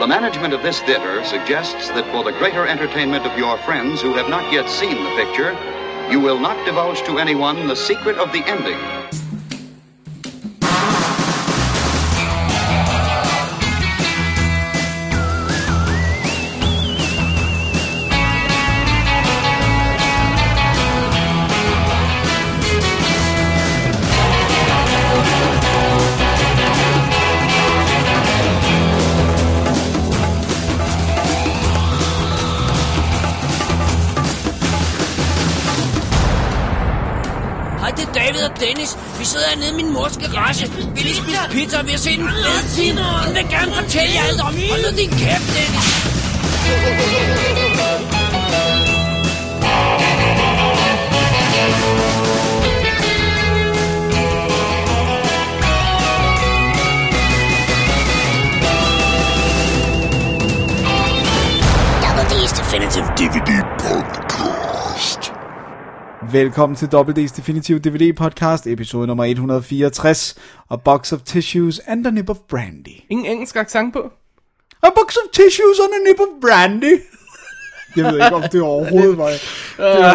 [0.00, 4.14] The management of this theater suggests that for the greater entertainment of your friends who
[4.14, 5.52] have not yet seen the picture,
[6.10, 9.19] you will not divulge to anyone the secret of the ending.
[40.18, 40.70] Hernede i min mors garage.
[40.94, 42.98] Vi lige spise pizza, og vi har set en fed film.
[42.98, 44.54] Hun vil gerne fortælle jer alt om.
[44.70, 46.10] Hold nu din kæft, Dennis.
[62.02, 64.19] Double D's Definitive DVD podcast.
[66.32, 70.34] Velkommen til WD's Definitive DVD podcast, episode nummer 164,
[70.68, 73.02] og Box of Tissues and a Nip of Brandy.
[73.10, 74.12] Ingen engelsk accent på?
[74.82, 77.00] A box of tissues and a nip of brandy.
[77.96, 79.30] Jeg ved ikke, om det overhovedet var...
[79.78, 80.14] Ja,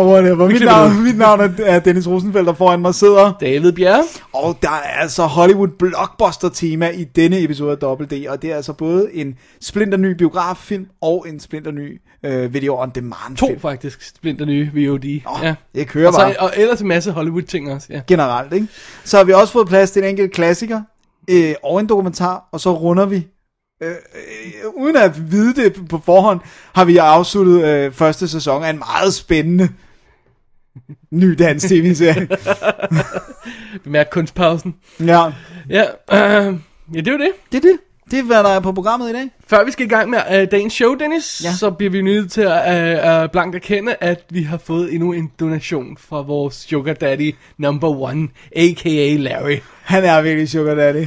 [0.00, 0.48] uh, whatever.
[0.48, 3.32] Mit navn, mit navn er- er Dennis Rosenfeldt, og foran mig sidder...
[3.40, 4.02] David Bjerre.
[4.32, 8.52] Og der er altså Hollywood blockbuster tema i denne episode af Double D, og det
[8.52, 13.36] er altså både en splinter ny biograffilm og en splinter ny øh, video on demand
[13.36, 13.60] To film.
[13.60, 15.04] faktisk splinter nye VOD.
[15.04, 15.54] Åh, ja.
[15.74, 16.34] jeg kører og, så, bare.
[16.38, 17.86] og ellers en masse Hollywood ting også.
[17.90, 18.00] Ja.
[18.06, 18.66] generelt, ikke?
[19.04, 20.80] Så har vi også fået plads til en enkelt klassiker,
[21.30, 23.26] øh, og en dokumentar, og så runder vi,
[23.82, 23.94] øh, øh,
[24.76, 26.40] uden at vide det på forhånd,
[26.74, 29.68] har vi afsluttet øh, første sæson af en meget spændende
[31.10, 32.28] ny dansk tv-serie.
[33.84, 34.74] Bemærk kunstpausen.
[35.00, 35.30] ja,
[35.70, 35.82] Ja,
[36.12, 36.54] øh,
[36.94, 37.30] ja, det er jo det.
[37.52, 37.78] det er det.
[38.10, 39.30] Det er, hvad der er på programmet i dag.
[39.46, 41.48] Før vi skal i gang med øh, dagens show, Dennis, Ja.
[41.48, 41.54] ja.
[41.54, 45.12] så bliver vi nødt til at øh, øh, blankt erkende, at vi har fået endnu
[45.12, 49.16] en donation fra vores sugar daddy number one, a.k.a.
[49.16, 49.56] Larry.
[49.82, 51.06] Han er virkelig Sugar Daddy.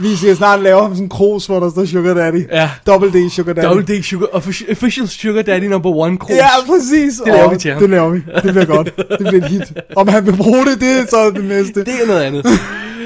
[0.00, 2.48] Vi skal snart lave ham sådan en krus, hvor der står Sugar Daddy.
[2.52, 2.70] Ja.
[2.86, 3.66] Double D Sugar Daddy.
[3.66, 4.26] Double D sugar,
[4.70, 6.36] official, sugar daddy number one krus.
[6.36, 7.14] Ja, præcis.
[7.24, 7.80] Det laver vi til ham.
[7.80, 8.22] Det laver vi.
[8.42, 8.96] Det bliver godt.
[8.96, 9.62] Det bliver et hit.
[9.96, 11.80] Om han vil bruge det, det er så det næste.
[11.84, 12.46] Det er noget andet.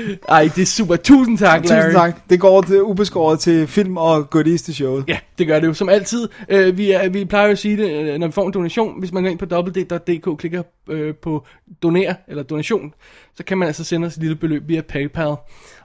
[0.29, 0.97] Ej, det er super.
[0.97, 1.83] Tusind tak, Larry.
[1.83, 2.31] Tusind tak.
[2.31, 5.05] Det går til, ubeskåret til film og goodies til showet.
[5.09, 6.29] Ja, det gør det jo som altid.
[6.49, 8.99] Øh, vi, er, vi plejer jo at sige det, øh, når vi får en donation.
[8.99, 11.47] Hvis man går ind på www.dk klikker øh, på
[11.83, 12.95] doner eller donation,
[13.35, 15.37] så kan man altså sende os et lille beløb via PayPal.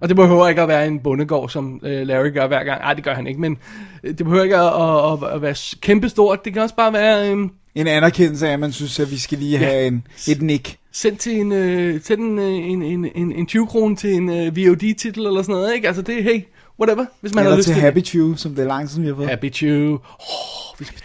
[0.02, 2.82] Og det behøver ikke at være en bondegård, som øh, Larry gør hver gang.
[2.82, 3.58] Nej, det gør han ikke, men
[4.04, 6.46] øh, det behøver ikke at, at, at, at være kæmpestort.
[6.46, 7.32] Det kan også bare være...
[7.32, 10.78] Øh, En anerkendelse af, at man synes, at vi skal lige have en, et nik.
[10.92, 14.30] Send til en, øh, send en, øh, en, en, en, en 20 kroner til en
[14.30, 15.88] øh, VOD-titel eller sådan noget, ikke?
[15.88, 16.42] Altså det er, hey,
[16.80, 19.08] whatever, hvis man har Eller lyst til Happy Chew, som det er lang siden, vi
[19.08, 19.24] har fået.
[19.26, 19.30] det.
[19.30, 19.94] Happy Chew.
[19.94, 21.00] Oh, vi skal,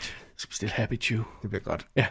[0.48, 1.20] bestille Happy Chew.
[1.42, 1.86] Det bliver godt.
[1.96, 2.06] Ja.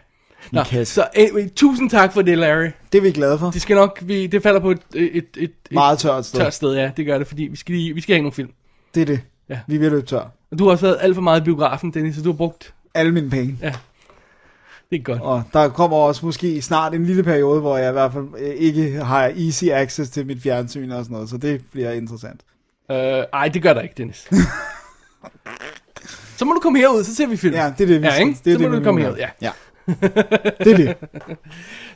[0.51, 2.69] Nå, så anyway, tusind tak for det, Larry.
[2.91, 3.51] Det er vi glade for.
[3.51, 6.39] Det skal nok, vi, det falder på et, et, et, et Meget tørt sted.
[6.39, 8.49] tørt sted, ja, det gør det, fordi vi skal, lige, vi skal have nogle film.
[8.95, 9.19] Det er det.
[9.49, 9.59] Ja.
[9.67, 10.31] Vi er ved at løbe tør.
[10.51, 12.73] Og du har også været alt for meget i biografen, Dennis, så du har brugt,
[12.93, 13.57] Alle mine penge.
[13.61, 13.73] ja,
[14.91, 15.21] det er godt.
[15.21, 18.49] Og der kommer også måske snart en lille periode, hvor jeg i hvert fald øh,
[18.49, 21.29] ikke har easy access til mit fjernsyn og sådan noget.
[21.29, 22.41] Så det bliver interessant.
[22.91, 22.97] Øh,
[23.33, 24.27] ej, det gør der ikke, Dennis.
[26.37, 27.55] så må du komme herud, så ser vi film.
[27.55, 28.37] Ja, det er det, vi Ja, ikke?
[28.45, 29.29] det er så det, må vi du komme herud, ja.
[29.41, 29.51] Ja.
[30.63, 30.95] Det er det.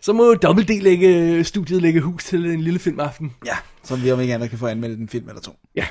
[0.02, 3.34] Så må Double D lægge, studiet lægge hus til en lille filmaften.
[3.46, 3.56] Ja.
[3.84, 5.52] Så vi om ikke andet kan få anmeldt en film eller to.
[5.76, 5.86] Ja.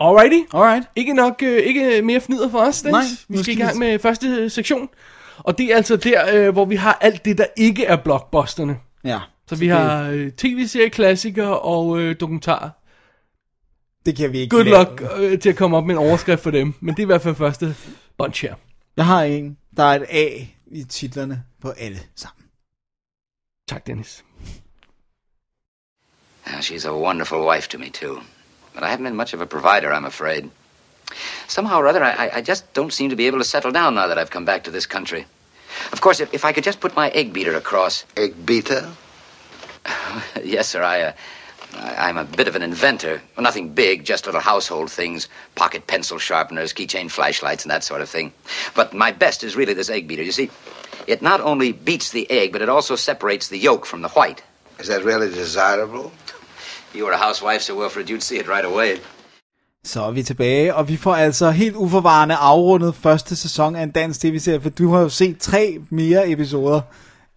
[0.00, 0.38] Alrighty.
[0.54, 0.84] Alright.
[0.96, 2.94] Ikke nok, øh, ikke mere fnider for os, Dennis.
[3.28, 4.88] Nej, vi skal i gang med første sektion.
[5.44, 8.78] Og det er altså der, øh, hvor vi har alt det, der ikke er blockbusterne.
[9.04, 9.20] Ja.
[9.46, 12.70] Så vi har øh, tv-serie, klassikere og øh, dokumentarer.
[14.06, 14.78] Det kan vi ikke Good lave.
[14.78, 16.74] luck øh, til at komme op med en overskrift for dem.
[16.80, 17.76] Men det er i hvert fald første
[18.18, 18.54] bunch her.
[18.96, 19.56] Jeg har en.
[19.76, 22.44] Der er et A i titlerne på alle sammen.
[23.68, 24.24] Tak, Dennis.
[26.48, 28.14] Yeah, she's a wonderful wife to me, too.
[28.74, 30.42] But I haven't been much of a provider, I'm afraid.
[31.48, 34.06] Somehow or other, I, I- just don't seem to be able to settle down now
[34.08, 35.26] that I've come back to this country.
[35.92, 38.04] Of course, if, if I could just put my egg beater across.
[38.16, 38.90] Egg beater?
[40.42, 41.12] yes, sir, I, uh,
[41.74, 43.22] I, I'm a bit of an inventor.
[43.36, 48.00] Well, nothing big, just little household things pocket pencil sharpeners, keychain flashlights, and that sort
[48.02, 48.32] of thing.
[48.74, 50.22] But my best is really this egg beater.
[50.22, 50.50] You see,
[51.06, 54.42] it not only beats the egg, but it also separates the yolk from the white.
[54.78, 56.12] Is that really desirable?
[56.94, 59.00] You were a housewife, Sir Wilfred, you'd see it right away.
[59.84, 63.90] Så er vi tilbage, og vi får altså helt uforvarende afrundet første sæson af en
[63.90, 66.80] dansk tv-serie, for du har jo set tre mere episoder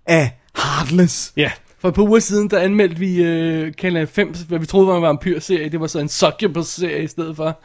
[0.05, 1.33] af Heartless.
[1.37, 4.87] Ja, for et par uger siden, der anmeldte vi øh, Kanal 5, hvad vi troede
[4.87, 5.69] var en vampyrserie.
[5.69, 7.59] Det var så en succubus-serie i stedet for.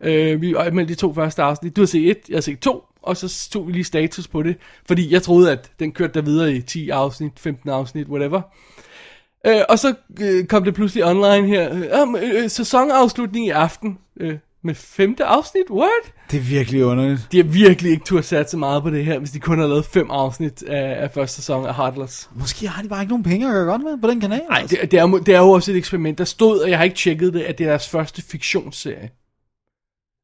[0.00, 1.76] Øh, vi anmeldte de to første afsnit.
[1.76, 4.42] Du har set et, jeg har set to, og så tog vi lige status på
[4.42, 4.56] det.
[4.86, 8.40] Fordi jeg troede, at den kørte der videre i 10 afsnit, 15 afsnit, whatever.
[9.46, 11.74] Øh, og så øh, kom det pludselig online her.
[11.74, 13.98] Øh, øh, sæsonafslutning i aften.
[14.20, 15.70] Øh, med femte afsnit?
[15.70, 15.90] What?
[16.30, 17.28] Det er virkelig underligt.
[17.32, 19.66] De har virkelig ikke turde sat så meget på det her, hvis de kun har
[19.66, 22.30] lavet fem afsnit af, af første sæson af Heartless.
[22.34, 24.40] Måske har de bare ikke nogen penge at gøre godt med på den kanal.
[24.48, 24.76] Nej, altså.
[24.80, 26.18] det, det, er, jo- det er jo også et eksperiment.
[26.18, 29.10] Der stod, og jeg har ikke tjekket det, at det er deres første fiktionsserie.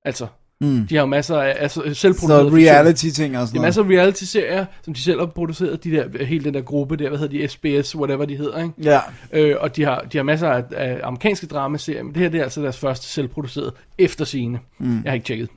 [0.04, 0.26] Altså,
[0.60, 0.86] mm.
[0.86, 2.68] de har jo masser af altså, Så selvproducerede fiktion.
[2.74, 3.66] reality ting og sådan noget.
[3.66, 7.08] masser af reality-serier, som de selv har produceret, de der, hele den der gruppe der,
[7.08, 8.74] hvad hedder de, SBS, whatever de hedder, ikke?
[8.82, 9.00] Ja.
[9.32, 12.38] Øh, og de har, de har masser af, af amerikanske dramaserier, men det her det
[12.40, 14.58] er altså deres første selvproducerede efter scene.
[14.78, 15.02] Mm.
[15.04, 15.48] Jeg har ikke tjekket,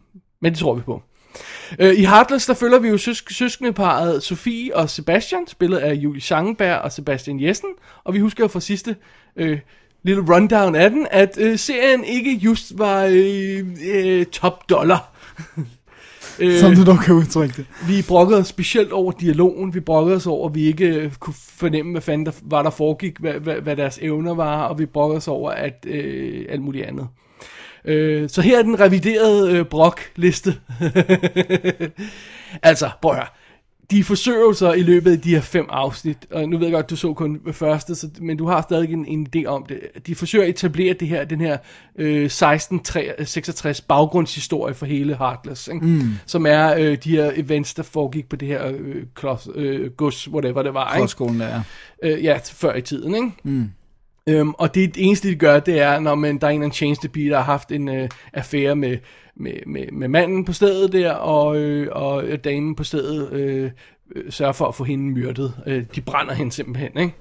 [0.42, 1.02] men det tror vi på.
[1.80, 6.22] Øh, I Heartless, der følger vi jo søsk- søskendeparet Sofie og Sebastian, spillet af Julie
[6.22, 7.70] Schangenberg og Sebastian Jessen,
[8.04, 8.96] og vi husker jo fra sidste
[9.36, 9.60] øh,
[10.04, 15.12] lille rundown af den, at øh, serien ikke just var øh, øh, top dollar.
[16.40, 17.66] øh, Som du dog kan udtrykke det.
[17.88, 19.74] vi brokkede os specielt over dialogen.
[19.74, 22.70] Vi brokkede os over, at vi ikke øh, kunne fornemme, hvad fanden der var, der
[22.70, 26.62] foregik, hvad, hvad, hvad deres evner var, og vi brokkede os over at, øh, alt
[26.62, 27.08] muligt andet.
[27.86, 30.56] Øh, så her er den reviderede øh, brok-liste.
[32.70, 33.28] altså, prøv at høre.
[33.92, 36.74] De forsøger jo så i løbet af de her fem afsnit, og nu ved jeg
[36.74, 39.80] godt, du så kun første, så, men du har stadig en, en idé om det.
[40.08, 41.58] De forsøger at etablere det her, den her
[41.96, 45.86] øh, 1666 baggrundshistorie for hele Heartless, ikke?
[45.86, 46.02] Mm.
[46.26, 50.28] som er øh, de her events, der foregik på det her øh, klods, øh, gods,
[50.28, 50.94] whatever det var.
[50.94, 51.02] Ikke?
[51.02, 51.62] Kostskolen der.
[52.04, 53.32] Øh, ja, før i tiden, ikke?
[53.44, 53.72] Mm.
[54.30, 56.66] Øhm, og det, det eneste, de gør, det er, når man, der er en eller
[56.66, 58.98] anden tjenestepige, der har haft en øh, affære med,
[59.36, 63.72] med, med, med manden på stedet der, og, øh, og damen på stedet øh,
[64.16, 65.64] øh, sørger for at få hende myrdet.
[65.68, 67.14] Øh, de brænder hende simpelthen, ikke?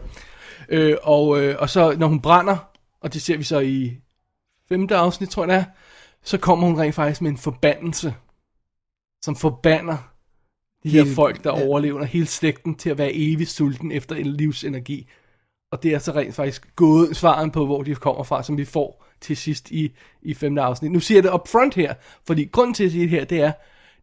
[0.68, 2.56] Øh, og, øh, og så, når hun brænder,
[3.00, 3.96] og det ser vi så i
[4.68, 5.64] femte afsnit, tror jeg det er,
[6.22, 8.14] så kommer hun rent faktisk med en forbandelse,
[9.22, 9.96] som forbander
[10.82, 11.66] de her folk, der ja.
[11.66, 15.08] overlever, hele slægten til at være evigt sulten efter en livsenergi.
[15.72, 18.64] Og det er så rent faktisk gået svaren på, hvor de kommer fra, som vi
[18.64, 19.92] får til sidst i,
[20.22, 20.92] i femte afsnit.
[20.92, 21.94] Nu siger jeg det up front her,
[22.26, 23.52] fordi grunden til at sige det her, det er,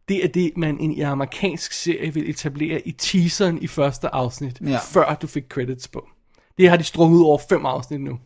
[0.08, 4.60] det er det, man i en amerikansk serie vil etablere i teaseren i første afsnit,
[4.60, 4.78] Ja.
[4.92, 6.08] før du fik credits på.
[6.58, 8.18] Det har de strukket ud over fem afsnit nu.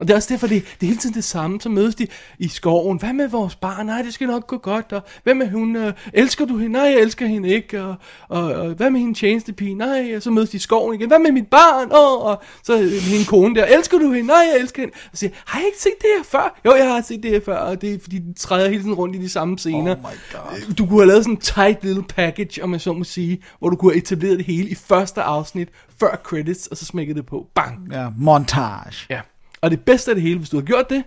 [0.00, 1.60] Og det er også derfor, det, det er hele tiden det samme.
[1.60, 2.06] Så mødes de
[2.38, 2.98] i skoven.
[2.98, 3.86] Hvad med vores barn?
[3.86, 4.92] Nej, det skal nok gå godt.
[4.92, 5.76] Og hvad med hun?
[5.76, 6.72] Øh, elsker du hende?
[6.72, 7.82] Nej, jeg elsker hende ikke.
[7.82, 7.94] Og,
[8.28, 9.74] og, og hvad med hende tjenestepige?
[9.74, 11.08] Nej, og så mødes de i skoven igen.
[11.08, 11.88] Hvad med mit barn?
[11.92, 13.64] Oh, og så øh, hende kone der.
[13.64, 14.26] Elsker du hende?
[14.26, 14.94] Nej, jeg elsker hende.
[15.12, 16.60] Og siger, har jeg ikke set det her før?
[16.64, 17.56] Jo, jeg har set det her før.
[17.56, 19.92] Og det er fordi, de træder hele tiden rundt i de samme scener.
[19.92, 20.74] Oh my God.
[20.74, 23.70] Du kunne have lavet sådan en tight little package, om man så må sige, hvor
[23.70, 25.68] du kunne have etableret det hele i første afsnit,
[26.00, 27.46] før credits, og så smækket det på.
[27.54, 27.92] Bang!
[27.92, 29.06] Ja, montage.
[29.10, 29.20] Ja.
[29.60, 31.04] Og det bedste af det hele, hvis du havde gjort det,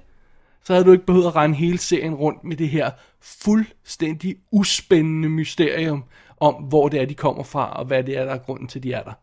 [0.63, 5.29] så havde du ikke behøvet at rende hele serien rundt med det her fuldstændig uspændende
[5.29, 6.03] mysterium
[6.39, 8.83] om, hvor det er, de kommer fra, og hvad det er, der er grunden til,
[8.83, 9.13] de er der.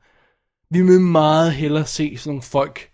[0.71, 2.91] Vi vil meget hellere se sådan nogle folk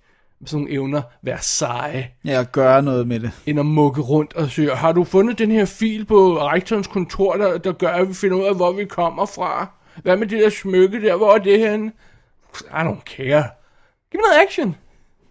[0.47, 3.31] sådan nogle evner være seje, Ja, at gøre noget med det.
[3.47, 7.37] end at mukke rundt og sige, har du fundet den her fil på rektorens kontor,
[7.37, 9.67] der, der gør, at vi finder ud af, hvor vi kommer fra?
[10.03, 11.17] Hvad med det der smykke der?
[11.17, 11.93] Hvor er det henne?
[12.63, 13.45] I don't care.
[14.13, 14.77] Giv mig noget action.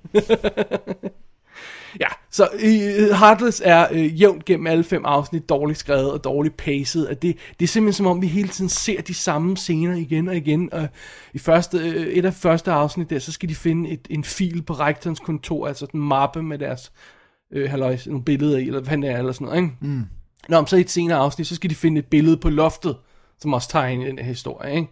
[2.01, 6.57] ja, så uh, Heartless er uh, jævnt gennem alle fem afsnit dårligt skrevet og dårligt
[6.57, 7.07] paced.
[7.07, 10.27] At det, det er simpelthen som om, vi hele tiden ser de samme scener igen
[10.27, 10.73] og igen.
[10.73, 10.87] Og
[11.33, 14.61] i første, uh, et af første afsnit der, så skal de finde et, en fil
[14.61, 16.91] på rektorens kontor, altså en mappe med deres
[17.53, 19.75] øh, halløjs, nogle billeder i, eller hvad det er, eller sådan noget, ikke?
[19.81, 20.03] Mm.
[20.49, 22.97] Nå, men så i et senere afsnit, så skal de finde et billede på loftet,
[23.39, 24.87] som også tager ind i den her historie, ikke?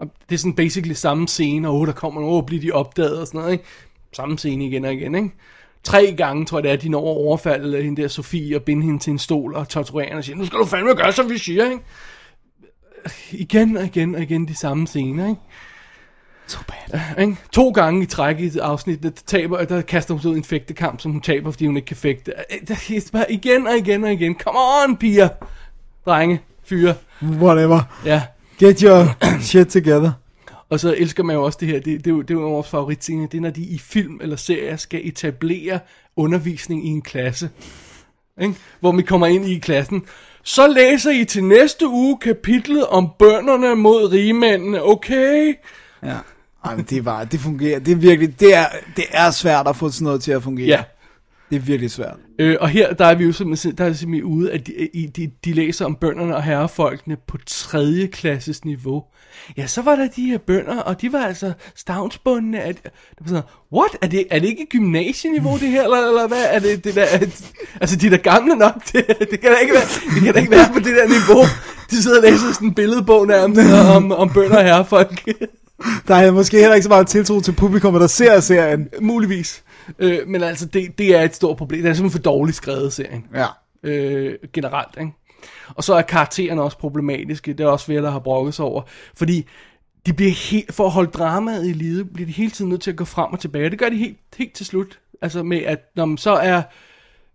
[0.00, 2.72] Og det er sådan basically samme scene, og oh, der kommer nogen, og bliver de
[2.72, 3.64] opdaget og sådan noget, ikke?
[4.14, 5.30] Samme scene igen og igen, ikke?
[5.84, 8.82] Tre gange, tror jeg det er, de når at overfalde hende der Sofie og binde
[8.82, 11.30] hende til en stol og torturere hende og sige, nu skal du fandme gøre, som
[11.30, 11.82] vi siger, ikke?
[13.32, 15.40] Igen og igen og igen de samme scener, ikke?
[16.46, 17.00] So bad.
[17.20, 17.36] Ikke?
[17.52, 20.38] To gange i træk i et afsnit, der, taber, der kaster hun sig ud i
[20.38, 22.32] en fægtekamp, som hun taber, fordi hun ikke kan fægte.
[22.68, 24.34] Det er bare igen og igen og igen.
[24.34, 25.28] Come on, piger.
[26.06, 26.94] Drenge, fyre.
[27.22, 27.80] Whatever.
[28.04, 28.22] Ja.
[28.58, 29.04] Get your
[29.40, 30.12] shit together.
[30.74, 32.50] Og så elsker man jo også det her, det, det, er, jo, det er jo
[32.50, 35.80] vores favoritscene, det er, når de i film eller serier skal etablere
[36.16, 37.50] undervisning i en klasse.
[38.40, 38.54] Ikke?
[38.80, 40.02] Hvor vi kommer ind i klassen.
[40.42, 45.54] Så læser I til næste uge kapitlet om bønderne mod rigmændene, okay?
[46.02, 46.18] Ja.
[46.64, 48.66] Ej, men det er bare, det fungerer, det er virkelig, det er,
[48.96, 50.66] det er svært at få sådan noget til at fungere.
[50.66, 50.82] Ja.
[51.54, 52.16] Det er virkelig svært.
[52.38, 54.72] Øh, og her, der er vi jo simpelthen, der er simpelthen ude, at de,
[55.16, 59.04] de, de læser om bønderne og herrefolkene på tredje klasses niveau.
[59.56, 62.60] Ja, så var der de her bønder, og de var altså stavnsbundne.
[62.60, 63.42] At, det var sådan,
[63.72, 63.90] what?
[64.02, 66.44] Er det, er det ikke gymnasieniveau, det her, eller, eller hvad?
[66.50, 69.56] Er det, det der, at, altså, de er da gamle nok til, det kan da
[69.56, 71.42] ikke være, det kan da ikke være på det der niveau.
[71.90, 75.24] De sidder og læser sådan en billedbog nærmest om, om bønder og herrefolk.
[76.08, 78.88] Der er måske heller ikke så meget tiltro til publikum, der ser serien.
[79.00, 79.63] Muligvis.
[79.98, 81.82] Øh, men altså, det, det er et stort problem.
[81.82, 83.26] Det er simpelthen for dårligt skrevet serien.
[83.34, 83.46] Ja.
[83.82, 84.96] øh, generelt.
[85.00, 85.12] Ikke?
[85.68, 87.52] Og så er karaktererne også problematiske.
[87.52, 88.82] Det er også flere, der har brokket sig over.
[89.14, 89.46] Fordi
[90.06, 92.90] de bliver helt, for at holde dramaet i live, bliver de hele tiden nødt til
[92.90, 93.64] at gå frem og tilbage.
[93.64, 94.98] Og det gør de helt, helt til slut.
[95.22, 96.62] Altså med, at når man så er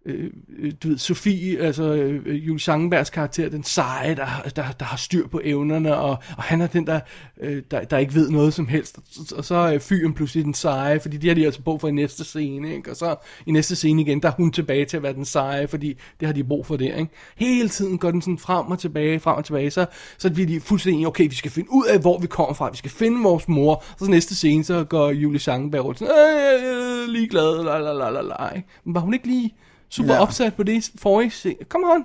[0.09, 4.25] Øh, øh, du ved, Sofie, altså øh, Julie Sangenbergs karakter, den seje, der,
[4.55, 6.99] der, der har styr på evnerne, og, og han er den, der,
[7.41, 8.97] øh, der, der ikke ved noget som helst.
[8.97, 11.87] Og, og så er fyren pludselig den seje, fordi de har de altså brug for
[11.87, 12.91] i næste scene, ikke?
[12.91, 15.67] og så i næste scene igen, der er hun tilbage til at være den seje,
[15.67, 16.95] fordi det har de brug for der.
[16.95, 17.11] Ikke?
[17.37, 19.85] Hele tiden går den sådan frem og tilbage, frem og tilbage, så,
[20.17, 22.77] så bliver de fuldstændig okay, vi skal finde ud af, hvor vi kommer fra, vi
[22.77, 27.03] skal finde vores mor, så næste scene, så går Julie Sangenberg rundt sådan, øh, øh,
[27.03, 28.61] øh ligeglad, la la la la la.
[28.83, 29.55] Men var hun ikke lige
[29.89, 30.15] super Ja.
[30.15, 30.21] ja.
[30.21, 31.55] opsat på det forrige scene?
[31.69, 32.03] Come on!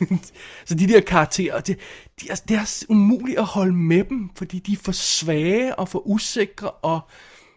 [0.66, 1.78] Så de der karakterer, det,
[2.20, 5.88] de er, det er umuligt at holde med dem, fordi de er for svage og
[5.88, 7.00] for usikre, og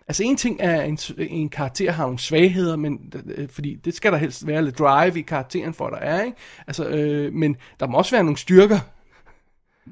[0.08, 4.12] altså en ting er, en, en karakter har nogle svagheder, men, øh, fordi det skal
[4.12, 6.38] der helst være lidt drive i karakteren for, der er, ikke?
[6.68, 8.80] Altså, øh, men der må også være nogle styrker,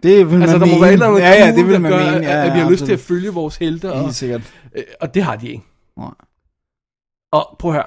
[0.03, 0.81] Det vil altså man der må mene.
[0.81, 2.27] være et eller andet ja, ja, det vil der man gør, mene.
[2.27, 4.53] Ja, at, at vi ja, har lyst til at følge vores helte, og, sikkert.
[4.75, 5.63] øh, og det har de ikke.
[5.97, 6.11] Nej.
[7.31, 7.85] Og prøv at høre.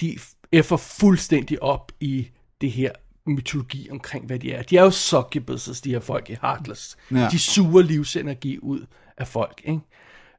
[0.00, 0.18] De
[0.52, 2.28] effer fuldstændig op i
[2.60, 2.90] det her
[3.26, 4.62] mytologi omkring, hvad de er.
[4.62, 6.96] De er jo succubuses, de her folk i Heartless.
[7.10, 7.28] Ja.
[7.30, 8.86] De suger livsenergi ud
[9.18, 9.80] af folk, ikke?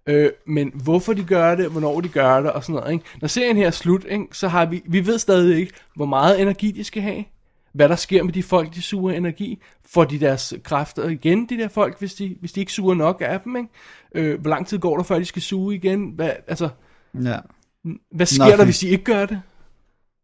[0.05, 3.05] Øh, men hvorfor de gør det, hvornår de gør det, og sådan noget, ikke?
[3.21, 6.41] Når serien her er slut, ikke, så har vi, vi ved stadig ikke, hvor meget
[6.41, 7.23] energi de skal have,
[7.73, 11.57] hvad der sker med de folk, de suger energi, får de deres kræfter igen, de
[11.57, 13.69] der folk, hvis de, hvis de ikke suger nok af dem, ikke?
[14.15, 16.11] Øh, hvor lang tid går der, før de skal suge igen?
[16.15, 16.69] Hvad, altså,
[17.23, 17.37] Ja.
[18.11, 18.57] Hvad sker Nothing.
[18.57, 19.41] der, hvis de ikke gør det?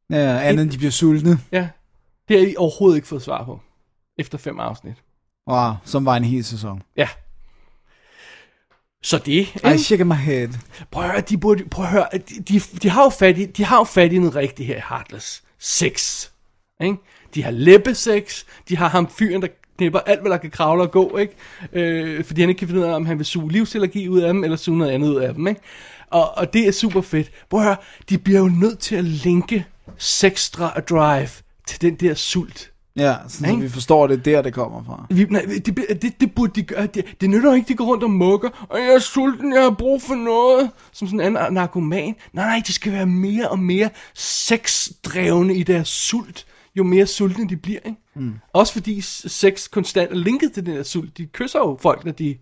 [0.10, 1.40] Ja, andet end de bliver sultne.
[1.52, 1.70] Ja,
[2.28, 3.60] det har I overhovedet ikke fået svar på,
[4.18, 4.96] efter fem afsnit.
[5.50, 6.82] Wow, som var en hel sæson.
[6.98, 7.10] Ja.
[9.04, 10.50] Så det, I shake my head.
[10.92, 13.46] prøv at høre, de, burde, prøv at høre, de, de, de har jo fat i,
[13.46, 15.44] de har jo fat i noget rigtigt her i Heartless.
[15.60, 16.28] Sex.
[16.82, 16.98] Ikke?
[17.36, 19.48] De har læbesex, de har ham fyren, der
[19.78, 21.34] knipper alt, hvad der kan kravle og gå, ikke?
[21.74, 24.34] Øh, fordi han ikke kan finde ud af, om han vil suge livsenergi ud af
[24.34, 25.62] dem, eller suge noget andet ud af dem, ikke?
[26.12, 27.32] Og, og det er super fedt.
[27.50, 27.78] Prøv at høre,
[28.10, 29.66] de bliver jo nødt til at linke
[29.98, 31.30] sex dri- drive
[31.68, 32.72] til den der sult.
[32.96, 35.06] Ja, sådan, så vi forstår, det er der, det kommer fra.
[35.10, 36.86] Vi, nej, det, det, det burde de gøre.
[36.86, 38.68] Det, det nytter ikke, de går rundt og mukker.
[38.70, 40.70] Og jeg er sulten, jeg har brug for noget.
[40.92, 42.16] Som sådan en anden narkoman.
[42.34, 46.46] Nej, nej, de skal være mere og mere sexdrevne i deres sult.
[46.76, 47.98] Jo mere sultne de bliver, ikke?
[48.16, 48.34] Mm.
[48.54, 51.18] Også fordi sex konstant er linket til den der sult.
[51.18, 52.38] De kysser jo folk, når de,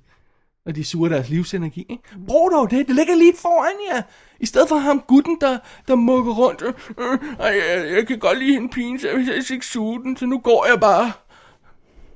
[0.68, 2.04] når de suger deres livsenergi, ikke?
[2.28, 4.02] Brug dog det, det ligger lige foran jer.
[4.40, 5.58] I stedet for ham gutten, der,
[5.88, 6.62] der mukker rundt.
[6.62, 10.18] Øh, øh, ej, jeg, jeg kan godt lide en pige, så jeg ikke suger den,
[10.18, 11.12] så nu går jeg bare.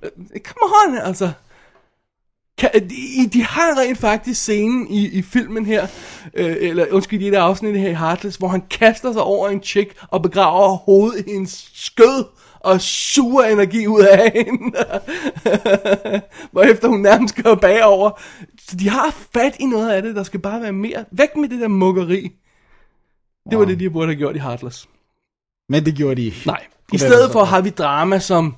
[0.03, 1.31] Øh, come on, altså.
[2.57, 5.87] Kan, de, de har rent faktisk scenen i, i filmen her,
[6.33, 9.63] øh, eller undskyld, i det afsnit her i Heartless, hvor han kaster sig over en
[9.63, 12.25] chick og begraver hovedet i en skød
[12.63, 14.77] og suger energi ud af hende.
[16.51, 18.21] Hvorefter hun nærmest går bagover.
[18.59, 21.05] Så de har fat i noget af det, der skal bare være mere.
[21.11, 22.31] Væk med det der mukkeri.
[23.49, 24.89] Det var det, de burde have gjort i Heartless.
[25.69, 26.41] Men det gjorde de ikke.
[26.45, 26.65] Nej.
[26.93, 28.55] I stedet for har vi drama som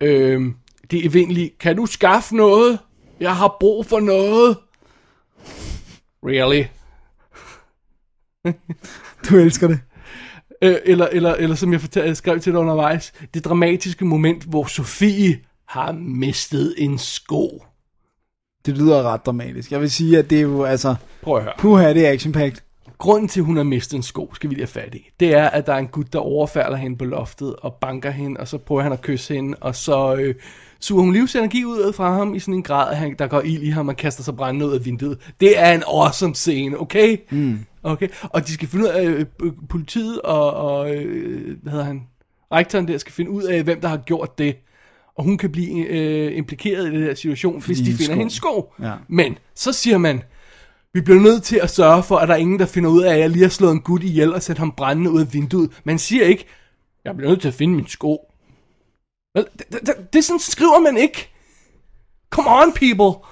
[0.00, 0.54] øhm,
[0.90, 2.78] det evindelige, kan du skaffe noget?
[3.20, 4.58] Jeg har brug for noget.
[6.26, 6.64] Really?
[9.30, 9.80] Du elsker det.
[10.62, 14.64] Øh, eller, eller, eller som jeg fortalte, skrev til dig undervejs, det dramatiske moment, hvor
[14.64, 15.38] Sofie
[15.68, 17.64] har mistet en sko.
[18.66, 19.72] Det lyder ret dramatisk.
[19.72, 21.52] Jeg vil sige, at det er jo, altså, Prøv at høre.
[21.58, 22.60] puha, det er action-packed.
[22.98, 25.34] Grunden til, at hun har mistet en sko, skal vi lige have fat i, det
[25.34, 28.48] er, at der er en gut, der overfalder hende på loftet og banker hende, og
[28.48, 30.34] så prøver han at kysse hende, og så øh,
[30.82, 33.62] suger hun livsenergi ud fra ham i sådan en grad, at han, der går ild
[33.62, 35.18] i ham og kaster sig brændende ud af vinduet.
[35.40, 37.16] Det er en awesome scene, okay?
[37.30, 37.58] Mm.
[37.82, 39.26] Okay, og de skal finde ud af, øh,
[39.68, 42.02] politiet og, og øh, hvad hedder han,
[42.52, 44.56] rektoren der skal finde ud af, hvem der har gjort det.
[45.16, 48.14] Og hun kan blive øh, implikeret i den her situation, hvis de finder sko.
[48.14, 48.72] hendes sko.
[48.82, 48.92] Ja.
[49.08, 50.22] Men så siger man,
[50.94, 53.14] vi bliver nødt til at sørge for, at der er ingen, der finder ud af,
[53.14, 55.70] at jeg lige har slået en gut ihjel og sat ham brændende ud af vinduet.
[55.84, 56.44] Man siger ikke,
[57.04, 58.31] jeg bliver nødt til at finde min sko.
[59.34, 61.28] Vel, det, det, det, det sådan skriver man ikke.
[62.30, 63.28] Come on, people.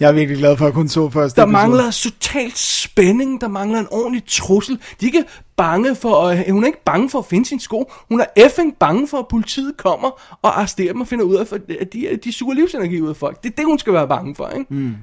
[0.00, 1.52] Jeg er virkelig glad for, at jeg kun så første Der episode.
[1.68, 4.74] mangler totalt spænding, der mangler en ordentlig trussel.
[5.00, 5.24] De er ikke
[5.56, 7.92] bange for, at, hun er ikke bange for at finde sin sko.
[8.08, 11.52] Hun er effing bange for, at politiet kommer og arresterer dem og finder ud af,
[11.80, 13.42] at de, de suger livsenergi ud af folk.
[13.42, 14.74] Det er det, hun skal være bange for, ikke?
[14.74, 14.94] Mm.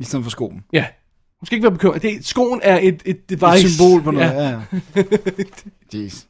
[0.00, 0.64] I stedet for skoen.
[0.72, 0.86] Ja.
[1.40, 2.02] Hun skal ikke være bekymret.
[2.02, 3.66] Det, skoen er et, et device.
[3.66, 4.26] Et symbol på noget.
[4.30, 4.48] Ja.
[4.96, 5.02] ja.
[5.94, 6.24] Jeez.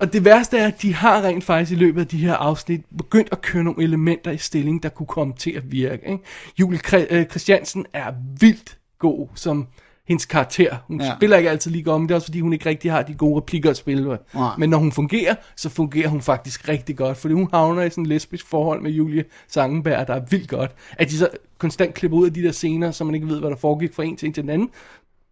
[0.00, 2.80] Og det værste er, at de har rent faktisk i løbet af de her afsnit
[2.98, 6.06] begyndt at køre nogle elementer i stilling, der kunne komme til at virke.
[6.10, 6.24] Ikke?
[6.60, 9.66] Julie øh, Christiansen er vildt god som
[10.08, 10.76] hendes karakter.
[10.86, 11.14] Hun Ja.
[11.16, 13.14] spiller ikke altid lige godt, men det er også fordi, hun ikke rigtig har de
[13.14, 14.16] gode replikker at spille med.
[14.58, 18.04] Men når hun fungerer, så fungerer hun faktisk rigtig godt, fordi hun havner i sådan
[18.04, 20.70] en lesbisk forhold med Julie Sangenberg, der er vildt godt.
[20.98, 23.50] At de så konstant klipper ud af de der scener, så man ikke ved, hvad
[23.50, 24.68] der foregik fra en til en til den anden.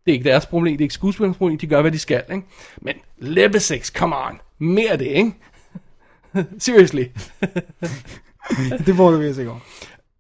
[0.07, 2.23] Det er ikke deres problem, det er ikke skuespillernes problem, de gør, hvad de skal,
[2.33, 2.47] ikke?
[2.83, 5.33] Men læbesex, come on, mere af det, ikke?
[6.59, 7.05] Seriously.
[8.87, 9.57] Det får du virkelig sikkert.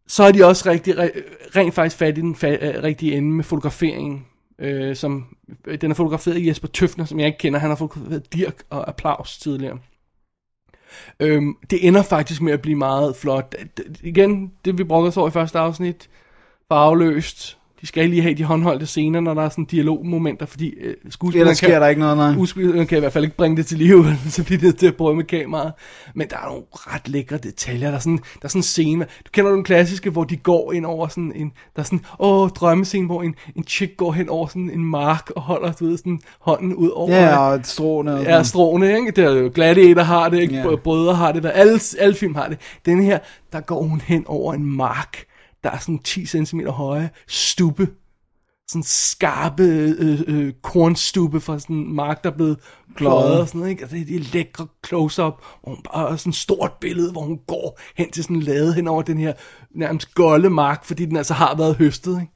[0.07, 1.11] Så er de også rigtig, re,
[1.57, 4.27] rent faktisk fat i den fa, øh, rigtige ende med fotograferingen.
[4.59, 5.37] Øh, som,
[5.67, 7.59] øh, den er fotograferet af Jesper Tøfner, som jeg ikke kender.
[7.59, 9.79] Han har fotograferet Dirk og Applaus tidligere.
[11.21, 13.55] Øhm, det ender faktisk med at blive meget flot.
[13.81, 16.09] D- igen, det vi brokker os over i første afsnit,
[16.69, 17.59] farveløst.
[17.85, 21.49] De skal lige have de håndholdte scener, når der er sådan dialogmomenter, fordi øh, skuespilleren
[21.49, 22.35] Ellers sker der ikke noget, nej.
[22.39, 24.97] Udspilleren kan i hvert fald ikke bringe det til live, så bliver det til at
[24.97, 25.73] prøve med kameraet.
[26.15, 27.89] Men der er nogle ret lækre detaljer.
[27.89, 30.73] Der er sådan, der er sådan en scene, du kender den klassiske, hvor de går
[30.73, 34.29] ind over sådan en, der er sådan, åh, drømmescene, hvor en, en chick går hen
[34.29, 37.15] over sådan en mark og holder, du ved, sådan hånden ud over.
[37.15, 37.61] Ja, og
[38.17, 39.11] og Ja, stråene, ikke?
[39.11, 40.55] Det er jo Gladiator har det, ikke?
[40.55, 40.77] Ja.
[40.77, 41.51] Brødre har det, der.
[41.51, 42.59] Alle, alle film har det.
[42.87, 43.19] Den her,
[43.53, 45.25] der går hun hen over en mark,
[45.65, 47.89] der er sådan 10 cm høje, stube.
[48.69, 52.59] Sådan skarpe øh, øh, kornstube fra sådan en mark, der er blevet
[52.97, 53.85] pløjet og sådan noget, ikke?
[53.85, 57.21] Og det er de lækre close-up, og hun bare er sådan et stort billede, hvor
[57.23, 59.33] hun går hen til sådan en lade hen over den her
[59.75, 62.33] nærmest golde mark, fordi den altså har været høstet, ikke?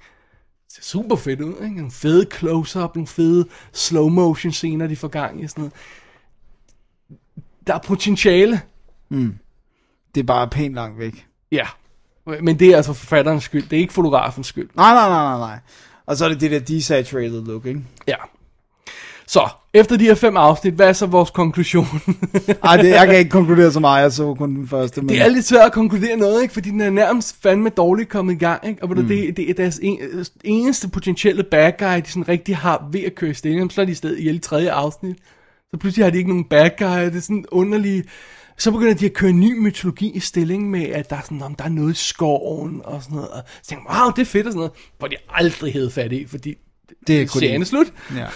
[0.67, 1.77] Det ser super fedt ud, ikke?
[1.77, 5.73] Nogle fede close-up, nogle fede slow-motion scener, de får gang i sådan noget.
[7.67, 8.61] Der er potentiale,
[10.15, 11.27] Det er bare pænt langt væk.
[11.53, 11.67] ja.
[12.43, 14.69] Men det er altså forfatterens skyld, det er ikke fotografens skyld.
[14.77, 15.59] Nej, nej, nej, nej, nej.
[16.07, 17.81] Og så er det det der desaturated look, ikke?
[18.09, 18.17] Ja.
[19.27, 21.87] Så, efter de her fem afsnit, hvad er så vores konklusion?
[22.65, 25.01] Ej, det, jeg kan ikke konkludere så meget, jeg så kun den første.
[25.01, 25.09] Men...
[25.09, 26.55] det er lidt svært at konkludere noget, ikke?
[26.55, 28.83] Fordi den er nærmest fandme dårligt kommet i gang, ikke?
[28.83, 29.07] Og mm.
[29.07, 29.99] det, det er deres en,
[30.45, 33.73] eneste potentielle bad guy, de sådan rigtig har ved at køre i stilling.
[33.73, 35.17] Så er de i stedet i tredje afsnit.
[35.71, 38.05] Så pludselig har de ikke nogen bad guy, det er sådan underlig...
[38.59, 41.43] Så begynder de at køre en ny mytologi i stilling med, at der er, sådan,
[41.43, 43.31] om der er noget i skoven og sådan noget.
[43.31, 44.73] Og så tænker wow, det er fedt og sådan noget.
[44.99, 46.55] Hvor de aldrig havde fat i, fordi
[47.07, 47.93] det er kun serien er slut.
[48.17, 48.27] Ja.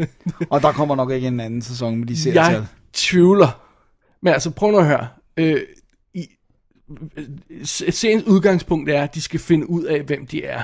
[0.50, 3.62] Og der kommer nok ikke en anden sæson med de serier Jeg tvivler.
[4.22, 5.08] Men altså, prøv nu at høre.
[5.36, 5.60] Øh,
[6.14, 6.26] i,
[7.64, 10.62] seriens udgangspunkt er, at de skal finde ud af, hvem de er.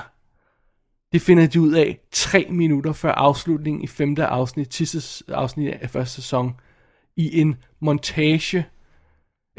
[1.13, 5.89] Det finder de ud af tre minutter før afslutningen i femte afsnit, sidste afsnit af
[5.89, 6.53] første sæson,
[7.15, 8.65] i en montage,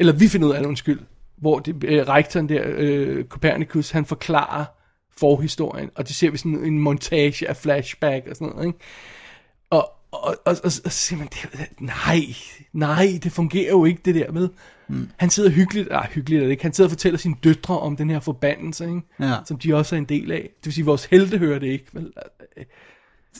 [0.01, 0.99] eller vi finder ud af det, undskyld,
[1.37, 4.65] hvor det, øh, rektoren der, øh, Copernicus, han forklarer
[5.17, 8.79] forhistorien, og det ser vi sådan en montage af flashback og sådan noget, ikke?
[9.69, 12.21] Og, og, og, og, og så siger man, det, nej,
[12.73, 14.49] nej, det fungerer jo ikke det der, vel?
[14.87, 15.09] Mm.
[15.17, 17.95] Han sidder hyggeligt, ah, hyggeligt er det ikke, han sidder og fortæller sine døtre om
[17.97, 19.01] den her forbandelse, ikke?
[19.19, 19.35] Ja.
[19.47, 20.41] som de også er en del af.
[20.41, 22.13] Det vil sige, vores helte hører det ikke, vel?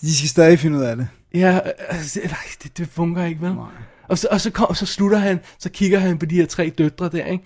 [0.01, 1.07] De skal stadig finde ud af det.
[1.33, 3.53] Ja, altså, nej, det, det fungerer ikke, vel?
[3.53, 3.65] Nej.
[4.11, 6.69] Og så, og så, kom, så slutter han, så kigger han på de her tre
[6.69, 7.43] døtre der, ikke?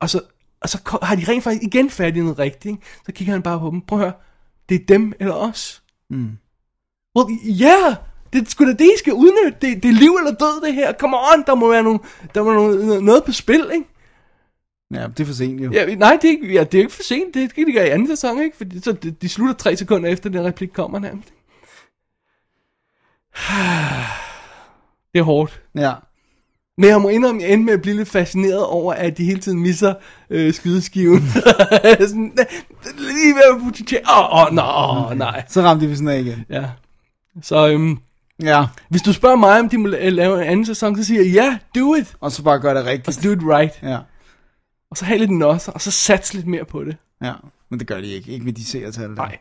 [0.00, 0.20] Og så,
[0.60, 2.82] og så kom, har de rent faktisk igen fat i noget rigtigt, ikke?
[3.06, 4.14] Så kigger han bare på dem, prøv at høre,
[4.68, 5.82] det er dem eller os.
[6.10, 6.30] Mm.
[7.16, 7.96] Well, ja, yeah,
[8.32, 9.58] det sgu da det, I skal udnytte.
[9.62, 10.92] Det, det er liv eller død, det her.
[10.92, 11.98] Come on, der må være nogle,
[12.34, 13.86] der må noget, noget på spil, ikke?
[14.94, 15.72] Ja, det er for sent jo.
[15.72, 17.34] Ja, nej, det er, ja, det er ikke for sent.
[17.34, 18.56] Det skal de gøre i anden sæson, ikke?
[18.56, 21.32] Fordi så de, de slutter tre sekunder efter, den replik kommer nærmest.
[25.18, 25.60] Det er hårdt.
[25.74, 25.92] Ja.
[26.78, 29.24] Men jeg må indrømme, at jeg endte med at blive lidt fascineret over, at de
[29.24, 29.94] hele tiden misser
[30.30, 31.22] øh, skydeskiven.
[32.08, 32.32] Sådan,
[32.98, 34.02] lige ved at potentiale.
[34.18, 35.44] Åh, oh, oh, no, nej.
[35.48, 36.44] Så ramte de ved sådan af igen.
[36.50, 36.64] Ja.
[37.42, 37.98] Så øhm,
[38.42, 38.66] Ja.
[38.88, 41.32] hvis du spørger mig, om de må la- lave en anden sæson, så siger jeg,
[41.34, 42.16] ja, yeah, do it.
[42.20, 43.08] Og så bare gøre det rigtigt.
[43.08, 43.82] Og så do it right.
[43.82, 43.98] Ja.
[44.90, 46.96] Og så have lidt nosser, og så sats lidt mere på det.
[47.22, 47.32] Ja.
[47.70, 48.30] Men det gør de ikke.
[48.32, 49.10] Ikke med de seertal.
[49.10, 49.38] Nej.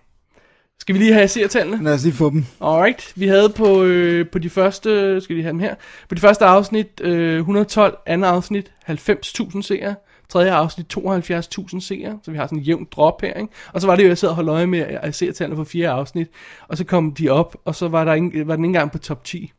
[0.80, 1.84] Skal vi lige have seertallene?
[1.84, 2.46] Lad os lige få dem.
[2.62, 5.76] Alright, vi havde på, øh, på de første, skal vi have dem her,
[6.10, 9.96] på de første afsnit øh, 112, andet afsnit 90.000 seere,
[10.30, 13.54] tredje afsnit 72.000 seere, så vi har sådan en jævn drop her, ikke?
[13.74, 15.64] Og så var det jo, jeg sad og holdt øje med at se tallene på
[15.64, 16.28] fire afsnit,
[16.68, 18.98] og så kom de op, og så var, der ikke, var den ikke engang på
[18.98, 19.52] top 10,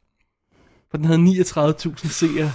[0.91, 2.53] for den havde 39.000 seere.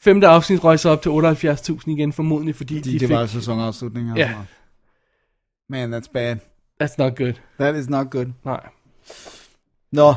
[0.00, 3.16] Femte afsnit røg så op til 78.000 igen, formodentlig fordi Fordi de det fik...
[3.16, 4.10] var sæsonafslutning.
[4.12, 4.30] og Ja.
[4.30, 4.46] noget.
[5.68, 6.36] Man, that's bad.
[6.82, 7.32] That's not good.
[7.60, 8.26] That is not good.
[8.44, 8.60] Nej.
[9.92, 10.14] Nå,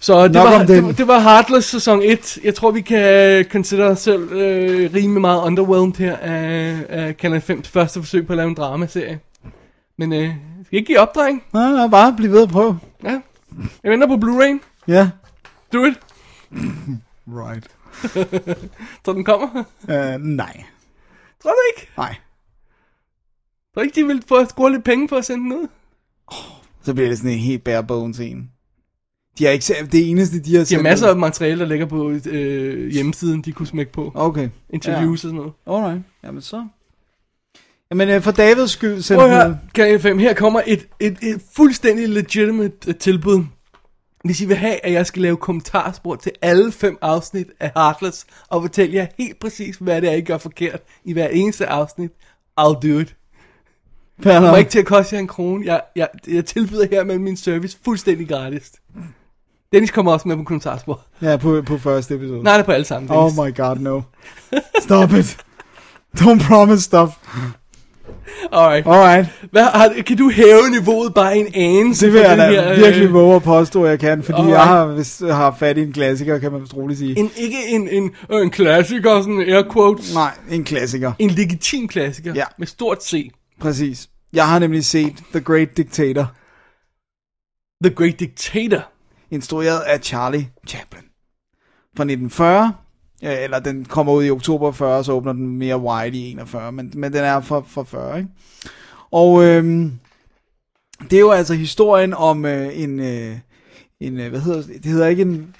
[0.00, 2.38] Så det Nok var, det, var- det var Heartless sæson 1.
[2.44, 7.38] Jeg tror, vi kan consider os selv øh, rimelig meget underwhelmed her af, af Kanal
[7.40, 9.20] 5's første forsøg på at lave en dramaserie.
[9.98, 10.34] Men øh,
[10.66, 11.42] skal ikke give op, dreng?
[11.52, 12.78] nej, nej, bare bliv ved at prøve.
[13.04, 13.20] Ja.
[13.82, 14.58] Jeg venter på Blu-ray.
[14.88, 15.10] Ja.
[15.72, 15.94] Do it.
[17.30, 17.68] Right.
[19.04, 19.64] Så den kommer.
[19.82, 20.62] Uh, nej.
[21.42, 21.88] Tror du ikke?
[21.96, 22.14] Nej.
[23.74, 25.68] Tror du ikke, de vil få at score lidt penge på at sende den ud?
[26.82, 28.50] Så bliver det sådan en helt bare bones en.
[29.38, 32.10] De har ikke det eneste, de har De har masser af materiale, der ligger på
[32.26, 34.12] øh, hjemmesiden, de kunne smække på.
[34.14, 34.48] Okay.
[34.70, 35.52] Interviews og sådan noget.
[35.66, 36.02] Alright.
[36.24, 36.66] Jamen så.
[37.90, 42.08] Jamen øh, for Davids skyld, selv Prøv Kanal 5, her kommer et, et, et fuldstændig
[42.08, 43.44] legitimate øh, tilbud.
[44.24, 48.26] Hvis I vil have, at jeg skal lave kommentarspor til alle fem afsnit af Heartless,
[48.48, 52.10] og fortælle jer helt præcis, hvad det er, I gør forkert i hver eneste afsnit,
[52.60, 53.16] I'll do it.
[54.22, 54.50] Fair nok.
[54.50, 55.66] må ikke til at koste jer en krone.
[55.66, 58.72] Jeg, jeg, jeg tilbyder her med min service fuldstændig gratis.
[59.72, 61.00] Dennis kommer også med på kommentarspor.
[61.22, 62.42] Ja, på, på første episode.
[62.42, 63.38] Nej, det er på alle sammen, Oh Dennis.
[63.38, 64.00] my god, no.
[64.82, 65.36] Stop it.
[66.20, 67.10] Don't promise stuff.
[68.52, 68.86] Alright.
[68.86, 69.26] Alright.
[69.50, 72.06] Hvad, har, kan du hæve niveauet bare en anelse?
[72.06, 74.54] Det vil jeg da her, øh, virkelig våge at påstå, at jeg kan, fordi Alright.
[74.54, 77.18] jeg har, hvis har fat i en klassiker, kan man vist roligt sige.
[77.18, 80.14] En, ikke en, en, øh, en klassiker, sådan air quotes.
[80.14, 81.12] Nej, en klassiker.
[81.18, 82.34] En legitim klassiker.
[82.34, 82.44] Ja.
[82.58, 83.30] Med stort C.
[83.60, 84.10] Præcis.
[84.32, 86.32] Jeg har nemlig set The Great Dictator,
[87.84, 88.88] The Great Dictator.
[89.30, 91.02] instrueret af Charlie Chaplin.
[91.96, 92.74] Fra 1940,
[93.22, 96.72] ja, eller den kommer ud i oktober 40, så åbner den mere wide i 41,
[96.72, 98.30] men, men den er fra, fra 40, ikke?
[99.10, 99.98] Og øhm,
[101.10, 103.38] det er jo altså historien om øh, en, øh,
[104.00, 105.54] en øh, hvad hedder det, det hedder ikke en,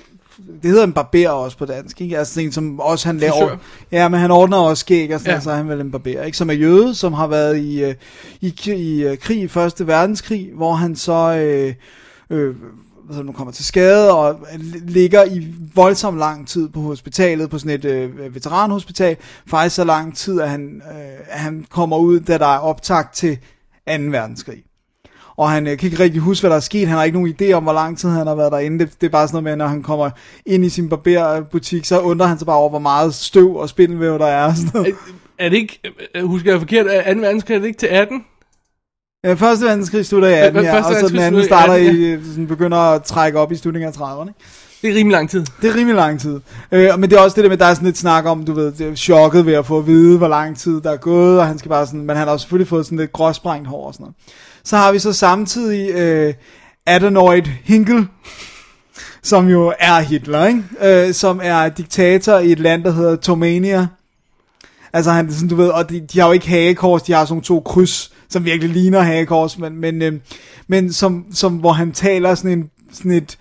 [0.62, 2.18] det hedder en barber også på dansk, ikke?
[2.18, 3.56] Altså en, som også han laver,
[3.92, 5.40] ja, men han ordner også skæg, og sådan, Ja.
[5.40, 6.38] så er han vel en barber, ikke?
[6.38, 7.94] Som er jøde, som har været i, øh,
[8.40, 11.74] i, krig- i øh, krig i Første Verdenskrig, hvor han så, øh,
[12.30, 12.54] øh,
[13.16, 14.40] det nu kommer til skade og
[14.82, 19.16] ligger i voldsom lang tid på hospitalet, på sådan et øh, veteranhospital.
[19.46, 20.96] Faktisk så lang tid, at han, øh,
[21.28, 23.40] at han kommer ud, da der er optakt til 2.
[23.86, 24.62] verdenskrig.
[25.38, 26.88] Og han øh, kan ikke rigtig huske, hvad der er sket.
[26.88, 28.78] Han har ikke nogen idé om, hvor lang tid han har været derinde.
[28.78, 30.10] Det, det er bare sådan noget med, at når han kommer
[30.46, 34.18] ind i sin barberbutik, så undrer han sig bare over, hvor meget støv og spindelvæv
[34.18, 34.54] der er.
[34.54, 34.88] Sådan noget.
[34.88, 35.80] Er, er det ikke,
[36.14, 37.20] øh, husker jeg forkert, er 2.
[37.20, 38.24] verdenskrig er det ikke til 18?
[39.24, 41.96] Ja, første verdenskrig slutter i 18, ja, og så den anden slutter i starter 18,
[41.96, 44.28] i, sådan begynder at trække op i slutningen af 30'erne.
[44.28, 44.40] ikke?
[44.82, 45.44] Det er rimelig lang tid.
[45.62, 46.40] Det er rimelig lang tid.
[46.72, 48.44] Øh, men det er også det der med, at der er sådan lidt snak om,
[48.44, 51.40] du ved, det chokket ved at få at vide, hvor lang tid der er gået,
[51.40, 53.86] og han skal bare sådan, men han har også selvfølgelig fået sådan lidt gråsprængt hår
[53.86, 54.14] og sådan noget.
[54.68, 56.34] Så har vi så samtidig øh,
[56.86, 58.06] Adenoid Hinkel,
[59.22, 60.62] som jo er Hitler, ikke?
[60.82, 63.86] Øh, som er diktator i et land, der hedder Tomania.
[64.92, 67.42] Altså han, sådan, du ved, og de, de har jo ikke hagekors, de har sådan
[67.42, 70.12] to kryds, som virkelig ligner hagekors, men, men, øh,
[70.68, 73.38] men som, som, hvor han taler sådan en, sådan et,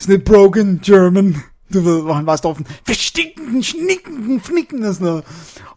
[0.00, 1.36] sådan et broken German,
[1.74, 5.24] du ved, hvor han bare står sådan, "Versticken, schnicken, fnicken og sådan noget.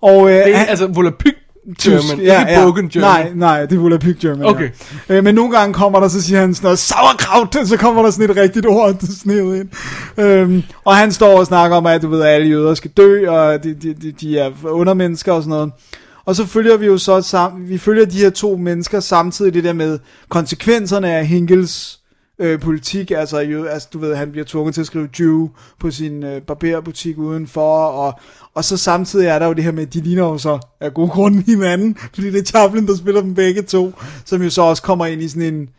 [0.01, 1.35] Og, øh, Det er han- altså volapyk
[1.83, 3.09] German, Tysk, ikke broken German.
[3.09, 4.45] Nej, nej, det er Volapyk German.
[4.45, 4.69] Okay.
[5.09, 5.17] Ja.
[5.17, 8.03] Øh, men nogle gange kommer der, så siger han sådan noget, sauerkraut, og så kommer
[8.03, 9.69] der sådan et rigtigt ord snedet ind.
[10.17, 13.29] Øhm, og han står og snakker om, at du ved, at alle jøder skal dø,
[13.29, 15.71] og de, de, de, de er undermennesker og sådan noget.
[16.25, 19.63] Og så følger vi jo så sammen, vi følger de her to mennesker samtidig det
[19.63, 19.99] der med
[20.29, 21.99] konsekvenserne af Hinkels
[22.39, 25.91] øh, politik, altså, jo, altså du ved, han bliver tvunget til at skrive Jew på
[25.91, 28.19] sin øh, barberbutik udenfor, og,
[28.53, 30.93] og så samtidig er der jo det her med, at de ligner jo så af
[30.93, 33.93] gode grunde hinanden, fordi det er Chaplin, der spiller dem begge to,
[34.25, 35.69] som jo så også kommer ind i sådan en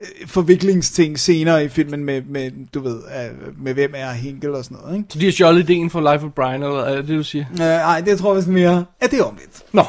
[0.00, 4.64] øh, forviklingsting senere i filmen med, med du ved, øh, med hvem er Hinkel og
[4.64, 5.08] sådan noget, ikke?
[5.12, 7.44] Så de har stjålet ideen for Life of Brian, eller er det, du siger?
[7.52, 9.62] Øh, nej, det tror jeg vist mere, at det er omvendt.
[9.72, 9.82] Nå,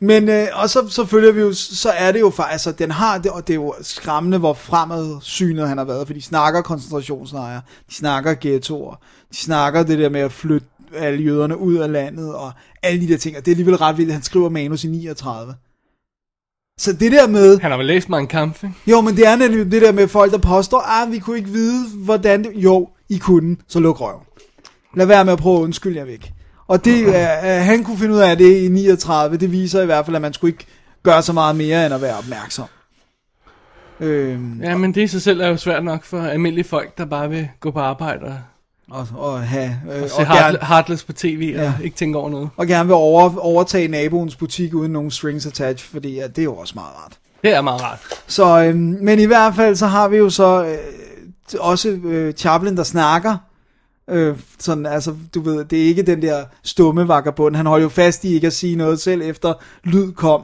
[0.00, 2.90] Men, øh, og så, så følger vi jo, så er det jo faktisk, altså den
[2.90, 6.62] har det, og det er jo skræmmende, hvor fremadsynet han har været, for de snakker
[6.62, 8.94] koncentrationslejre, de snakker ghettoer,
[9.30, 13.12] de snakker det der med at flytte alle jøderne ud af landet, og alle de
[13.12, 15.54] der ting, og det er alligevel ret vildt, han skriver manus i 39.
[16.78, 18.74] Så det der med, han har vel læst mig en kamp, ikke?
[18.86, 21.50] jo, men det er nemlig det der med folk, der påstår, ah, vi kunne ikke
[21.50, 24.20] vide, hvordan det, jo, I kunne, så luk røv.
[24.96, 26.32] Lad være med at prøve at undskylde jer væk.
[26.68, 27.12] Og det, uh,
[27.44, 30.32] han kunne finde ud af det i 39, det viser i hvert fald, at man
[30.32, 30.66] skulle ikke
[31.02, 32.66] gøre så meget mere, end at være opmærksom.
[34.00, 37.04] Øhm, Ja, men det i sig selv er jo svært nok for almindelige folk, der
[37.04, 38.36] bare vil gå på arbejde og,
[38.90, 41.72] og, og, have, øh, og og, se gerne, heart, Heartless på tv og Ja.
[41.82, 42.48] ikke tænke over noget.
[42.56, 46.42] og gerne vil over, overtage naboens butik uden nogen strings attached, fordi ja, det er
[46.42, 47.12] jo også meget rart.
[47.44, 47.98] Det er meget rart.
[48.26, 52.76] Så, øhm, men i hvert fald, så har vi jo så øh, også øh, Chaplin,
[52.76, 53.36] der snakker.
[54.10, 57.56] Øh, sådan, altså, du ved, det er ikke den der stumme vagabund.
[57.56, 60.42] Han holder jo fast i ikke at sige noget selv, efter lyd kom.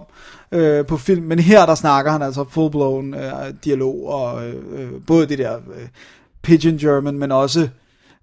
[0.53, 4.91] øh, på film, men her der snakker han altså full-blown øh, dialog, og øh, øh
[5.07, 5.89] både det der øh,
[6.43, 7.69] Pigeon German, men også,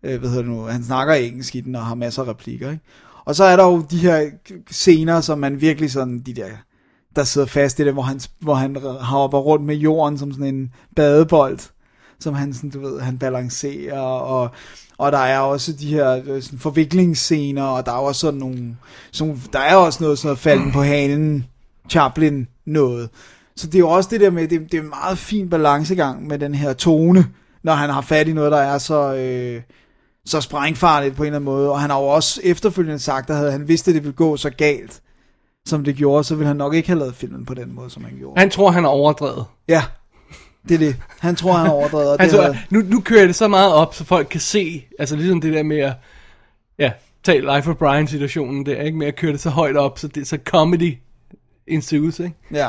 [0.04, 2.71] øh, hvad hedder det nu, han snakker engelsk i den, og har masser af replikker,
[2.71, 2.84] ikke?
[3.25, 4.30] Og så er der jo de her
[4.71, 6.47] scener, som man virkelig sådan, de der,
[7.15, 10.56] der sidder fast i det, hvor han, hvor han hopper rundt med jorden som sådan
[10.56, 11.60] en badebold,
[12.19, 14.49] som han sådan, du ved, han balancerer, og,
[15.02, 18.78] og der er også de her øh, sådan forviklingsscener, og der er også sådan nogle,
[19.12, 21.46] sådan, der er også noget sådan noget falden på halen,
[21.90, 23.10] Chaplin noget.
[23.56, 26.28] Så det er jo også det der med, det, det er en meget fin balancegang
[26.28, 27.26] med den her tone,
[27.64, 29.62] når han har fat i noget, der er så, øh,
[30.26, 31.72] så sprængfarligt på en eller anden måde.
[31.72, 34.38] Og han har jo også efterfølgende sagt, at havde han vidst, at det ville gå
[34.38, 35.02] så galt,
[35.66, 38.04] som det gjorde, så ville han nok ikke have lavet filmen på den måde, som
[38.04, 38.40] han gjorde.
[38.40, 39.46] Han tror, han er overdrevet.
[39.68, 39.84] Ja,
[40.69, 40.95] det er det.
[41.19, 42.10] Han tror, han har overdrevet.
[42.10, 44.86] og Han det tror, nu, nu kører det så meget op, så folk kan se,
[45.00, 45.93] altså ligesom det der med at,
[46.80, 46.91] ja,
[47.24, 48.97] tage Life of Brian situationen der, ikke?
[48.97, 50.97] Med at køre det så højt op, så det så comedy
[51.67, 52.36] ensues, ikke?
[52.54, 52.67] Ja.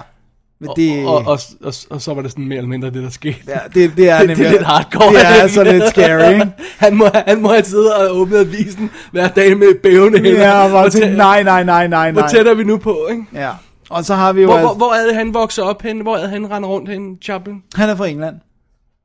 [0.61, 3.03] Men Og, det, og, og, og, og, så var det sådan mere eller mindre det,
[3.03, 3.37] der skete.
[3.49, 4.37] ja, det, det er det, nemlig...
[4.39, 5.13] det er lidt hardcore.
[5.15, 6.47] Det er altså lidt scary, ikke?
[6.85, 10.41] han, må, han må have siddet og åbnet avisen hver dag med bævende hænder.
[10.49, 12.31] Ja, og bare tænkte, tæt- nej, nej, nej, nej, Hvor nej.
[12.31, 13.23] tæt er vi nu på, ikke?
[13.35, 13.51] Ja.
[13.93, 14.47] Og så har vi jo...
[14.47, 16.01] Hvor, altså- hvor, hvor er det, han vokser op hen?
[16.01, 17.63] Hvor er det, han render rundt hen, Chaplin?
[17.75, 18.37] Han er fra England.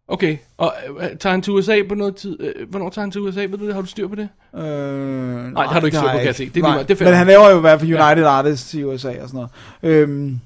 [0.10, 2.38] Okay, og øh, tager han til USA på noget tid?
[2.39, 3.41] Øh, hvornår tager han til USA?
[3.41, 3.73] Ved du det?
[3.73, 4.30] Har du styr på det?
[4.56, 6.45] Øh, Nej, det har du ikke styr på, kan jeg se.
[6.50, 6.84] Det er Nej.
[6.84, 8.30] Det Men han laver jo i hvert fald United ja.
[8.30, 9.50] Artists i USA og sådan noget.
[9.84, 10.39] Øhm,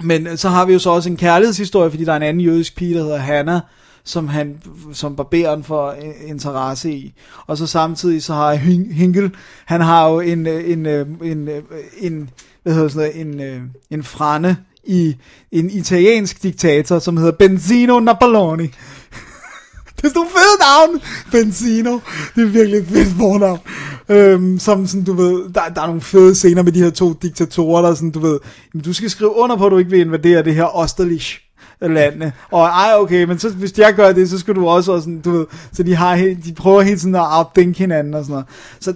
[0.00, 2.76] men så har vi jo så også en kærlighedshistorie, fordi der er en anden jødisk
[2.76, 3.60] pige, der hedder Hannah,
[4.04, 7.14] som han som barberen får øh, interesse i.
[7.46, 9.30] Og så samtidig så har Hin- Hinkel,
[9.64, 11.62] han har jo en øh, en øh, en øh,
[12.00, 12.30] en
[12.62, 15.16] hvad hedder sådan noget, en øh, en frane i
[15.52, 18.66] en italiensk diktator, som hedder Benzino Napoloni.
[19.96, 21.00] Det er sådan nogle fede navn.
[21.32, 21.98] Benzino.
[22.34, 23.60] Det er virkelig et fedt fornavn.
[24.08, 27.12] Øhm, som sådan, du ved, der, der er nogle fede scener med de her to
[27.12, 28.38] diktatorer, der sådan, du ved,
[28.74, 31.38] jamen, du skal skrive under på, at du ikke vil invadere det her Osterlich
[31.80, 32.32] landene.
[32.50, 35.20] Og ej, okay, men så, hvis jeg gør det, så skal du også, og sådan,
[35.20, 38.46] du ved, så de, har, de prøver hele tiden at outthink hinanden og sådan noget.
[38.80, 38.90] Så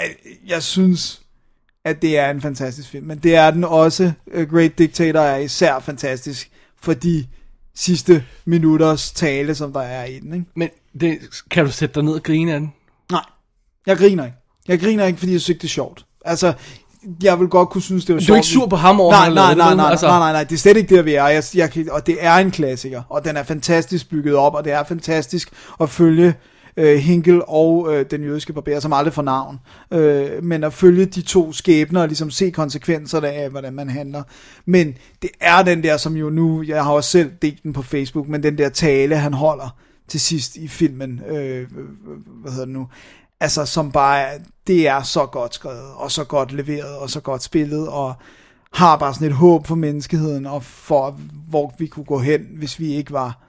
[0.00, 0.10] øh,
[0.46, 1.20] jeg synes,
[1.84, 4.12] at det er en fantastisk film, men det er den også.
[4.36, 6.50] Uh, Great Dictator er især fantastisk,
[6.82, 7.26] for de
[7.74, 10.46] sidste minutters tale, som der er i den, ikke?
[10.54, 10.68] Men
[11.00, 11.18] det,
[11.50, 12.72] kan du sætte dig ned og grine af den?
[13.12, 13.24] Nej,
[13.86, 14.36] jeg griner ikke.
[14.68, 16.04] Jeg griner ikke, fordi jeg synes det er sjovt.
[16.24, 16.52] Altså,
[17.22, 18.36] jeg vil godt kunne synes, det var Du er sjovt.
[18.36, 20.06] ikke sur på ham over, nej, nej, nej, det, nej, altså?
[20.06, 21.26] nej, nej, nej, det er slet ikke der, vi er.
[21.26, 24.72] Jeg, jeg, og det er en klassiker, og den er fantastisk bygget op, og det
[24.72, 26.34] er fantastisk at følge
[26.76, 29.60] øh, Hinkel og øh, den jødiske barber, som aldrig får navn.
[29.90, 34.22] Øh, men at følge de to skæbner og ligesom se konsekvenserne af, hvordan man handler.
[34.66, 37.82] Men det er den der, som jo nu, jeg har også selv delt den på
[37.82, 39.76] Facebook, men den der tale, han holder
[40.08, 41.66] til sidst i filmen, øh,
[42.42, 42.88] hvad hedder det nu,
[43.40, 44.26] altså som bare,
[44.66, 48.14] det er så godt skrevet, og så godt leveret, og så godt spillet, og
[48.72, 52.80] har bare sådan et håb for menneskeheden, og for hvor vi kunne gå hen, hvis
[52.80, 53.44] vi ikke var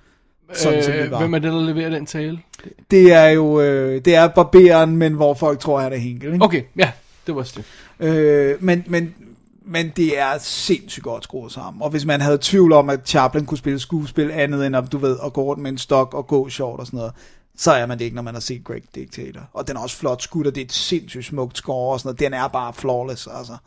[0.54, 1.18] sådan, Øh, var.
[1.20, 2.40] hvem er det, der leverer den tale?
[2.92, 6.46] Det er jo, øh, det er barberen, men hvor folk tror, han er Hinkel, ikke?
[6.46, 6.92] Okay, ja,
[7.28, 7.64] det var det.
[8.00, 9.16] Øh, men, men,
[9.66, 11.82] men det er sindssygt godt skruet sammen.
[11.84, 14.98] Og hvis man havde tvivl om, at Chaplin kunne spille skuespil andet end, at, du
[14.98, 17.14] ved, at gå rundt med en stok og gå sjovt og sådan noget,
[17.58, 19.42] så er man det ikke, når man har set Great Dictator.
[19.54, 22.08] Og den er også flot skudt, og det er et sindssygt smukt score og sådan
[22.08, 22.20] noget.
[22.20, 23.58] Den er bare flawless, altså.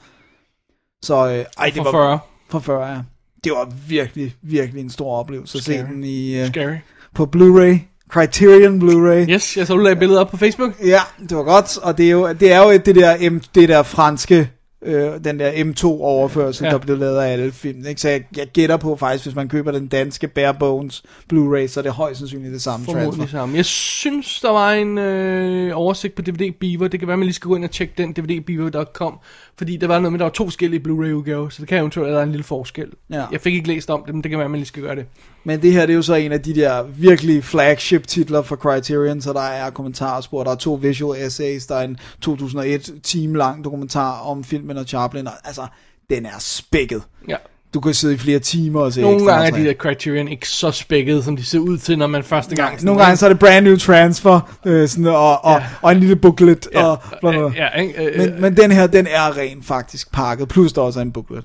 [1.03, 1.91] Så, øh, ej, det For var...
[1.91, 2.19] 40.
[2.51, 2.99] For 40, ja.
[3.45, 6.75] Det var virkelig, virkelig en stor oplevelse at se den i, uh, Scary.
[7.15, 7.77] på Blu-ray.
[8.13, 9.31] Criterion Blu-ray.
[9.31, 10.73] Yes, jeg så du lagde billedet op på Facebook.
[10.85, 13.69] Ja, det var godt, og det er jo, det er jo det der, M, det
[13.69, 14.51] der franske,
[14.85, 16.71] øh, den der M2-overførsel, Ja.
[16.71, 17.87] der blev lavet af alle film.
[17.87, 18.01] Ikke?
[18.01, 21.81] Så jeg, jeg gætter på faktisk, hvis man køber den danske Bare Bones Blu-ray, så
[21.81, 23.03] er det højst sandsynligt det samme transfer.
[23.03, 23.57] Formodentlig sammen.
[23.57, 26.89] Jeg synes, der var en øh, oversigt på DVD Beaver.
[26.89, 29.15] Det kan være, man lige skal gå ind og tjekke den, dvdbeaver.com.
[29.59, 32.13] Fordi der var noget med, der var to forskellige Blu-ray udgaver, så det kan eventuelt
[32.13, 32.93] være en lille forskel.
[33.11, 33.25] Ja.
[33.33, 35.07] Jeg fik ikke læst om det, men det kan være, man lige skal gøre det.
[35.45, 38.57] Men det her, det er jo så en af de der virkelig flagship titler for
[38.57, 43.39] Criterion, så der er kommentarspor, der er to visual essays, der er en 2001 time
[43.39, 45.67] lang dokumentar om filmen og Chaplin, og altså,
[46.11, 47.03] den er spækket.
[47.29, 47.37] Ja.
[47.75, 50.29] Du kan sidde i flere timer og se Nogle ekstra gange er de der Criterion
[50.29, 52.73] ikke så spækket, som de ser ud til, når man første gang...
[52.73, 55.67] sådan- Nogle gange så er det brand new transfer, øh, sådan, og, og, Ja.
[55.83, 57.65] og en lille booklet, Ja, og bla, bla, bla.
[57.65, 58.05] ja, ikke?
[58.05, 61.13] Øh, Men, men den her, den er rent faktisk pakket, plus der også er en
[61.13, 61.45] booklet.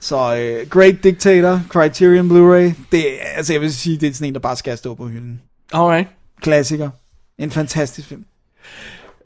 [0.00, 3.04] Så uh, Great Dictator, Criterion Blu-ray, det
[3.36, 5.40] altså jeg vil sige, det er sådan en, der bare skal stå på hylden.
[5.72, 6.08] Alright.
[6.42, 6.90] Klassiker.
[7.38, 8.24] En fantastisk film.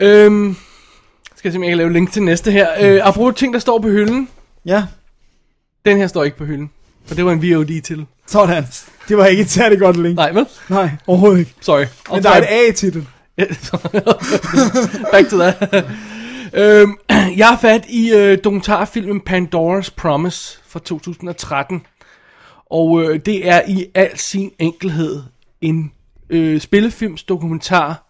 [0.00, 0.56] Øhm,
[1.36, 2.68] skal jeg se, om jeg kan lave link til næste her.
[2.80, 4.28] Øh, apropos ting, der står på hylden.
[4.66, 4.84] Ja,
[5.88, 6.70] Den her står ikke på hylden.
[7.06, 8.06] For det var en VOD til.
[8.26, 8.64] sådan.
[9.08, 10.16] Det var ikke et særligt godt link.
[10.16, 10.46] Nej, vel?
[10.68, 11.54] Nej overhovedet ikke.
[11.60, 11.84] Sorry.
[12.10, 13.06] Men I'll der er et A-titel.
[15.12, 15.84] Back to that.
[16.54, 16.96] øhm,
[17.38, 21.82] Jeg har fat i øh, dokumentarfilmen Pandora's Promise fra 2013.
[22.70, 25.22] Og øh, det er i al sin enkelhed
[25.60, 25.92] en
[26.30, 28.06] øh, spillefilms dokumentar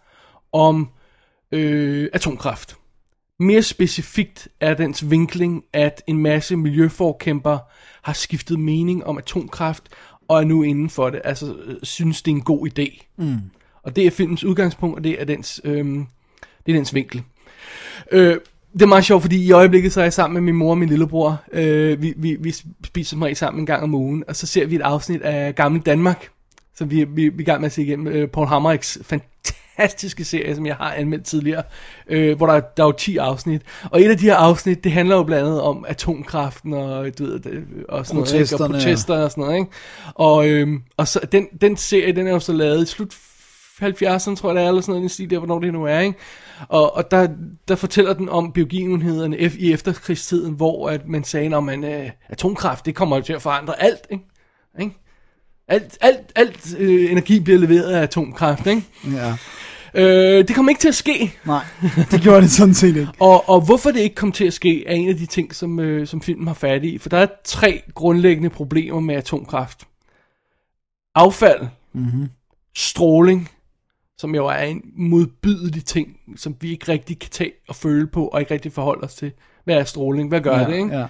[0.53, 0.89] om
[1.51, 2.75] øh, atomkraft.
[3.39, 7.57] Mere specifikt er dens vinkling, at en masse miljøforkæmper
[8.01, 9.83] har skiftet mening om atomkraft,
[10.27, 13.13] og er nu inden for det, altså øh, synes det er en god idé.
[13.17, 13.39] Mm.
[13.83, 15.85] Og det er filmens udgangspunkt, og det er dens, øh,
[16.65, 17.23] det er dens vinkel.
[18.11, 18.37] Øh,
[18.73, 20.77] det er meget sjovt, fordi i øjeblikket så er jeg sammen med min mor og
[20.77, 21.43] min lillebror.
[21.51, 22.53] Øh, vi, vi, vi
[22.85, 25.81] spiser regel sammen en gang om ugen, og så ser vi et afsnit af Gamle
[25.81, 26.29] Danmark,
[26.75, 28.07] som vi, vi, vi er i gang med at se igennem.
[28.07, 29.58] Øh, Paul Hammerichs fantastiske
[30.23, 31.63] serie, som jeg har anmeldt tidligere,
[32.07, 33.61] øh, hvor der, der er jo 10 afsnit.
[33.91, 37.23] Og et af de her afsnit, det handler jo blandt andet om atomkraften og, du
[37.23, 37.39] ved,
[37.89, 38.63] og sådan noget, ikke?
[38.63, 39.57] og protester og sådan noget.
[39.57, 39.71] Ikke?
[40.15, 43.13] Og, øhm, og så, den, den serie, den er jo så lavet i slut
[43.81, 45.99] 70'erne, tror jeg det er, eller sådan noget, i stil der, hvornår det nu er,
[45.99, 46.17] ikke?
[46.67, 47.27] Og, og der,
[47.67, 52.85] der fortæller den om biologienhederne i efterkrigstiden, hvor at man sagde, at man, øh, atomkraft,
[52.85, 54.23] det kommer til at forandre alt, ikke?
[54.79, 54.95] ikke?
[55.67, 58.83] Alt, alt, alt øh, energi bliver leveret af atomkraft, ikke?
[59.13, 59.35] Ja.
[59.93, 61.33] Øh, det kommer ikke til at ske.
[61.45, 61.63] Nej,
[62.11, 63.11] det gjorde det sådan set ikke.
[63.19, 65.79] Og, og hvorfor det ikke kom til at ske, er en af de ting, som,
[65.79, 66.97] øh, som filmen har fat i.
[66.97, 69.87] For der er tre grundlæggende problemer med atomkraft.
[71.15, 72.29] Affald, mm-hmm.
[72.75, 73.49] stråling,
[74.17, 78.27] som jo er en modbydelig ting, som vi ikke rigtig kan tage og føle på,
[78.27, 79.31] og ikke rigtig forholde os til.
[79.63, 80.29] Hvad er stråling?
[80.29, 80.75] Hvad gør ja, det?
[80.75, 80.97] Ikke?
[80.97, 81.05] Ja.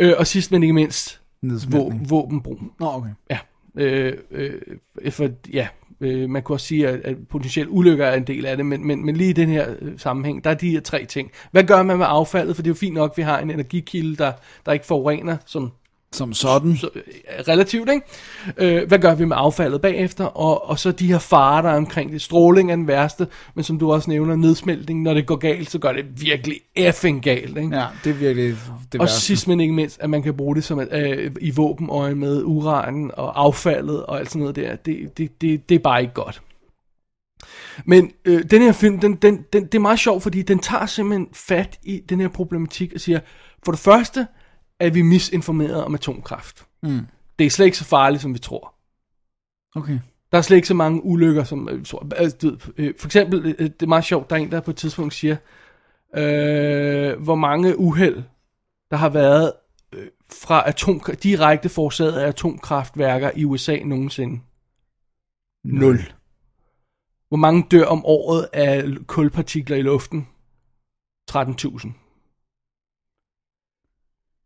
[0.00, 1.20] Øh, og sidst men ikke mindst,
[2.08, 2.60] våbenbrug.
[2.80, 3.10] Nå, okay.
[3.30, 3.38] Ja,
[3.74, 5.68] øh, øh, for, ja
[6.02, 8.86] øh, man kunne også sige, at, at potentielt ulykker er en del af det, men,
[8.86, 11.30] men, men lige i den her øh, sammenhæng, der er de her tre ting.
[11.50, 12.56] Hvad gør man med affaldet?
[12.56, 14.32] For det er jo fint nok, at vi har en energikilde, der,
[14.66, 15.72] der ikke forurener, som
[16.12, 16.76] som sådan.
[16.76, 17.02] så, øh,
[17.48, 18.06] relativt, ikke?
[18.56, 20.24] Øh, hvad gør vi med affaldet bagefter?
[20.24, 22.22] Og, og så de her farer, der er omkring det.
[22.22, 25.78] Stråling er den værste, men som du også nævner, nedsmeltning, når det går galt, så
[25.78, 27.76] gør det virkelig effing galt, ikke?
[27.76, 28.56] Ja, det er virkelig
[28.92, 29.20] det Og værste.
[29.20, 33.10] sidst men ikke mindst, at man kan bruge det som øh, i våbenøje med uranen
[33.14, 34.76] og affaldet og alt sådan noget der.
[34.76, 36.42] Det, det, det, det er bare ikke godt.
[37.84, 40.86] Men øh, den her film, den, den, den, det er meget sjovt, fordi den tager
[40.86, 43.20] simpelthen fat i den her problematik og siger,
[43.64, 44.26] for det første
[44.86, 46.66] er vi misinformeret om atomkraft.
[46.82, 47.06] Mm.
[47.38, 48.74] Det er slet ikke så farligt, som vi tror.
[49.74, 49.98] Okay.
[50.32, 52.06] Der er slet ikke så mange ulykker, som øh, vi tror.
[52.16, 54.60] Altså, du ved, øh, for eksempel, øh, det er meget sjovt, der er en, der
[54.60, 55.36] på et tidspunkt siger,
[56.16, 58.22] øh, hvor mange uheld,
[58.90, 59.52] der har været
[59.92, 60.06] øh,
[60.42, 64.40] fra atom, direkte forårsaget af atomkraftværker i USA nogensinde.
[65.64, 65.98] Nul.
[67.28, 70.28] Hvor mange dør om året af kulpartikler i luften?
[71.30, 72.01] 13.000.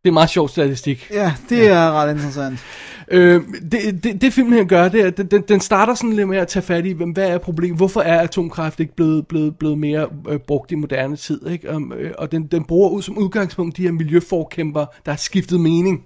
[0.07, 1.09] Det er meget sjov statistik.
[1.13, 2.59] Ja, det er ret interessant.
[3.09, 3.43] Øh,
[3.73, 6.49] det, det, det filmen her gør, det er, den, den starter sådan lidt med at
[6.49, 10.39] tage fat i, hvad er problemet, hvorfor er atomkraft ikke blevet, blevet, blevet mere øh,
[10.39, 11.75] brugt i moderne tid, ikke?
[11.77, 15.61] Um, øh, og den, den bruger ud som udgangspunkt de her miljøforkæmper, der har skiftet
[15.61, 16.05] mening.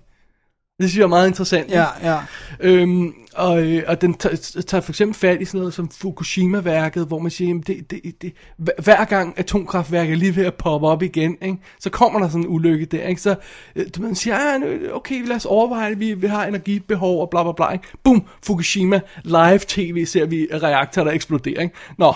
[0.81, 1.71] Det synes jeg er meget interessant.
[1.71, 2.19] Ja, ja.
[2.61, 7.19] Øhm, og, øh, og den tager, for eksempel fat i sådan noget som Fukushima-værket, hvor
[7.19, 11.37] man siger, det, det, det, hver- gang atomkraftværket er lige ved at poppe op igen,
[11.43, 13.07] ikke, så kommer der sådan en ulykke der.
[13.07, 13.21] Ikke?
[13.21, 13.35] Så
[13.77, 17.21] øh, du- man siger, ah, nu- okay, lad os overveje, det, vi, vi har energibehov
[17.21, 17.73] og bla bla bla.
[17.73, 17.85] Ikke?
[18.05, 21.61] Boom, Fukushima, live tv ser vi reaktorer, der eksploderer.
[21.62, 21.75] Ikke?
[21.99, 22.14] Nå,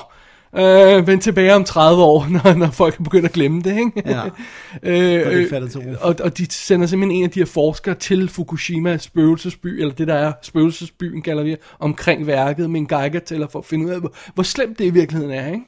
[0.57, 4.03] Øh, vend tilbage om 30 år, når, når folk begynder at glemme det, ikke?
[4.07, 4.23] Ja.
[4.83, 5.95] øh, det øh, falder til ro.
[6.01, 10.09] og, og de sender simpelthen en af de her forskere til Fukushima spøgelsesby, eller det
[10.09, 14.01] der er spøgelsesbyen, kalder vi omkring værket med en geigertæller for at finde ud af,
[14.01, 15.65] hvor, hvor slemt det i virkeligheden er, ikke?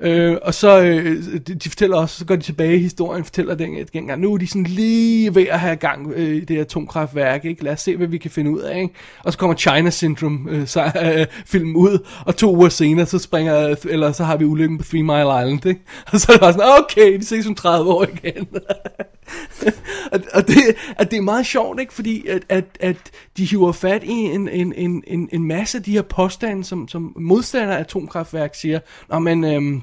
[0.00, 3.54] Øh, og så, øh, de, de fortæller også, så går de tilbage i historien, fortæller
[3.54, 4.20] den at gang.
[4.20, 7.64] nu er de sådan lige ved at have gang øh, i det atomkraftværk, ikke?
[7.64, 8.94] Lad os se, hvad vi kan finde ud af, ikke?
[9.24, 13.18] Og så kommer China Syndrome øh, så, øh, filmen ud, og to uger senere, så
[13.18, 15.80] springer, eller så har vi ulykken på Three Mile Island, ikke?
[16.12, 18.48] Og så er det bare sådan, okay, vi ses om 30 år igen.
[20.34, 20.56] og, det,
[20.98, 21.92] at det er meget sjovt, ikke?
[21.92, 25.84] Fordi at, at, at de hiver fat i en, en, en, en, en masse af
[25.84, 29.82] de her påstande, som, som modstandere af atomkraftværk siger, Nå, men, øhm,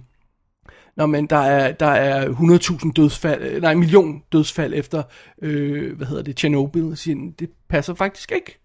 [0.95, 5.03] Nå, men der er, der er 100.000 dødsfald, øh, nej, en million dødsfald efter,
[5.41, 8.60] øh, hvad hedder det, Tjernobyl, siger, det passer faktisk ikke.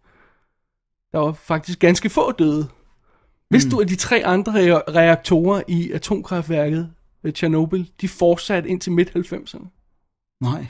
[1.12, 2.68] Der var faktisk ganske få døde.
[3.48, 6.90] Hvis du, at de tre andre re- reaktorer i atomkraftværket
[7.22, 9.77] ved Tjernobyl, de fortsatte indtil midt-90'erne.
[10.40, 10.66] Nej.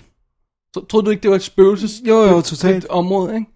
[0.74, 2.84] Så troede du ikke, det var et spøgelses Jo, jo, totalt.
[2.84, 3.46] et område, ikke?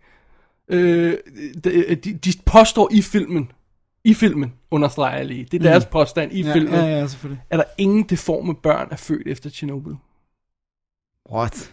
[0.68, 1.16] Øh,
[1.64, 3.50] de, de, de påstår i filmen,
[4.04, 7.42] i filmen, understreger jeg lige, det er deres påstand i Ja, filmen, ja, ja, selvfølgelig.
[7.50, 9.94] er der ingen deforme børn er født efter Tjernobyl.
[11.32, 11.72] What?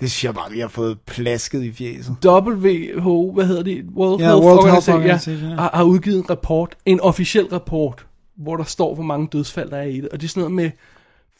[0.00, 2.16] Det synes jeg bare, vi har fået plasket i fjeset.
[2.24, 3.84] WHO, hvad hedder det?
[3.94, 5.54] World Ja, Health World Health Organization, Organization, ja, ja.
[5.60, 9.76] har, har udgivet en rapport, en officiel rapport, hvor der står, hvor mange dødsfald der
[9.76, 10.08] er i det.
[10.08, 10.70] Og det er sådan noget med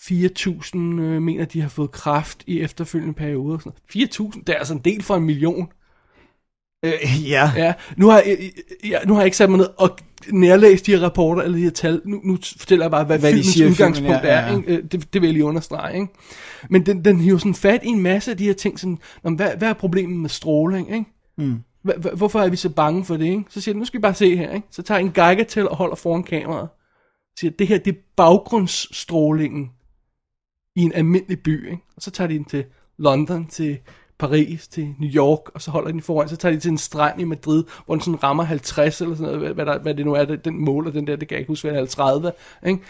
[0.01, 3.55] 4.000 øh, mener, de har fået kraft i efterfølgende perioder.
[3.55, 4.34] og sådan noget.
[4.36, 5.68] 4.000, det er altså en del for en million.
[6.84, 6.92] Øh,
[7.30, 7.53] ja.
[7.57, 8.38] Ja, nu har, jeg,
[8.88, 9.99] jeg, nu har jeg ikke sat mig ned og
[10.30, 12.03] nærlæst de her rapporter, eller de her tal.
[12.05, 14.57] Nu, nu fortæller jeg bare, hvad, Hvad filmens siger i filmen, udgangspunkt ja, ja, er.
[14.57, 14.76] Ikke?
[14.76, 15.94] Øh, Det, det vil jeg lige understrege.
[15.94, 16.12] Ikke?
[16.70, 18.80] Men den, den hiver sådan fat i en masse af de her ting.
[18.80, 20.92] Sådan, "Nå, men hvad, hvad er problemet med stråling?
[20.92, 21.05] Ikke?
[21.38, 21.57] Mm.
[21.88, 23.24] Hva- Hvorfor er vi så bange for det?
[23.24, 23.44] Ikke?
[23.49, 24.53] Så siger de, nu skal vi bare se her.
[24.55, 24.66] Ikke?
[24.70, 26.68] Så tager en Geiger til og holder foran kameraet.
[27.40, 29.70] Siger, det her det er baggrundsstrålingen
[30.78, 31.70] i en almindelig by.
[31.70, 31.82] Ikke?
[31.96, 32.64] Og så tager de den til
[32.98, 33.78] London, til
[34.18, 36.28] Paris, til New York, og så holder de den foran.
[36.28, 39.24] Så tager de til en strand i Madrid, hvor den sådan rammer 50 eller sådan
[39.32, 41.34] noget, hvad, hvad, der, hvad det nu er, det- den måler den der, det kan
[41.34, 42.32] jeg ikke huske, hvad det er, 30.
[42.66, 42.80] Ikke?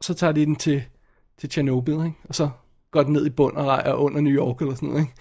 [0.00, 0.82] Så tager de den til,
[1.40, 2.12] til Tjernobyl, ikke?
[2.28, 2.48] og så
[2.90, 5.00] går den ned i bund og rejer under New York eller sådan noget.
[5.02, 5.12] Ikke?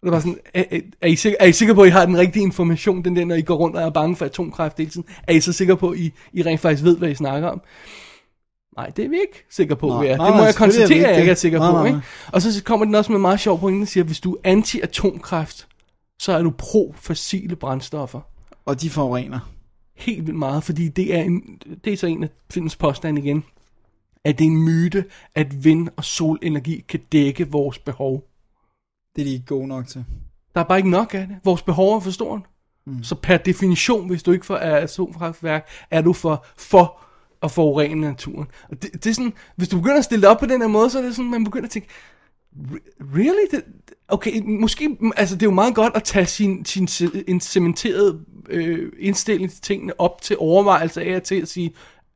[0.00, 1.90] Og det var sådan, er, er, er, I sikre, er I sikre på, at I
[1.90, 4.78] har den rigtige information, den der, når I går rundt og er bange for atomkræft
[4.78, 5.06] hele tiden?
[5.28, 7.60] Er I så sikre på, at I, I rent faktisk ved, hvad I snakker om?
[8.76, 10.16] Nej, det er vi ikke sikre på, Nej, vi er.
[10.16, 11.76] nej, Det må nej, jeg er konstatere, at jeg ikke er sikker Nej, på.
[11.76, 12.00] nej, Ikke?
[12.32, 14.34] Og så kommer den også med en meget sjov pointe, der siger, at hvis du
[14.44, 15.66] er anti-atomkraft,
[16.18, 18.20] så er du pro-fossile brændstoffer.
[18.66, 19.38] Og de forurener.
[19.96, 21.42] Helt vildt meget, fordi det er, en,
[21.84, 23.44] det er så en af filmens påstande igen,
[24.24, 25.04] at det er en myte,
[25.34, 28.24] at vind- og solenergi kan dække vores behov.
[29.16, 30.04] Det er de ikke gode nok til.
[30.54, 31.36] Der er bare ikke nok af det.
[31.44, 32.40] Vores behov er for stort.
[32.86, 33.02] Mm.
[33.02, 37.00] Så per definition, hvis du ikke får af atomkraftværk, er du for, for
[37.42, 38.46] at forurene naturen.
[38.70, 40.68] Og det, det er sådan, hvis du begynder at stille det op på den her
[40.68, 41.88] måde, så er det sådan, man begynder at tænke,
[42.56, 43.46] "Re- really?
[43.50, 43.62] Det,
[44.08, 46.88] okay, måske, altså det er jo meget godt at tage sin, sin
[47.28, 48.20] en cementeret
[48.50, 51.74] øh, indstilling til tingene op til overvejelse af og til at sige,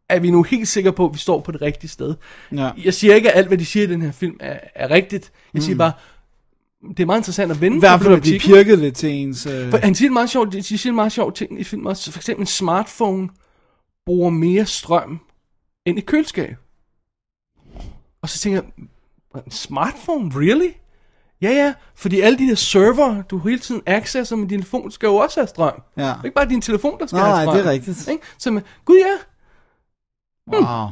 [0.09, 2.15] er vi nu helt sikre på, at vi står på det rigtige sted?
[2.53, 2.71] Ja.
[2.85, 5.33] Jeg siger ikke, at alt, hvad de siger i den her film, er, er rigtigt.
[5.55, 5.93] Jeg siger bare,
[6.89, 9.47] det er meget interessant at vende I hvert fald at blive pirket lidt til ens...
[9.47, 9.71] Øh...
[9.71, 12.13] For han siger en meget sjov, de siger en meget sjov ting i filmen også.
[12.13, 13.29] For eksempel en smartphone
[14.07, 15.21] bruger mere strøm
[15.85, 16.57] end et køleskab.
[18.23, 18.85] Og så tænker jeg,
[19.45, 20.71] en smartphone, really?
[21.43, 25.07] Ja, ja, fordi alle de der server, du hele tiden accesser med din telefon, skal
[25.07, 25.83] jo også have strøm.
[25.97, 26.03] Ja.
[26.03, 27.57] Det er ikke bare din telefon, der skal Nej, have nej, strøm.
[27.57, 28.09] det er rigtigt.
[28.09, 28.23] Ikke?
[28.39, 29.17] Så man, gud ja,
[30.53, 30.89] Wow.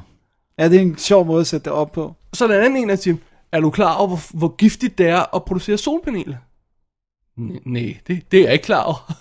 [0.59, 2.15] Ja, det er en sjov måde at sætte det op på.
[2.33, 3.17] så er der en anden en, der siger,
[3.53, 6.37] er du klar over, hvor, hvor giftigt det er at producere solpaneler?
[7.71, 9.13] Nej, det, det er jeg ikke klar over.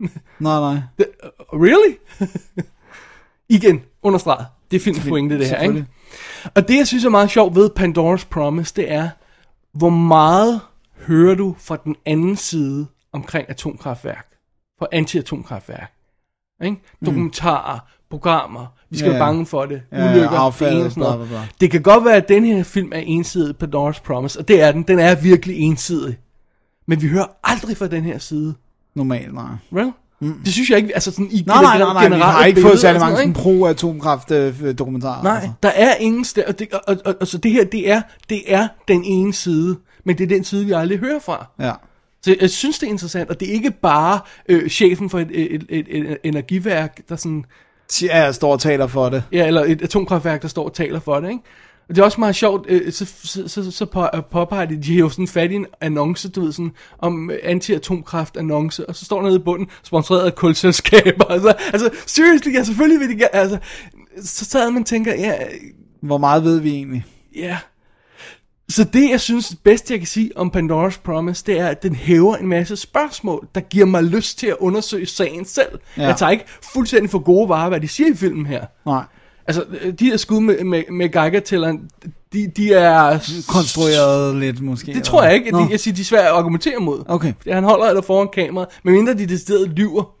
[0.00, 0.78] Nej, nej.
[0.98, 1.06] Det,
[1.52, 1.96] uh, really?
[3.48, 4.46] Igen, understreget.
[4.70, 5.86] Det er filmens pointe, det her, ikke?
[6.54, 9.08] Og det, jeg synes er meget sjovt ved Pandora's Promise, det er,
[9.74, 10.60] hvor meget
[11.06, 14.26] hører du fra den anden side omkring atomkraftværk?
[14.78, 15.92] For anti-atomkraftværk.
[16.64, 16.76] Ikke?
[17.06, 17.78] Dokumentarer,
[18.10, 19.12] programmer, vi skal Mm.
[19.12, 21.28] Ja, være bange for det, Ja, ulykker, det affald, ene og sådan bla, noget.
[21.28, 21.48] bla, bla.
[21.60, 24.72] Det kan godt være, at den her film er ensidig, Pandora's Promise, og det er
[24.72, 24.82] den.
[24.82, 26.18] Den er virkelig ensidig.
[26.86, 28.54] Men vi hører aldrig fra den her side.
[28.96, 29.44] Normalt, nej.
[29.72, 29.90] Well?
[30.20, 30.34] Mm.
[30.44, 32.78] Det synes jeg ikke, altså sådan i Nej, nej, nej, nej, vi har ikke fået
[32.78, 35.22] særlig mange sådan, sådan pro-atomkraft-dokumentarer.
[35.22, 35.50] Nej, altså.
[35.62, 38.42] der er ingen og, det, og, og, og, og så det her, det er, det
[38.46, 41.46] er den ene side, men det er den side, vi aldrig hører fra.
[41.60, 41.72] Ja.
[42.22, 45.28] Så jeg synes, det er interessant, og det er ikke bare øh, chefen for et,
[45.30, 47.44] et, et, et, et energiværk, der sådan,
[48.02, 49.22] Ja, jeg står og taler for det.
[49.32, 51.42] ja, eller et atomkraftværk, der står og taler for det, ikke?
[51.88, 54.82] Og det er også meget sjovt, øh, så, så, så, så på, øh, påpeger de,
[54.82, 58.88] de har jo sådan fat i en annonce, du ved, sådan, om øh, anti-atomkraft annonce,
[58.88, 63.08] og så står der nede i bunden, sponsoreret af kulselskaber, altså, altså, seriously, ja, selvfølgelig
[63.08, 63.58] vil de altså,
[64.22, 65.34] så sad man og tænker, ja,
[66.00, 67.04] Hvor meget ved vi egentlig?
[67.36, 67.58] Ja.
[68.68, 71.82] Så det, jeg synes det bedste, jeg kan sige om Pandora's Promise, det er, at
[71.82, 75.78] den hæver en masse spørgsmål, der giver mig lyst til at undersøge sagen selv.
[75.96, 76.02] Ja.
[76.02, 78.66] Jeg tager ikke fuldstændig for gode varer, hvad de siger i filmen her.
[78.86, 79.04] Nej.
[79.48, 79.64] Altså,
[79.98, 81.90] de her skud med, med, med Geiger-tælleren,
[82.32, 83.18] de, de er...
[83.48, 84.92] Konstrueret lidt, måske.
[84.92, 85.50] Det tror jeg ikke.
[85.50, 85.58] Nå.
[85.58, 87.04] De, jeg siger, de er svære at argumentere mod.
[87.08, 87.32] Okay.
[87.38, 90.16] Fordi han holder eller foran kameraet, medmindre de decideret lyver.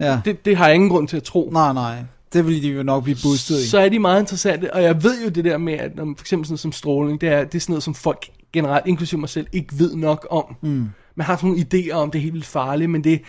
[0.00, 0.20] Ja.
[0.24, 1.50] Det, det har jeg ingen grund til at tro.
[1.52, 1.96] Nej, nej.
[2.32, 3.68] Det vil de jo nok blive boostet i.
[3.68, 6.22] så er de meget interessante, og jeg ved jo det der med, at når, for
[6.22, 9.20] eksempel sådan noget som stråling, det er, det er sådan noget, som folk generelt, inklusive
[9.20, 10.56] mig selv, ikke ved nok om.
[10.62, 10.88] Mm.
[11.14, 13.22] Man har sådan nogle idéer om, det er helt vildt farligt, men det,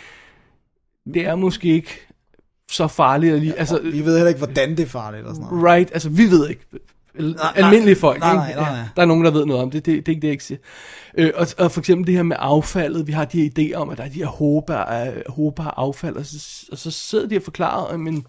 [1.13, 2.07] det er måske ikke
[2.71, 3.39] så farligt.
[3.39, 5.65] Lige, altså, Vi ved heller ikke, hvordan det er farligt og sådan noget.
[5.65, 6.65] right, altså vi ved ikke.
[7.19, 8.77] Nej, Almindelige folk, nej, nej, nej, nej.
[8.77, 10.31] Ja, der er nogen, der ved noget om det, det, det er ikke det, jeg
[10.31, 10.57] ikke siger.
[11.17, 13.89] Øh, og, og for eksempel det her med affaldet, vi har de her idéer om,
[13.89, 17.27] at der er de her håber af, håber af affald, og så, og så sidder
[17.27, 18.25] de og forklarer, men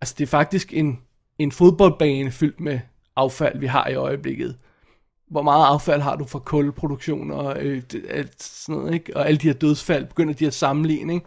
[0.00, 0.98] altså det er faktisk en,
[1.38, 2.80] en fodboldbane fyldt med
[3.16, 4.56] affald, vi har i øjeblikket.
[5.30, 9.16] Hvor meget affald har du fra kulproduktion og øh, alt sådan noget, ikke?
[9.16, 11.26] Og alle de her dødsfald begynder de at sammenligne, ikke?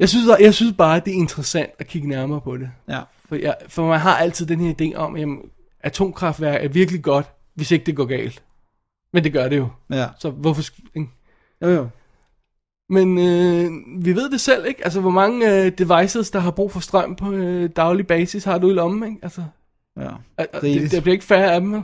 [0.00, 2.70] Jeg synes, jeg synes bare, at det er interessant at kigge nærmere på det.
[2.88, 3.00] Ja.
[3.28, 5.28] For, jeg, for man har altid den her idé om, at
[5.80, 8.42] atomkraftværk er virkelig godt, hvis ikke det går galt.
[9.12, 9.68] Men det gør det jo.
[9.90, 10.06] Ja.
[10.18, 10.62] Så hvorfor...
[10.94, 11.08] ikke?
[11.62, 11.88] Jo, jo.
[12.88, 13.70] Men øh,
[14.04, 14.84] vi ved det selv, ikke?
[14.84, 18.58] Altså, hvor mange øh, devices, der har brug for strøm på øh, daglig basis, har
[18.58, 19.18] du i lommen, ikke?
[19.22, 19.44] Altså,
[20.00, 20.08] Ja.
[20.08, 20.60] Og- og.
[20.62, 21.82] Det, der bliver ikke færre af dem, vel?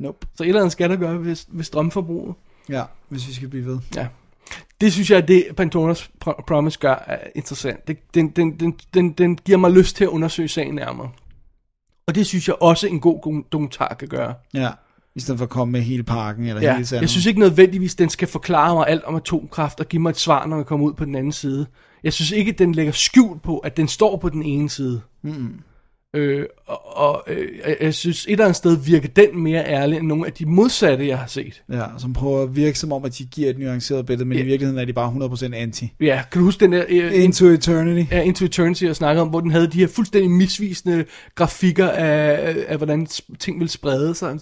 [0.00, 0.26] Nope.
[0.34, 2.34] Så et eller andet skal der gøre ved, ved strømforbruget.
[2.68, 3.78] Ja, hvis vi skal blive ved.
[3.96, 4.06] Ja.
[4.80, 7.88] Det synes jeg, det Pandoras Pro- Promise gør er interessant.
[7.88, 11.10] Det, den, den, den, den, den giver mig lyst til at undersøge sagen nærmere.
[12.06, 14.34] Og det synes jeg også en god dokumentar kan gøre.
[14.54, 14.70] Ja.
[15.14, 17.00] I stedet for at komme med hele pakken eller Ja, hele sandet.
[17.02, 20.16] jeg synes ikke nødvendigvis, den skal forklare mig alt om atomkraft og give mig et
[20.18, 21.66] svar, når jeg kommer ud på den anden side.
[22.02, 25.00] Jeg synes ikke, den lægger skjul på, at den står på den ene side.
[25.22, 25.60] Mm.
[26.14, 27.48] Øh, og og øh,
[27.80, 31.06] jeg, synes et eller andet sted virker den mere ærlig end nogle af de modsatte,
[31.08, 31.62] jeg har set.
[31.72, 34.42] Ja, som prøver at virke som om, at de giver et nuanceret billede, men Ja.
[34.44, 35.92] i virkeligheden er de bare 100% anti.
[36.00, 36.84] Ja, kan du huske den der...
[36.88, 38.12] Øh, Into Eternity.
[38.12, 41.04] Ja, Into Eternity, jeg snakkede om, hvor den havde de her fuldstændig misvisende
[41.34, 44.38] grafikker af, af hvordan s- ting ville sprede sig,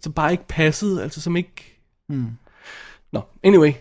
[0.00, 1.78] som bare ikke passede, altså som ikke...
[2.08, 2.26] Mm.
[3.12, 3.72] Nå, anyway.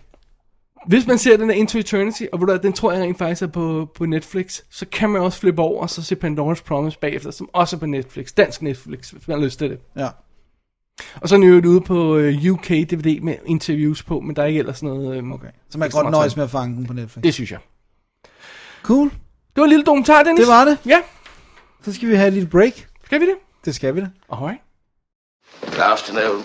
[0.88, 3.42] Hvis man ser den der Into Eternity, og ved du, den tror jeg rent faktisk
[3.42, 7.00] er på, på Netflix, så kan man også flippe over og så se Pandora's Promise
[7.00, 8.34] bagefter, som også er på Netflix.
[8.34, 9.80] Dansk Netflix, hvis man har lyst til det.
[9.96, 10.08] Ja.
[11.16, 14.42] Og så er den jo ude på øh, UK DVD med interviews på, men der
[14.42, 15.18] er ikke ellers noget...
[15.18, 15.48] Øh, Okay.
[15.70, 17.24] Så man kan godt nøjes med at fange den på Netflix.
[17.24, 17.60] Det synes jeg.
[18.84, 19.10] Cool.
[19.10, 19.18] Det
[19.56, 20.40] var en lille dokumentar, Dennis.
[20.40, 20.78] Det var det.
[20.86, 21.00] Ja,
[21.82, 22.88] Så skal vi have et lille break.
[23.06, 23.36] skal vi det?
[23.66, 24.08] Det skal vi da.
[24.30, 24.62] Alright.
[25.62, 26.44] Good afternoon.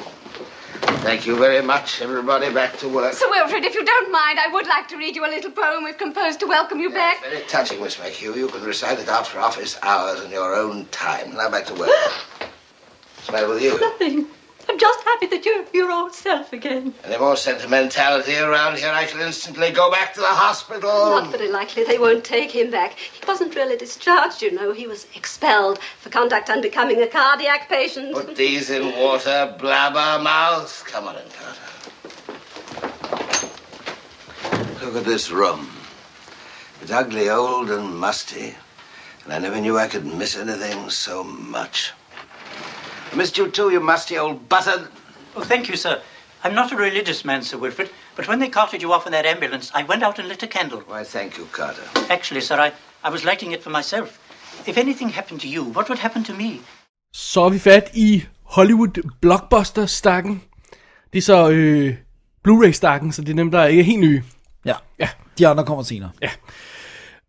[0.82, 2.00] Thank you very much.
[2.00, 3.14] Everybody back to work.
[3.14, 5.84] Sir Wilfrid, if you don't mind, I would like to read you a little poem
[5.84, 7.22] we've composed to welcome you back.
[7.22, 8.36] Very touching, Miss McHugh.
[8.36, 11.34] You can recite it after office hours in your own time.
[11.34, 11.90] Now back to work.
[13.22, 13.78] Smell with you.
[13.80, 14.26] Nothing.
[14.70, 16.94] I'm just happy that you're your old self again.
[17.02, 20.88] Any more sentimentality around here, I shall instantly go back to the hospital.
[20.88, 22.96] Not very likely they won't take him back.
[22.96, 24.70] He wasn't really discharged, you know.
[24.70, 28.14] He was expelled for conduct unbecoming a cardiac patient.
[28.14, 30.84] Put these in water, blabber blabbermouth.
[30.84, 31.60] Come on in, Carter.
[34.84, 35.68] Look at this room.
[36.80, 38.54] It's ugly, old, and musty.
[39.24, 41.92] And I never knew I could miss anything so much.
[43.12, 44.86] I missed you too, you musty old button.
[45.36, 46.00] Oh, thank you, sir.
[46.44, 49.26] I'm not a religious man, Sir Wilfrid, but when they carted you off in that
[49.26, 50.80] ambulance, I went out and lit a candle.
[50.88, 51.82] Why, thank you, Carter.
[52.08, 52.72] Actually, sir, I,
[53.04, 54.18] I was lighting it for myself.
[54.66, 56.60] If anything happened to you, what would happen to me?
[57.14, 60.42] Så er vi fat i Hollywood blockbuster-stakken.
[61.12, 61.94] Det er så øh,
[62.42, 64.22] Blu-ray-stakken, så det er dem, der ikke er helt nye.
[64.64, 64.74] Ja.
[64.98, 65.08] Ja.
[65.38, 66.10] De andre kommer senere.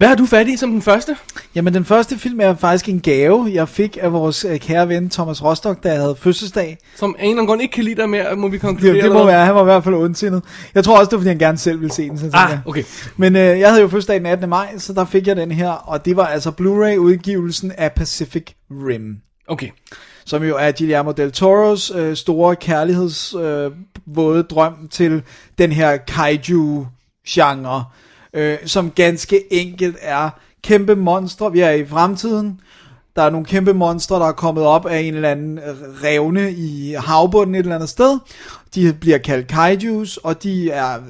[0.02, 1.16] Hvad har du fat i som den første?
[1.56, 5.10] Jamen, den første film er faktisk en gave, jeg fik af vores øh, kære ven
[5.10, 6.78] Thomas Rostock, da jeg havde fødselsdag.
[6.96, 8.96] Som en eller anden grund ikke kan lide dig mere, må vi konkludere.
[8.96, 10.44] Det, det må være, han var i hvert fald ondsindet.
[10.76, 12.18] Jeg tror også, det var, fordi han gerne selv ville se den.
[12.18, 12.60] Så tænkte Ah, jeg.
[12.66, 12.84] okay.
[13.18, 14.50] Men øh, jeg havde jo fødselsdag den 18.
[14.50, 19.16] maj, så der fik jeg den her, og det var altså Blu-ray-udgivelsen af Pacific Rim.
[19.48, 19.70] Okay.
[20.26, 23.72] som jo er Guillermo del Toros øh, store kærligheds øh,
[24.06, 25.22] våde drøm til
[25.58, 27.84] den her kaiju-genre,
[28.34, 30.30] øh, som ganske enkelt er
[30.64, 31.52] kæmpe monstre.
[31.52, 32.60] Vi er i fremtiden.
[33.16, 35.60] Der er nogle kæmpe monstre, der er kommet op af en eller anden
[36.04, 38.20] revne i havbunden et eller andet sted.
[38.76, 41.04] De bliver kaldt kaijus, og de er øh,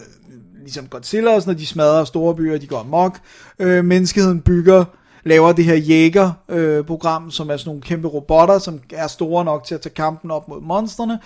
[0.62, 3.20] ligesom Godzilla og sådan de smadrer store byer, de går amok.
[3.60, 4.86] Øh, menneskeheden bygger,
[5.24, 9.64] laver det her jæger-program, øh, som er sådan nogle kæmpe robotter, som er store nok
[9.64, 11.20] til at tage kampen op mod monstrene.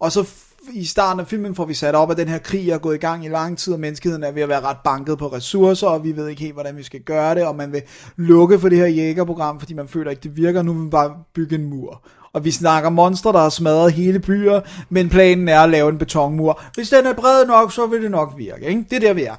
[0.00, 0.24] Og så
[0.72, 2.98] i starten af filmen får vi sat op, at den her krig er gået i
[2.98, 6.04] gang i lang tid, og menneskeheden er ved at være ret banket på ressourcer, og
[6.04, 7.82] vi ved ikke helt, hvordan vi skal gøre det, og man vil
[8.16, 10.62] lukke for det her jægerprogram, fordi man føler ikke, det virker.
[10.62, 12.02] Nu vil man bare bygge en mur.
[12.34, 15.98] Og vi snakker monstre, der har smadret hele byer, men planen er at lave en
[15.98, 16.62] betonmur.
[16.74, 18.66] Hvis den er bred nok, så vil det nok virke.
[18.66, 18.84] Ikke?
[18.90, 19.34] Det er der, vi er.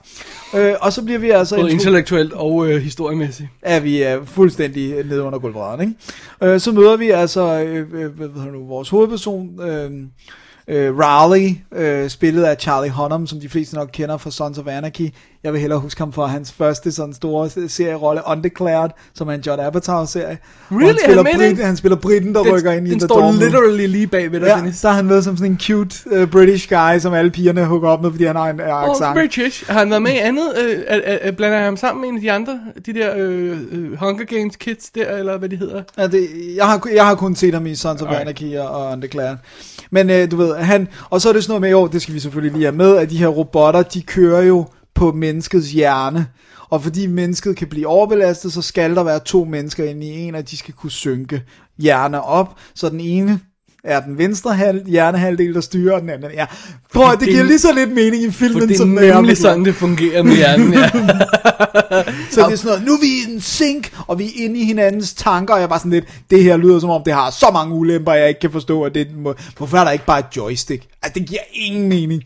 [0.56, 1.56] Øh, og så bliver vi altså...
[1.56, 3.50] Både intellektuelt og øh, historiemæssigt.
[3.62, 6.54] er vi er fuldstændig nede under gulvbrædderen, ikke?
[6.54, 9.92] Øh, så møder vi altså øh, øh, hvad hedder nu, vores hovedperson, øh,
[10.68, 14.68] øh, Raleigh, øh, spillet af Charlie Hunnam, som de fleste nok kender fra Sons of
[14.68, 15.10] Anarchy.
[15.44, 19.42] Jeg vil hellere huske ham fra hans første sådan store serierolle, Undeclared, som er en
[19.42, 20.38] John Apatow-serie.
[20.72, 20.86] Really?
[20.88, 21.66] Han spiller, Er han Brit, den?
[21.66, 23.36] han spiller britten, der Den, rykker ind i den The står Dorm Room.
[23.40, 24.82] literally lige bag ved dig, Ja, Dennis.
[24.82, 27.90] der er han med som sådan en cute uh, British guy, som alle pigerne hugger
[27.90, 29.14] op med, fordi han har en uh, Oh, accent.
[29.16, 29.70] British.
[29.72, 30.44] Har han været med i andet?
[30.64, 32.60] Øh, er, er, blander jeg ham sammen med en af de andre?
[32.86, 35.84] De der øh, øh, Hunger Games kids der, eller hvad de hedder?
[35.98, 38.08] Ja, det, jeg, har, jeg har kun set ham i Sons of.
[38.12, 39.36] Anarchy og, og Undeclared.
[39.94, 42.14] Men øh, du ved, han, og så er det sådan noget med, jo, det skal
[42.14, 46.28] vi selvfølgelig lige have med, at de her robotter, de kører jo på menneskets hjerne.
[46.70, 50.36] Og fordi mennesket kan blive overbelastet, så skal der være to mennesker inde i en,
[50.36, 51.44] og de skal kunne synke
[51.78, 52.58] hjerner op.
[52.76, 53.40] Så den ene
[53.84, 56.46] er den venstre halv, hjernehalvdel, der styrer, og den anden er...
[56.94, 59.38] Prøv at det giver lige så lidt mening i filmen, det som det er nemlig
[59.38, 60.90] sådan, det fungerer med hjernen, ja.
[62.32, 64.60] Så det er sådan noget, nu er vi i en sync, og vi er inde
[64.60, 67.30] i hinandens tanker, og jeg var sådan lidt, det her lyder som om, det har
[67.30, 70.20] så mange ulemper, jeg ikke kan forstå, at det må, hvorfor er der ikke bare
[70.20, 70.84] et joystick?
[71.04, 72.24] Altså, det giver ingen mening.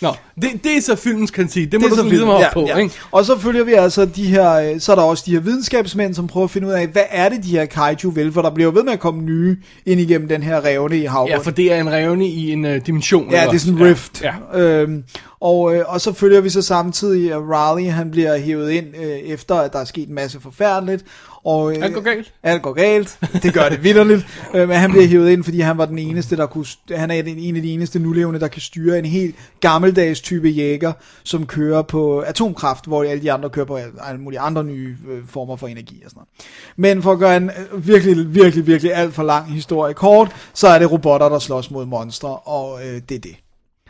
[0.00, 1.72] Nå, det, det er så filmens kritik.
[1.72, 2.94] Det må Det du så ligesom hoppe på, ikke?
[3.10, 6.14] Og så følger vi altså de her, øh, så er der også de her videnskabsmænd,
[6.14, 8.50] som prøver at finde ud af, hvad er det de her kaiju vil, for der
[8.50, 11.36] bliver jo ved med at komme nye ind igennem den her revne i havbunden.
[11.36, 13.30] Ja, for det er en revne i en uh, dimension.
[13.30, 14.22] Ja, det er sådan en rift.
[14.22, 14.34] Ja.
[14.54, 14.60] ja.
[14.60, 15.04] Øhm,
[15.40, 19.08] og, øh, og så følger vi så samtidig, at Raleigh han bliver hævet ind, øh,
[19.08, 21.04] efter at der er sket en masse forfærdeligt.
[21.44, 22.32] Og, øh, Alt går galt.
[22.42, 23.18] Alt går galt.
[23.42, 24.26] Det gør det vidderligt.
[24.54, 27.22] øh, men han bliver hævet ind, fordi han var den eneste, der kunne, han er
[27.22, 30.92] den, en af de eneste nulevende, der kan styre en helt gammeldags type jæger,
[31.24, 35.26] som kører på atomkraft, hvor alle de andre kører på alle, mulige andre nye øh,
[35.26, 36.28] former for energi og sådan noget.
[36.76, 40.68] Men for at gøre en øh, virkelig, virkelig, virkelig alt for lang historie kort, så
[40.68, 43.36] er det robotter, der slås mod monstre, og øh, det er det.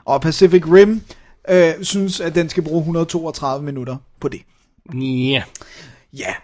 [0.05, 1.03] Og Pacific Rim
[1.49, 4.41] øh, synes, at den skal bruge 132 minutter på det.
[4.95, 5.43] Ja.
[6.13, 6.35] Ja.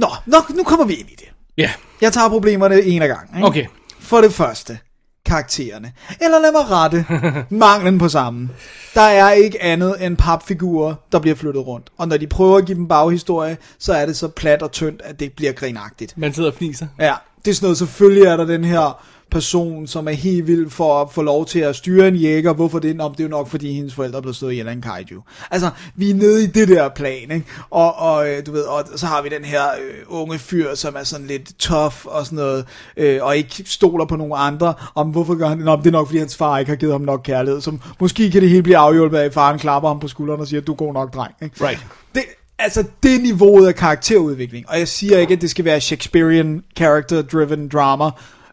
[0.00, 1.28] Nå, nå, nu kommer vi ind i det.
[1.56, 1.70] Ja.
[2.00, 3.36] Jeg tager problemerne en af gangen.
[3.36, 3.46] Ikke?
[3.46, 3.66] Okay.
[4.00, 4.78] For det første,
[5.26, 5.92] karaktererne.
[6.20, 7.06] Eller lad mig rette,
[7.64, 8.50] manglen på sammen.
[8.94, 11.90] Der er ikke andet end papfigurer, der bliver flyttet rundt.
[11.98, 15.02] Og når de prøver at give dem baghistorie, så er det så plat og tyndt,
[15.04, 16.18] at det bliver grinagtigt.
[16.18, 16.86] Man sidder og fniser.
[16.98, 20.70] Ja, det er sådan noget, selvfølgelig er der den her person, som er helt vild
[20.70, 22.52] for at få lov til at styre en jæger.
[22.52, 22.96] Hvorfor det?
[22.96, 25.22] Nå, det er jo nok, fordi hendes forældre blevet slået ihjel af en kaiju.
[25.50, 27.44] Altså, vi er nede i det der plan, ikke?
[27.70, 30.96] Og, og øh, du ved, og så har vi den her øh, unge fyr, som
[30.98, 32.66] er sådan lidt tough og sådan noget,
[32.96, 35.64] øh, og ikke stoler på nogen andre, om hvorfor gør han det?
[35.66, 37.60] Nå, det er nok, fordi hans far ikke har givet ham nok kærlighed.
[37.60, 40.46] Som, måske kan det hele blive afhjulpet af, at faren klapper ham på skulderen og
[40.46, 41.34] siger, du er god nok, dreng.
[41.42, 41.64] Ikke?
[41.66, 41.86] Right.
[42.14, 42.22] Det,
[42.58, 44.68] altså, det niveauet af karakterudvikling.
[44.68, 48.10] Og jeg siger ikke, at det skal være Shakespearean character-driven drama,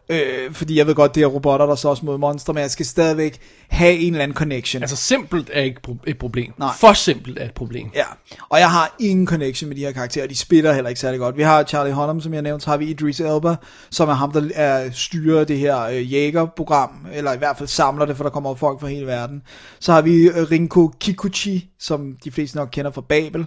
[0.08, 2.86] øh, fordi jeg ved godt, det er robotter, der slås mod monstre, men jeg skal
[2.86, 3.38] stadigvæk
[3.68, 4.82] have en eller anden connection.
[4.82, 6.52] Altså, simpelt er ikke pro- et problem.
[6.58, 6.68] Nej.
[6.80, 7.90] For simpelt er et problem.
[7.94, 8.04] Ja,
[8.48, 11.36] og jeg har ingen connection med de her karakterer, de spiller heller ikke særlig godt.
[11.36, 13.54] Vi har Charlie Hunnam, som jeg nævnte, så har vi Idris Elba,
[13.90, 18.04] som er ham, der er, styrer det her øh, jægerprogram, eller i hvert fald samler
[18.06, 19.42] det, for der kommer folk fra hele verden.
[19.80, 23.46] Så har vi øh, Rinko Kikuchi, som de fleste nok kender fra Babel,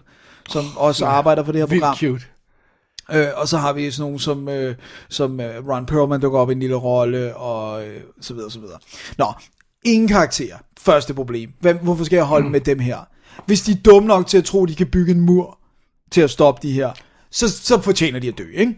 [0.49, 1.97] som også arbejder for det her Vildt program.
[1.97, 2.23] cute.
[3.13, 4.75] Øh, og så har vi sådan nogle som, øh,
[5.09, 8.59] som øh, Ron Perlman dukker op i en lille rolle, og øh, så videre, så
[8.59, 8.79] videre.
[9.17, 9.33] Nå,
[9.85, 10.57] ingen karakterer.
[10.79, 11.49] Første problem.
[11.59, 12.51] Hvem, hvorfor skal jeg holde mm.
[12.51, 12.97] med dem her?
[13.45, 15.57] Hvis de er dumme nok til at tro, de kan bygge en mur
[16.11, 16.91] til at stoppe de her,
[17.31, 18.77] så, så fortjener de at dø, ikke?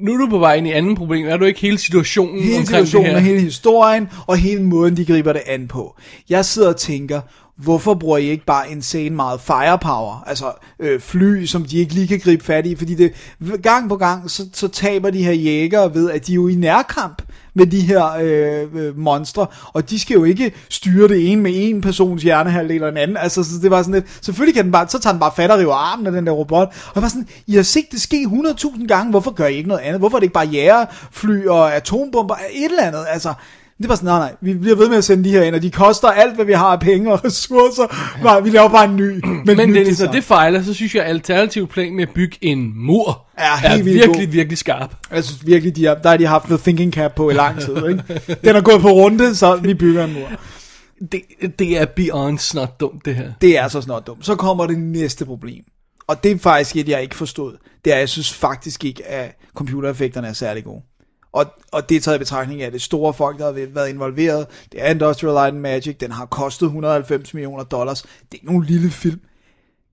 [0.00, 1.26] Nu er du på vej ind i anden problem.
[1.26, 3.30] Er du ikke hele situationen Hele omkring situationen det og her?
[3.30, 5.96] hele historien, og hele måden, de griber det an på.
[6.28, 7.20] Jeg sidder og tænker,
[7.56, 10.24] hvorfor bruger I ikke bare insane meget firepower?
[10.26, 13.12] Altså øh, fly, som de ikke lige kan gribe fat i, fordi det
[13.62, 16.54] gang på gang, så, så taber de her jægere ved, at de er jo i
[16.54, 17.22] nærkamp
[17.54, 21.52] med de her øh, øh, monstre, og de skal jo ikke styre det ene med
[21.54, 23.16] en persons hjernehalvdel eller en anden.
[23.16, 25.50] Altså, så det var sådan lidt, selvfølgelig kan den bare, så tager den bare fat
[25.50, 28.00] og river armen af den der robot, og jeg var sådan, I har set det
[28.00, 30.00] ske 100.000 gange, hvorfor gør I ikke noget andet?
[30.00, 33.04] Hvorfor er det ikke bare jægerfly og atombomber, et eller andet?
[33.08, 33.34] Altså,
[33.82, 35.62] det var sådan, nej, nej, vi bliver ved med at sende de her ind, og
[35.62, 38.18] de koster alt, hvad vi har af penge og ressourcer.
[38.22, 39.24] Nej, vi laver bare en ny.
[39.24, 42.36] Men, Men Dennis, når det fejler, så synes jeg, at alternativ plan med at bygge
[42.40, 44.32] en mur Er er, helt vildt virkelig, god.
[44.32, 44.94] virkelig skarp.
[45.10, 47.60] Jeg synes virkelig, de har, der har de haft the thinking cap på i lang
[47.60, 47.76] tid.
[47.76, 48.02] Ikke?
[48.44, 50.28] Den er gået på runde, så vi bygger en mur.
[51.12, 51.20] Det,
[51.58, 53.32] det er beyond snart dumt, det her.
[53.40, 54.26] Det er så snart dumt.
[54.26, 55.64] Så kommer det næste problem.
[56.06, 57.56] Og det er faktisk et, jeg ikke forstod.
[57.84, 60.82] Det er, jeg synes faktisk ikke, at computereffekterne er særlig gode.
[61.32, 64.46] Og, og det er taget i betragtning af det store folk, der har været involveret.
[64.72, 65.96] Det er Industrial Light and Magic.
[65.96, 68.02] Den har kostet 190 millioner dollars.
[68.32, 69.20] Det er nogle lille film.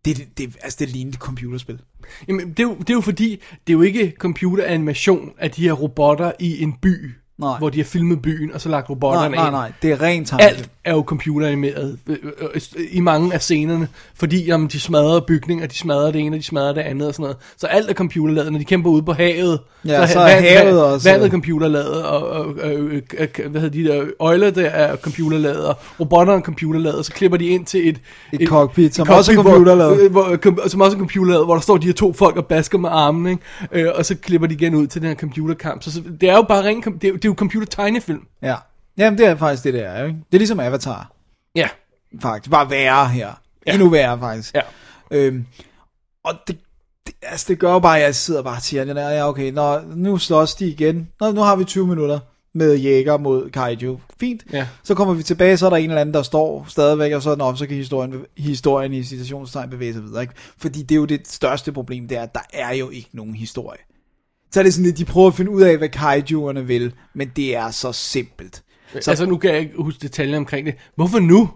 [0.05, 1.79] Det, det, det, altså, det ligner et computerspil.
[2.27, 3.29] Jamen, det er, jo, det er jo fordi,
[3.67, 7.57] det er jo ikke computeranimation af de her robotter i en by, Nej.
[7.57, 9.51] hvor de har filmet byen, og så lagt Nej, robotterne nej, ind.
[9.55, 9.71] nej.
[9.81, 10.57] Det er rent tegnefilm.
[10.57, 15.19] Alt er jo computeranimeret øh, øh, øh, i mange af scenerne, fordi jamen, de smadrer
[15.19, 17.37] bygninger, de smadrer det ene, og de smadrer det andet og sådan noget.
[17.57, 19.59] Så alt er computerlavet, når de kæmper ude på havet.
[19.85, 23.01] Ja, så er havet også- Vandet er computerlavet, og, og, og øh,
[23.49, 27.37] hvad hedder de der, øjler der er computerlavet, og robotterne er computerlavet, og så klipper
[27.37, 27.97] de ind til et...
[28.33, 29.99] Et cockpit, som cockpit, også er hvor- computerlavet.
[30.01, 32.45] øh, Hvor, kom- som også er computerlavet, hvor der står de her to folk og
[32.45, 33.39] basker med armen,
[33.71, 33.95] ikke?
[33.95, 35.83] Og så klipper de igen ud til den her computerkamp.
[35.83, 38.27] Så, så det er jo bare ren, kom- det det jo computer-tegnefilm.
[38.41, 38.55] Ja.
[38.97, 40.03] Jamen, det er faktisk det, det er.
[40.03, 40.19] Ikke?
[40.31, 41.11] Det er ligesom Avatar.
[41.55, 41.69] Ja.
[42.21, 42.51] Faktisk.
[42.51, 43.41] Bare værre her.
[43.67, 43.73] Ja.
[43.73, 44.55] Endnu værre, faktisk.
[44.55, 44.61] Ja.
[45.11, 45.45] Øhm,
[46.23, 46.57] og det,
[47.07, 49.79] det, altså, det gør jo bare, at jeg sidder bare og siger, ja, okay, nå,
[49.79, 51.09] nu slås de igen.
[51.19, 52.19] Nå, nu har vi 20 minutter
[52.53, 53.99] med jæger mod kaiju.
[54.19, 54.43] Fint.
[54.53, 54.67] Ja.
[54.83, 57.35] Så kommer vi tilbage, så er der en eller anden, der står stadigvæk, og så,
[57.35, 60.21] nå, så kan historien, historien i citationstegn bevæge sig videre.
[60.21, 60.33] Ikke?
[60.57, 63.35] Fordi det er jo det største problem, det er, at der er jo ikke nogen
[63.35, 63.79] historie.
[64.51, 67.31] Så er det sådan lidt, de prøver at finde ud af, hvad kaijuerne vil, men
[67.35, 68.63] det er så simpelt.
[69.01, 70.75] Så altså, nu kan jeg ikke huske detaljer omkring det.
[70.95, 71.49] Hvorfor nu?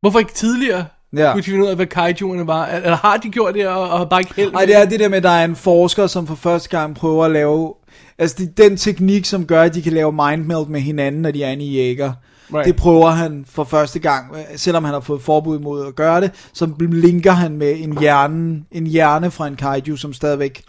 [0.00, 0.84] Hvorfor ikke tidligere?
[1.16, 1.32] Ja.
[1.32, 2.66] Kunne de finde ud af, hvad kaijuerne var?
[2.66, 5.00] Eller har de gjort det, og, og har bare ikke held Nej, det er det
[5.00, 7.74] der med, at der er en forsker, som for første gang prøver at lave...
[8.18, 11.30] Altså, det er den teknik, som gør, at de kan lave mindmeld med hinanden, når
[11.30, 12.12] de er inde i jæger.
[12.54, 12.66] Right.
[12.66, 16.30] Det prøver han for første gang, selvom han har fået forbud mod at gøre det,
[16.52, 20.62] så linker han med en hjerne, en hjerne fra en kaiju, som stadigvæk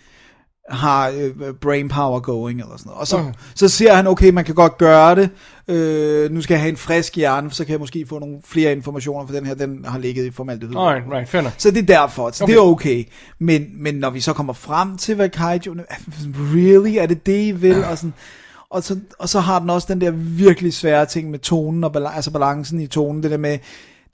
[0.70, 3.00] har øh, brain power going eller sådan noget.
[3.00, 3.32] Og så, Okay.
[3.56, 5.30] så ser han, okay, man kan godt gøre det.
[5.68, 8.72] Øh, nu skal jeg have en frisk hjerne, så kan jeg måske få nogle flere
[8.72, 10.76] informationer, for den her, den har ligget i formaldehyd.
[10.78, 11.44] Alright, right, fair.
[11.58, 12.54] Så det er derfor, så okay.
[12.54, 13.04] Det er okay.
[13.40, 15.76] Men, men når vi så kommer frem til, hvad kaiju...
[16.56, 16.96] Really?
[16.98, 17.84] Er det det, I vil?
[17.84, 18.14] Og, sådan,
[18.70, 21.92] og, så, og så har den også den der virkelig svære ting med tonen, og
[21.98, 23.24] bala- altså balancen i tonen.
[23.24, 23.58] Det der med,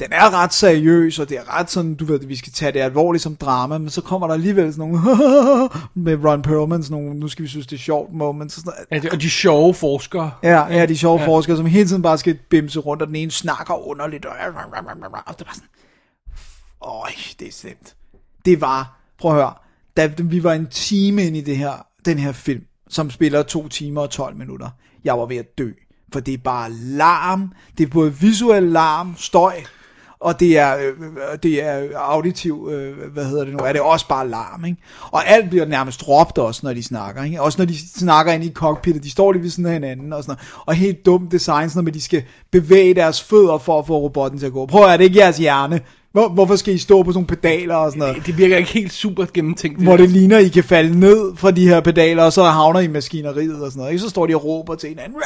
[0.01, 2.79] den er ret seriøs, og det er ret sådan, du ved, vi skal tage det
[2.79, 4.99] alvorligt som drama, men så kommer der alligevel sådan nogle,
[5.93, 8.57] med Ron Perlman, sådan nogle, nu skal vi synes, det er sjovt moments.
[8.57, 10.31] Og sådan, Ja, det- og de sjove forskere.
[10.43, 11.27] Ja, ja, de sjove Ja.
[11.27, 14.37] forskere, som hele tiden bare skal bimse rundt, og den ene snakker underligt, og, og
[15.39, 15.69] det er bare sådan,
[16.81, 17.07] åh,
[17.39, 17.95] det er slemt.
[18.45, 19.53] Det var, prøv at høre,
[19.97, 23.67] da vi var en time ind i det her, den her film, som spiller to
[23.67, 24.69] timer og 12 minutter,
[25.03, 25.71] jeg var ved at dø,
[26.13, 29.53] for det er bare larm, det er både visuel larm, støj,
[30.21, 33.81] og det er, øh, øh, det er auditiv, øh, hvad hedder det nu, er det
[33.81, 34.77] også bare larm, ikke?
[35.11, 37.41] Og alt bliver nærmest råbt også, når de snakker, ikke?
[37.41, 40.23] Også når de snakker ind i cockpittet, de står lige ved siden af hinanden og
[40.23, 40.63] sådan noget.
[40.65, 43.97] Og helt dumt design, sådan noget at de skal bevæge deres fødder for at få
[43.97, 44.65] robotten til at gå.
[44.65, 45.81] Prøv at høre, er det ikke jeres hjerne?
[46.11, 48.15] Hvor, hvorfor skal I stå på sådan nogle pedaler og sådan noget?
[48.15, 49.83] Det, det virker ikke helt super gennemtænkt.
[49.83, 50.03] Hvor der.
[50.03, 52.87] det ligner, I kan falde ned fra de her pedaler, og så havner I i
[52.87, 53.91] maskineriet og sådan noget.
[53.91, 54.01] Ikke?
[54.01, 55.17] Så står de og råber til hinanden.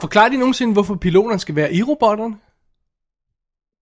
[0.00, 2.34] Forklarer de nogensinde, hvorfor piloterne skal være i robotterne?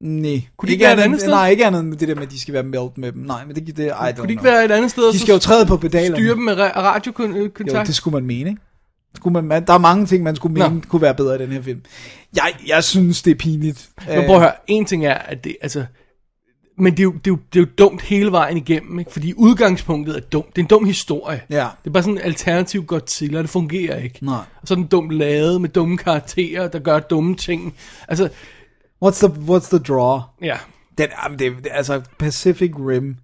[0.00, 0.40] Nej.
[0.56, 1.30] Kunne de ikke være et andet sted?
[1.30, 3.22] Nej, ikke andet end det der med, at de skal være melt med dem.
[3.22, 4.52] Nej, men det, det I don't Kunne de ikke know.
[4.52, 5.12] være et andet sted?
[5.12, 6.16] De skal jo træde på pedalerne.
[6.16, 7.72] Styre dem med ra- radiokontakt?
[7.74, 8.60] Jo, det skulle man mene, ikke?
[9.16, 10.80] Skulle man, man, der er mange ting, man skulle mene, Nå.
[10.88, 11.80] kunne være bedre i den her film.
[12.36, 13.88] Jeg, jeg synes, det er pinligt.
[14.08, 15.84] Men prøv at høre, en ting er, at det, altså,
[16.78, 19.12] men det er, jo, det, er jo, det er jo dumt hele vejen igennem, ikke?
[19.12, 20.46] fordi udgangspunktet er dumt.
[20.46, 21.42] Det er en dum historie.
[21.50, 21.66] Ja.
[21.84, 24.18] Det er bare sådan en alternativ Godzilla, og det fungerer ikke.
[24.24, 24.34] Nej.
[24.62, 27.74] Og så er den dumt lavet med dumme karakterer, der gør dumme ting.
[28.08, 28.28] Altså,
[29.04, 30.20] What's the, what's the draw?
[30.42, 30.56] ja.
[30.98, 33.16] Den, jamen, det, det, altså Pacific Rim.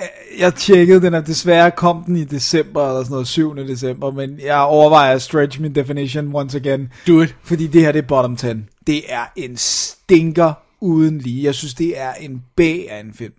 [0.00, 3.56] Øh, Jeg tjekkede den, og desværre kom den i december, eller sådan noget, 7.
[3.56, 6.92] december, men jeg overvejer at stretch min definition once again.
[7.06, 7.36] Do it.
[7.44, 8.46] Fordi det her, det er bottom 10.
[8.86, 11.44] Det er en stinker uden lige.
[11.44, 13.32] Jeg synes, det er en B af en film.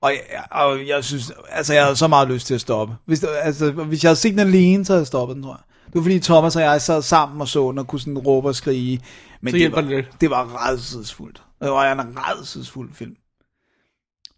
[0.00, 2.94] Og jeg, og jeg synes, altså jeg havde så meget lyst til at stoppe.
[3.06, 5.60] Hvis, altså, hvis jeg havde set den alene, så havde jeg stoppet den, tror jeg.
[5.86, 8.48] Det var fordi Thomas og jeg sad sammen og så den og kunne sådan råbe
[8.48, 9.00] og skrige.
[9.44, 11.42] Men Så det var, det det var redselsfuldt.
[11.62, 13.14] Det var en redselsfuld film.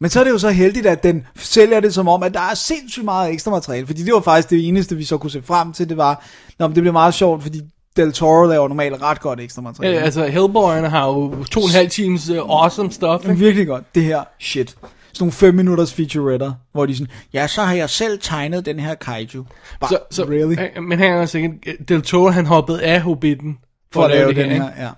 [0.00, 2.40] Men så er det jo så heldigt, at den sælger det som om, at der
[2.40, 3.86] er sindssygt meget ekstra materiale.
[3.86, 5.88] Fordi det var faktisk det eneste, vi så kunne se frem til.
[5.88, 6.24] Det var,
[6.58, 7.60] Nå, men det blev meget sjovt, fordi
[7.96, 9.96] Del Toro laver normalt ret godt ekstra materiale.
[9.96, 13.22] Ja, altså, Hellboy'erne har jo to og en halv times uh, awesome stuff.
[13.24, 13.44] Men Ikke?
[13.44, 13.94] virkelig godt.
[13.94, 14.70] Det her, shit.
[15.12, 18.80] Sådan nogle 5 minutters featuretter, hvor de sådan, ja, så har jeg selv tegnet den
[18.80, 19.46] her kaiju.
[19.80, 20.80] Bare, Så, så, really?
[20.80, 21.52] Men han er sikkert,
[21.88, 23.58] Del Toro, han hoppede af Hobbiten
[23.92, 24.62] For at lave det den her.
[24.62, 24.82] her, ikke?
[24.82, 24.90] ja.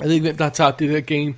[0.00, 1.34] Jeg ved ikke, hvem der har tabt det der game.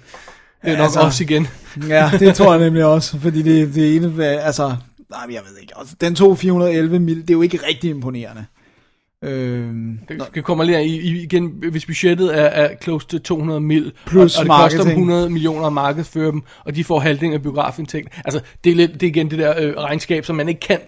[0.64, 1.47] Det er nok altså- os igen.
[1.89, 4.77] Ja, det tror jeg nemlig også, fordi det, det ene, altså,
[5.11, 8.45] nej, jeg ved ikke, altså, den tog 411 mil, det er jo ikke rigtig imponerende.
[9.22, 9.99] Øhm,
[10.35, 14.41] Det kommer lige i, igen, hvis budgettet er, er close til 200 mil, Plus og,
[14.41, 14.89] og det koster marketing.
[14.89, 18.11] 100 millioner at markedsføre dem, og de får halvdelen af biografindtægten.
[18.25, 20.79] Altså, det er, lidt, det er igen det der øh, regnskab, som man ikke kan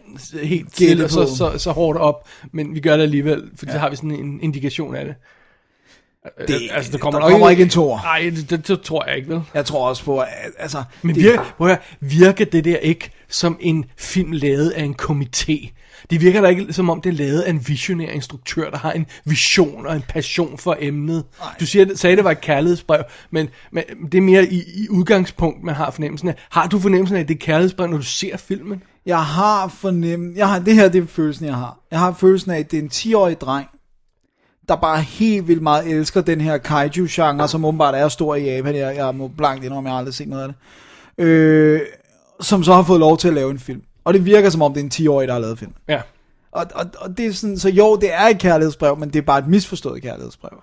[0.42, 3.72] helt stille så, så, så hårdt op, men vi gør det alligevel, for ja.
[3.72, 5.14] så har vi sådan en indikation af det.
[6.48, 8.00] Det- Øh, altså, der kommer, der kommer ikke en toer.
[8.02, 9.40] Nej, det, det, det, tror jeg ikke, vel?
[9.54, 12.76] jeg tror også på, at, altså, Men det, virker, prøv at høre, virker det der
[12.76, 15.72] ikke som en film lavet af en komité?
[16.10, 18.92] Det virker da ikke som om det er lavet af en visionær instruktør, der har
[18.92, 21.24] en vision og en passion for emnet.
[21.40, 21.48] Nej.
[21.60, 25.62] Du siger, sagde, det var et kærlighedsbrev, men, men det er mere i, i udgangspunkt,
[25.64, 26.34] man har fornemmelsen af.
[26.50, 28.82] Har du fornemmelsen af, at det er kærlighedsbrev, når du ser filmen?
[29.06, 31.78] jeg har fornemt, jeg har, det her det er følelsen, jeg har.
[31.90, 33.66] Jeg har følelsen af, at det er en 10-årig dreng,
[34.68, 38.74] der bare helt vildt meget elsker den her kaiju-genre, som åbenbart er stor i Japan.
[38.76, 41.24] Jeg, jeg må blankt indrømme, jeg har aldrig set noget af det.
[41.24, 41.80] Øh,
[42.40, 43.82] som så har fået lov til at lave en film.
[44.04, 45.72] Og det virker som om, det er en 10-årig, der har lavet film.
[45.88, 46.00] Ja.
[46.56, 49.22] Og, og, og det er sådan, så jo, det er et kærlighedsbrev, men det er
[49.22, 50.62] bare et misforstået kærlighedsbrev.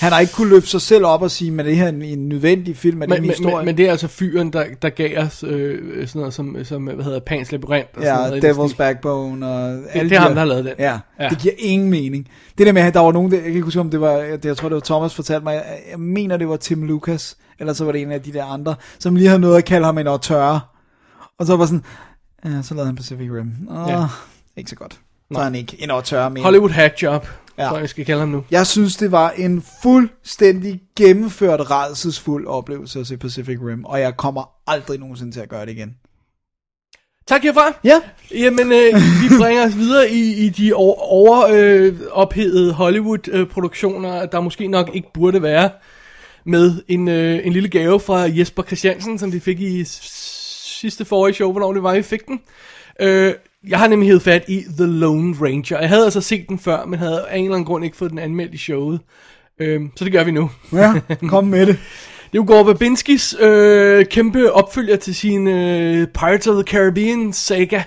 [0.00, 2.02] Han har ikke kunne løfte sig selv op og sige, men det her er en,
[2.02, 3.56] en nødvendig film, er det Men, en men, historie?
[3.56, 6.82] men, men det er altså fyren, der, der gav os øh, sådan noget som, som
[6.84, 7.88] hvad hedder, Pans Labyrinth.
[7.96, 8.76] Og sådan Ja, noget, i den Devil's.
[8.76, 10.74] Backbone og alle det er de ham, der har lavet den.
[10.78, 11.28] Ja, Ja.
[11.28, 12.28] det giver ingen mening.
[12.58, 14.10] Det der med, at der var nogen, der, jeg kan ikke huske, om det var,
[14.12, 17.36] jeg, jeg tror, det var Thomas fortalte mig, jeg, jeg mener, det var Tim Lucas,
[17.58, 19.84] eller så var det en af de der andre, som lige havde noget at kalde
[19.84, 20.74] ham en auteur.
[21.38, 21.84] Og så var sådan,
[22.44, 23.52] ja, så lavede han Pacific Rim.
[23.70, 24.04] Åh, Ja.
[24.56, 25.00] ikke så godt.
[25.32, 26.44] Så er han ikke en auteur mere.
[26.44, 27.26] Hollywood Hackjob,
[27.58, 27.68] ja.
[27.68, 28.44] Tror jeg, skal kalde ham nu.
[28.50, 34.16] Jeg synes, det var en fuldstændig gennemført, redselsfuld oplevelse at se Pacific Rim, og jeg
[34.16, 35.96] kommer aldrig nogensinde til at gøre det igen.
[37.26, 37.78] Tak herfra.
[37.84, 38.00] Ja.
[38.34, 44.90] Jamen, øh, vi bringer os videre i, i de overophedede øh, Hollywood-produktioner, der måske nok
[44.94, 45.70] ikke burde være,
[46.46, 51.34] med en, øh, en lille gave fra Jesper Christiansen, som vi fik i sidste forrige
[51.34, 52.40] show, hvornår det var, vi fik den.
[53.00, 53.34] Øh,
[53.66, 55.80] jeg har nemlig hævet fat i The Lone Ranger.
[55.80, 58.10] Jeg havde altså set den før, men havde af en eller anden grund ikke fået
[58.10, 59.00] den anmeldt i showet.
[59.58, 60.50] Øh, så det gør vi nu.
[60.72, 60.94] Ja,
[61.28, 61.76] kom med det.
[62.32, 67.32] Det er jo Gore Verbinskis øh, kæmpe opfølger til sin øh, Pirates of the Caribbean
[67.32, 67.82] saga.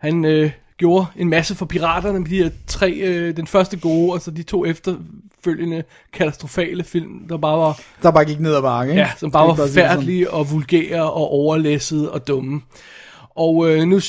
[0.00, 4.12] Han øh, gjorde en masse for piraterne med de her tre, øh, den første gode,
[4.12, 5.82] og så de to efterfølgende
[6.12, 9.02] katastrofale film, der bare var, Der bare gik ned ad bakke, ikke?
[9.02, 12.60] ja, som bare var forfærdelige og vulgære og overlæssede og dumme.
[13.38, 14.00] Og øh, nu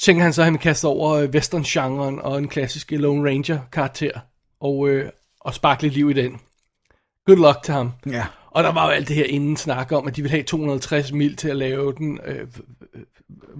[0.00, 4.10] tænker han så, at han vil kaste over øh, western-genren og en klassisk Lone Ranger-karakter,
[4.60, 5.08] og, øh,
[5.40, 6.32] og sparke lidt liv i den.
[7.26, 7.92] Good luck til ham.
[8.06, 8.24] Ja.
[8.50, 11.12] Og der var jo alt det her inden snak om, at de ville have 250
[11.12, 12.20] mil til at lave den.
[12.26, 12.46] Øh,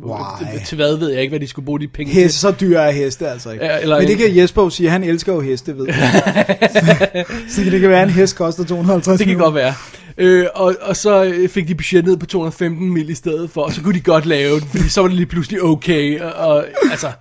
[0.05, 0.19] Why?
[0.39, 2.87] til, til hvad ved jeg ikke, hvad de skulle bruge de penge Heste, så dyre
[2.87, 3.65] er heste altså ikke.
[3.65, 6.57] Ja, eller Men det kan Jesper jo sige, han elsker jo heste, ved jeg.
[7.51, 9.75] så det kan være, at en hest koster 250 Det kan godt være.
[10.19, 13.63] Øh, og, og så øh, fik de budget ned på 215 mil i stedet for,
[13.63, 16.21] og så kunne de godt lave den, fordi så var det lige pludselig okay.
[16.21, 17.13] Og, og altså,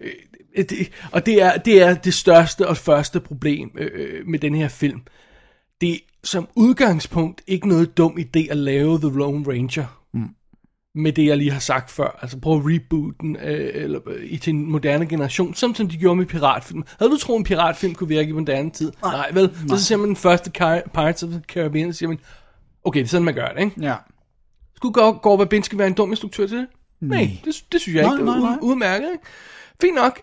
[0.00, 4.38] øh, det, og det er, det er det største og første problem øh, øh med
[4.38, 5.00] den her film.
[5.80, 9.97] Det er som udgangspunkt ikke noget dum idé at lave The Lone Ranger.
[10.94, 11.02] Mm.
[11.02, 12.18] Med det, jeg lige har sagt før.
[12.22, 15.88] Altså prøv at reboot den øh, eller, øh, i til en moderne generation, som, som
[15.88, 16.84] de gjorde med piratfilm.
[16.98, 18.92] Havde du troet, en piratfilm kunne virke i moderne tid?
[19.02, 19.50] Nej, Nej vel?
[19.68, 22.18] Så, så ser man den første Car- Pirates of the Caribbean, så siger man,
[22.84, 23.80] okay, det er sådan, man gør det, ikke?
[23.80, 23.94] Ja.
[24.76, 26.66] Skulle Gore, Gore Verbinski være en dum instruktør til det?
[27.00, 28.24] Nej, det, det synes jeg Nej, ikke.
[28.24, 28.50] Nej, nej.
[28.52, 29.24] ud- udmærket, ikke?
[29.80, 30.20] Fint nok.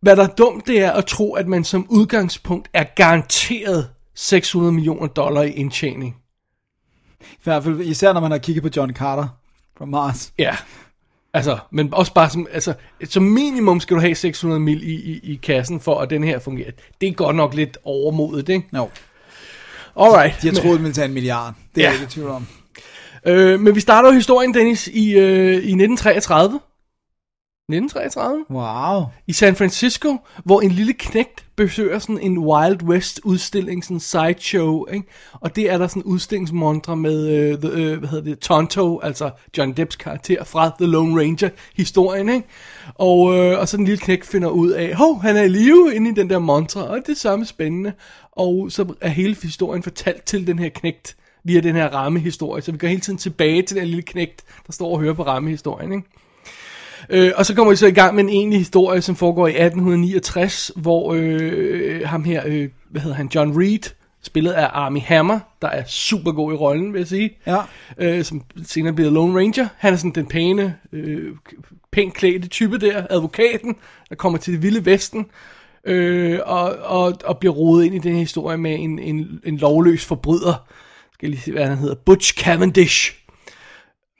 [0.00, 4.72] Hvad der er dumt, det er at tro, at man som udgangspunkt er garanteret 600
[4.72, 6.16] millioner dollar i indtjening.
[7.20, 9.28] I hvert fald, især når man har kigget på John Carter
[9.78, 10.32] fra Mars.
[10.38, 10.56] Ja.
[11.34, 12.74] Altså, men også bare som, altså,
[13.04, 16.38] som minimum skal du have 600 mil i, i, i kassen, for at den her
[16.38, 16.70] fungerer.
[17.00, 18.66] Det er godt nok lidt overmodet, ikke?
[18.76, 18.88] Jo.
[20.00, 20.42] Alright.
[20.42, 21.54] De har troet, den ville tage en milliard.
[21.74, 21.92] Det er Ja.
[21.92, 22.46] jeg ikke i tvivl om.
[23.26, 26.60] Øh, men vi starter jo historien, Dennis, i, øh, i 1933.
[27.68, 28.44] 1933?
[28.50, 29.04] Wow.
[29.26, 34.00] I San Francisco, hvor en lille knægt besøger sådan en Wild West udstilling, sådan en
[34.00, 35.06] sideshow, ikke?
[35.32, 39.00] Og det er der sådan en udstillingsmontre med, øh, the, øh, hvad hedder det, Tonto,
[39.00, 42.46] altså John Depps karakter fra The Lone Ranger historien, ikke?
[42.94, 45.94] Og, øh, og så den lille knægt finder ud af, hov, han er i live
[45.94, 47.92] inde i den der montre, og det er samme spændende.
[48.32, 52.72] Og så er hele historien fortalt til den her knægt via den her rammehistorie, så
[52.72, 55.92] vi går hele tiden tilbage til den lille knægt, der står og hører på rammehistorien,
[55.92, 56.08] ikke?
[57.10, 59.50] Øh, og så kommer vi så i gang med en egentlig historie, som foregår i
[59.50, 63.90] 1869, hvor øh, ham her, øh, hvad hedder han, John Reed,
[64.22, 67.58] spillet af Armie Hammer, der er super god i rollen, vil jeg sige, Ja.
[67.98, 69.66] øh, som senere bliver Lone Ranger.
[69.78, 71.32] Han er sådan den pæne, øh,
[71.92, 73.74] pænt klædte type der, advokaten,
[74.08, 75.26] der kommer til det vilde vesten,
[75.84, 79.56] øh, og, og, og bliver rodet ind i den her historie med en, en, en
[79.56, 80.66] lovløs forbryder,
[81.12, 83.14] skal jeg lige se, hvad han hedder, Butch Cavendish,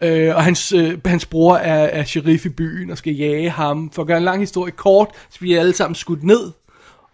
[0.03, 3.91] Øh, og hans, øh, hans bror er, er sheriff i byen og skal jage ham.
[3.91, 6.53] For at gøre en lang historie kort, så bliver alle sammen skudt ned.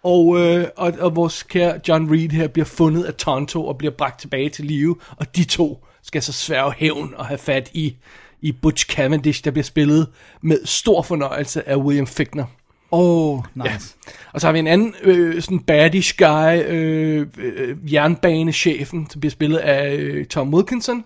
[0.03, 3.95] Og, øh, og, og vores kære John Reed her bliver fundet af Tonto og bliver
[3.99, 4.97] bragt tilbage til live.
[5.17, 7.97] Og de to skal så sværge hævn og have fat i,
[8.41, 10.09] i Butch Cavendish, der bliver spillet
[10.43, 12.45] med stor fornøjelse af William Fickner.
[12.91, 13.69] Oh, nice.
[13.69, 14.13] Ja.
[14.33, 19.31] Og så har vi en anden øh, sådan baddish guy, øh, øh, jernbanechefen, som bliver
[19.31, 21.05] spillet af øh, Tom Wilkinson.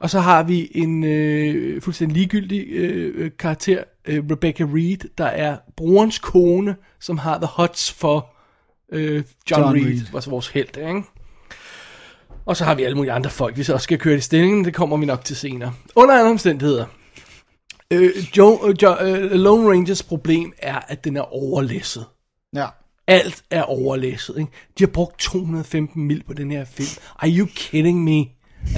[0.00, 5.24] Og så har vi en øh, fuldstændig ligegyldig øh, øh, karakter, øh, Rebecca Reed, der
[5.24, 8.34] er brorens kone, som har the hots for
[8.92, 10.00] øh, John, John Reed, Reed.
[10.14, 11.02] Altså vores held, ikke?
[12.46, 14.64] Og så har vi alle mulige andre folk, vi så også skal køre i stillingen,
[14.64, 15.72] det kommer vi nok til senere.
[15.94, 16.86] Under andre omstændigheder,
[17.90, 22.04] øh, Joe, øh, jo, øh, Lone Rangers problem er, at den er overlæsset.
[22.54, 22.66] Ja.
[23.06, 24.38] Alt er overlæsset.
[24.38, 24.50] Ikke?
[24.78, 27.02] De har brugt 215 mil på den her film.
[27.18, 28.24] Are you kidding me?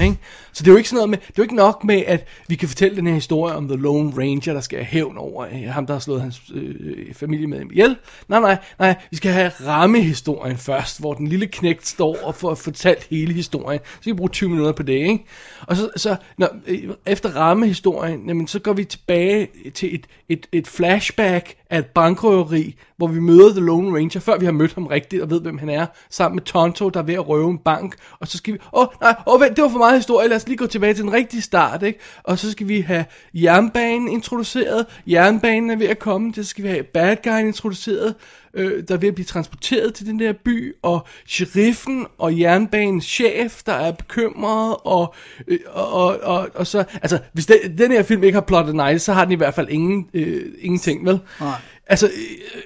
[0.02, 0.18] Ikke?
[0.52, 2.26] Så det er jo ikke sådan noget med, det er jo ikke nok med, at
[2.48, 5.46] vi kan fortælle den her historie om The Lone Ranger, der skal have hævn over
[5.46, 7.96] øh, ham, der har slået hans øh, familie med ihjel.
[8.28, 12.54] Nej, nej, nej, vi skal have rammehistorien først, hvor den lille knægt står og får
[12.54, 13.80] fortalt hele historien.
[14.00, 15.24] Så vi bruger 20 minutter på det, ikke?
[15.66, 20.46] Og så, så når, øh, efter rammehistorien, jamen, så går vi tilbage til et, et,
[20.52, 24.74] et flashback af et bankrøveri, hvor vi møder The Lone Ranger, før vi har mødt
[24.74, 27.50] ham rigtigt og ved, hvem han er, sammen med Tonto, der er ved at røve
[27.50, 29.96] en bank, og så skal vi, åh oh, nej, oh, vent, det var for meget
[29.96, 31.98] historie, lad os lige gå tilbage til den rigtige start, ikke?
[32.22, 36.68] Og så skal vi have jernbanen introduceret, jernbanen er ved at komme, så skal vi
[36.68, 38.14] have bad guyen introduceret,
[38.54, 43.04] øh, der er ved at blive transporteret til den der by, og sheriffen og jernbanens
[43.04, 45.14] chef, der er bekymret, og,
[45.48, 48.74] øh, og, og, og, og så, altså, hvis den, den her film ikke har plottet
[48.74, 51.20] nice, så har den i hvert fald ingen, øh, ingenting, vel?
[51.40, 51.50] Nej.
[51.88, 52.10] Altså,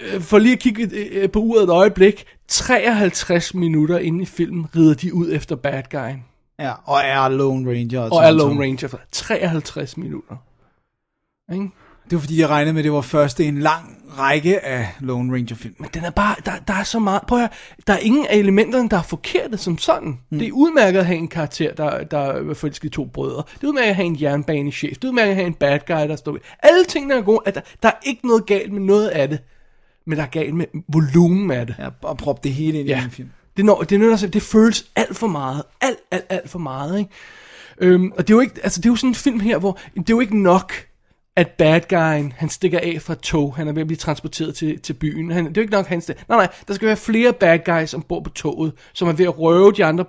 [0.01, 4.67] øh, for lige at kigge øh, på uret et øjeblik, 53 minutter inde i filmen
[4.77, 6.25] rider de ud efter bad guyen.
[6.59, 8.01] Ja, og er Lone Ranger.
[8.01, 10.37] Og sådan er Lone Ranger for 53 minutter.
[11.53, 11.69] Ikke?
[12.13, 14.89] Det var fordi, jeg regnede med, at det var første i en lang række af
[15.01, 15.75] Lone Ranger film.
[15.79, 17.51] Men den er bare, der, der er så meget, prøv at høre,
[17.87, 20.19] der er ingen af elementerne, der er forkerte som sådan.
[20.31, 20.39] Mm.
[20.39, 23.43] Det er udmærket at have en karakter, der, der er forelsket i to brødre.
[23.55, 24.95] Det er udmærket at have en jernbanechef.
[24.95, 27.41] Det er udmærket at have en bad guy, der står Alle tingene er gode.
[27.47, 29.39] At der, der er ikke noget galt med noget af det.
[30.07, 31.75] Men der er galt med volumen af det.
[31.79, 33.01] Ja, og proppe det hele ind Ja.
[33.01, 33.29] i en film.
[33.57, 35.63] Det, når, det, når, det føles alt for meget.
[35.81, 37.11] Alt, alt, alt for meget, ikke?
[37.79, 39.79] Øhm, og det er jo ikke, altså det er jo sådan en film her, hvor
[39.95, 40.73] det er jo ikke nok,
[41.37, 44.81] at bad guyen, han stikker af fra tog, han er ved at blive transporteret til,
[44.81, 45.31] til byen.
[45.31, 46.23] Han, det er jo ikke nok, han stikker.
[46.29, 49.39] Nej, nej, der skal være flere bad guys ombord på toget, som er ved at
[49.39, 50.05] røve de andre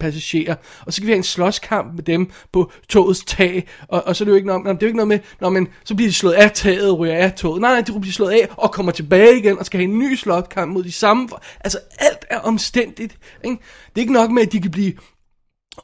[0.00, 0.54] passagerer.
[0.86, 4.24] Og så skal vi have en slåskamp med dem på togets tag, og, og så
[4.24, 6.08] er det jo ikke noget, det er jo ikke noget med, når man, så bliver
[6.08, 7.60] de slået af taget og ryger af toget.
[7.60, 10.14] Nej, nej, de bliver slået af og kommer tilbage igen og skal have en ny
[10.14, 11.28] slåskamp mod de samme.
[11.60, 13.18] Altså alt er omstændigt.
[13.44, 13.56] Ikke?
[13.88, 14.92] Det er ikke nok med, at de kan blive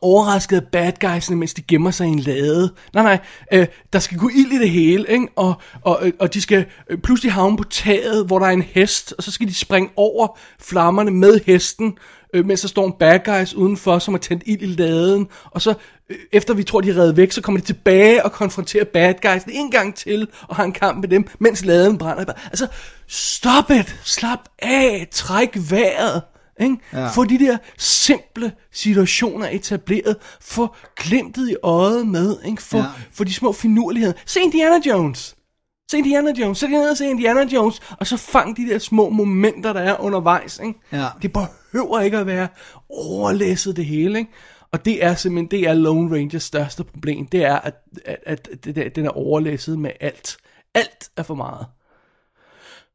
[0.03, 2.73] overrasket af bad guysene, mens de gemmer sig i en lade.
[2.95, 3.19] Nej, nej,
[3.53, 5.29] øh, der skal gå ild i det hele, ikke?
[5.37, 8.63] Og, og, øh, og de skal øh, pludselig havne på taget, hvor der er en
[8.63, 11.99] hest, og så skal de springe over flammerne med hesten,
[12.35, 15.63] øh, mens der står en bad guys udenfor, som har tændt ild i laden, og
[15.63, 15.75] så
[16.11, 19.15] øh, efter vi tror, de er reddet væk, så kommer de tilbage og konfronterer bad
[19.23, 22.33] guys en gang til, og har en kamp med dem, mens laden brænder.
[22.45, 22.67] Altså,
[23.09, 23.97] stop it!
[24.05, 25.09] Slap af!
[25.11, 26.23] Træk vejret!
[26.61, 26.77] Ikke?
[26.93, 27.07] Ja.
[27.09, 30.17] Få de der simple situationer etableret.
[30.41, 32.37] Få glimtet i øjet med.
[32.45, 32.63] Ikke?
[32.63, 32.85] Få, Ja.
[33.13, 34.15] få de små finurligheder.
[34.27, 35.37] Se Indiana Jones.
[35.91, 36.59] Se Indiana Jones.
[36.59, 37.81] Sæt dig ned og se Indiana Jones.
[38.01, 40.61] Og så fang de der små momenter, der er undervejs.
[40.65, 40.79] Ikke?
[40.93, 41.07] Ja.
[41.23, 42.49] Det behøver ikke at være
[42.91, 44.19] overlæsset det hele.
[44.19, 44.31] Ikke?
[44.73, 47.27] Og det er simpelthen, det er Lone Rangers største problem.
[47.27, 47.75] Det er, at,
[48.07, 50.37] at, at der, den er overlæsset med alt.
[50.75, 51.67] Alt er for meget.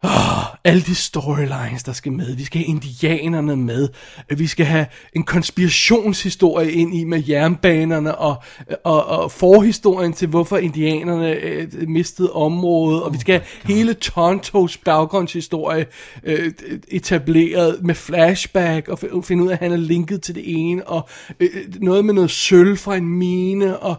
[0.04, 2.36] Oh, alle de storylines, der skal med.
[2.36, 3.90] Vi skal have indianerne med.
[4.38, 8.44] Vi skal have en konspirationshistorie ind i med jernbanerne og,
[8.84, 13.04] og, og forhistorien til, hvorfor indianerne øh, mistede området.
[13.04, 15.86] Og vi skal have hele Tontos baggrundshistorie
[16.24, 16.54] øh,
[16.88, 20.88] etableret med flashback og finde ud af, at han er linket til det ene.
[20.88, 23.80] Og øh, noget med noget sølv fra en mine.
[23.80, 23.96] Og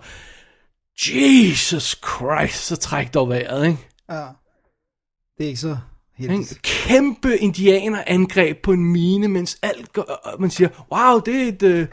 [1.06, 3.78] Jesus Christ, så træk dog vejret, ikke?
[4.10, 4.26] Ja.
[5.38, 5.76] Det er ikke så
[6.28, 6.62] Heldigt.
[6.62, 11.62] Kæmpe indianerangreb på en mine, mens alt går, og man siger, wow, det er et
[11.62, 11.86] øh,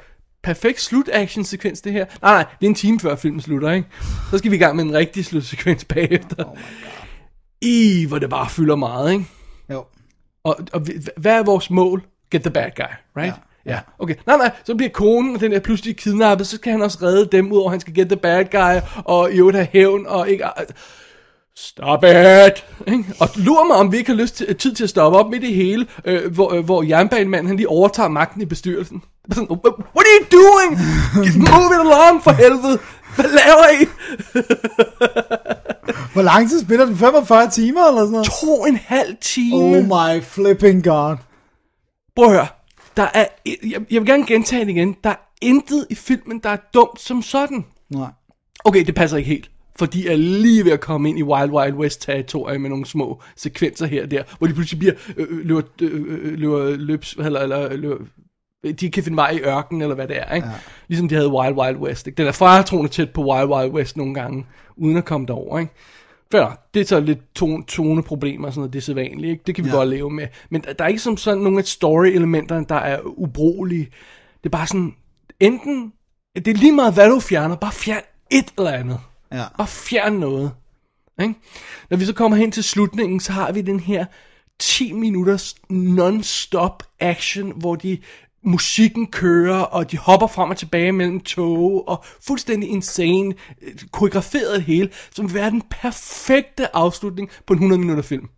[0.44, 2.06] perfekt slut-action-sekvens, det her.
[2.22, 3.88] Nej, nej, det er en time før filmen slutter, ikke?
[4.32, 6.44] Så skal vi i gang med en rigtig slutsekvens bagefter.
[6.44, 6.58] Oh
[7.62, 9.26] I, hvor det bare fylder meget, ikke?
[9.72, 9.86] Jo.
[10.44, 12.04] Og, og vi- hvad er vores mål?
[12.32, 12.84] Get the bad guy,
[13.18, 13.36] right?
[13.66, 13.72] Ja.
[13.72, 13.80] ja.
[14.00, 14.16] Okay.
[14.26, 17.30] Nej, nej, så bliver konen og den der pludselig kidnappet, så skal han også redde
[17.32, 20.30] dem, udover at han skal get the bad guy, og i øvrigt have hævn, og
[20.30, 20.44] ikke...
[21.60, 22.66] Stop it!
[22.88, 23.06] Ikke?
[23.20, 25.44] Og lur mig, om vi ikke har lyst til, tid til at stoppe op midt
[25.44, 29.04] i hele, øh, hvor, øh, hvor jernbanemanden han lige overtager magten i bestyrelsen.
[29.32, 30.72] Sådan, What are you doing?
[31.38, 32.80] Move it along for helvede!
[33.16, 33.86] Hvad laver I?
[36.14, 36.98] Hvor lang tid spiller den?
[36.98, 38.28] 45 timer eller sådan noget?
[38.42, 39.56] To en halv time.
[39.56, 41.18] Oh my flipping god.
[42.16, 42.48] Prøv at høre.
[42.98, 44.96] Der er, jeg, jeg vil gerne gentage det igen.
[45.04, 47.66] Der er intet i filmen, der er dumt som sådan.
[47.90, 48.10] Nej.
[48.66, 49.50] Okay, det passer ikke helt.
[49.80, 52.86] For de er lige ved at komme ind i Wild Wild West territoriet med nogle
[52.86, 56.76] små sekvenser her og der, hvor de pludselig bliver øh, øh, løber, øh, øh, løber
[56.78, 58.06] løbs, eller, eller løber,
[58.80, 60.48] de kan finde vej i ørkenen, eller hvad det er, ikke?
[60.48, 60.54] Ja.
[60.88, 62.18] Ligesom de havde Wild Wild West, ikke?
[62.18, 64.46] Den er faretroende tæt på Wild Wild West nogle gange,
[64.78, 65.72] uden at komme derover, ikke?
[66.32, 69.44] Fair, det er så lidt tone, toneproblemer og sådan noget, det er sædvanligt, ikke?
[69.48, 69.76] Det kan vi Ja.
[69.76, 70.28] godt leve med.
[70.50, 73.86] Men der, der er ikke som sådan nogle af story-elementerne, der er ubrugelige.
[74.44, 74.94] Det er bare sådan,
[75.40, 75.94] enten,
[76.36, 78.02] det er lige meget, hvad du fjerner, bare fjern
[78.32, 79.00] et eller andet.
[79.32, 79.46] Ja.
[79.58, 80.52] Bare fjern noget.
[81.22, 81.34] Ikke?
[81.90, 84.06] Når vi så kommer hen til slutningen, så har vi den her
[84.60, 87.98] 10 minutters non-stop action, hvor de
[88.44, 94.56] musikken kører, og de hopper frem og tilbage mellem tog, og fuldstændig insane, øh, koreograferet
[94.56, 98.30] det hele, som vil være den perfekte afslutning på en 100 minutter film.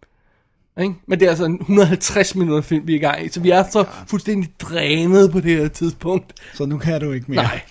[0.81, 0.95] Ikke?
[1.07, 3.49] Men det er altså en 150 minutter film, vi er i gang i, så vi
[3.49, 6.33] er så fuldstændig drænet på det her tidspunkt.
[6.53, 7.43] Så nu kan du ikke mere.
[7.43, 7.61] Nej.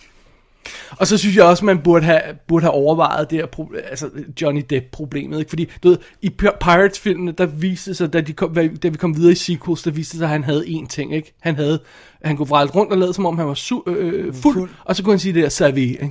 [0.90, 4.10] Og så synes jeg også, man burde have, burde have overvejet det her, altså
[4.42, 5.48] Johnny Depp-problemet, ikke?
[5.48, 9.16] Fordi, du ved, i Pir- Pirates-filmene, der viste sig, da, de kom, da vi kom
[9.16, 11.34] videre i sequels, der viste sig, at han havde én ting, ikke?
[11.40, 11.80] Han havde,
[12.24, 14.54] han kunne vrejle rundt og lade, som om han var su- øh, fuld, Fuld.
[14.54, 16.04] fuld, og så kunne han sige det der, savi, ikke?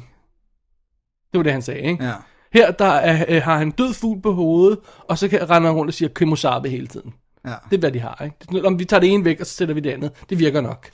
[1.31, 2.03] Det var det, han sagde, ikke?
[2.05, 2.13] Ja.
[2.53, 5.77] Her, der er, øh, har han død fugl på hovedet, og så kan, render han
[5.77, 7.13] rundt og siger kemosabe hele tiden.
[7.45, 7.53] Ja.
[7.69, 8.23] Det er, hvad de har,
[8.53, 8.67] ikke?
[8.67, 10.11] Om vi tager det ene væk, og så sætter vi det andet.
[10.29, 10.89] Det virker nok.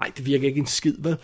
[0.00, 1.16] Nej, det virker ikke en skid, vel?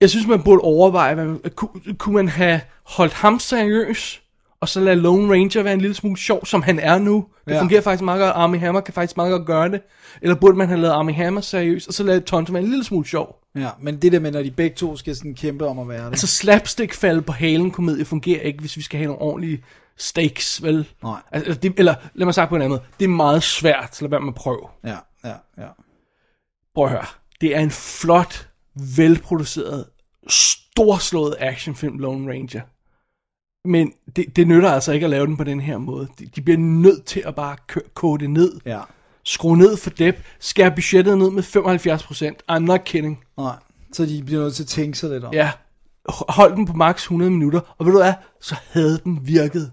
[0.00, 4.22] Jeg synes, man burde overveje, hvad, kunne, kunne man have holdt ham seriøs,
[4.60, 7.26] og så lade Lone Ranger være en lille smule sjov, som han er nu.
[7.44, 7.56] Det Ja.
[7.56, 7.60] ja.
[7.62, 8.32] fungerer faktisk meget godt.
[8.34, 9.80] Army Hammer kan faktisk meget godt gøre det.
[10.22, 12.84] Eller burde man have lavet Army Hammer seriøs, og så lade Tonto være en lille
[12.84, 13.36] smule sjov.
[13.56, 16.04] Ja, men det der med, når de begge to skal sådan kæmpe om at være
[16.04, 16.10] det.
[16.10, 19.64] Altså slapstick falde på halen komedie fungerer ikke, hvis vi skal have nogle ordentlige
[19.98, 20.88] stakes, vel?
[21.02, 21.20] Nej.
[21.32, 22.82] Altså, det, eller lad mig sige på en anden måde.
[22.98, 24.66] Det er meget svært, så lad være med at prøve.
[24.84, 25.66] Ja, ja, ja.
[26.74, 27.06] Prøv at høre.
[27.40, 28.48] Det er en flot,
[28.96, 29.86] velproduceret,
[30.28, 32.60] storslået actionfilm, Lone Ranger.
[33.68, 36.08] Men det, det nytter altså ikke at lave den på den her måde.
[36.18, 37.56] De, de bliver nødt til at bare
[37.94, 38.60] koge det ned.
[38.66, 38.80] Ja.
[39.24, 40.24] Skrue ned for dep.
[40.40, 41.42] Skære budgettet ned med
[42.42, 42.56] 75%.
[42.56, 43.24] I'm not kidding.
[43.36, 43.56] Nej,
[43.92, 45.34] så de bliver nødt til at tænke sig lidt om.
[45.34, 45.52] Ja.
[46.28, 47.60] Hold den på maks 100 minutter.
[47.78, 48.14] Og ved du hvad?
[48.40, 49.72] Så havde den virket.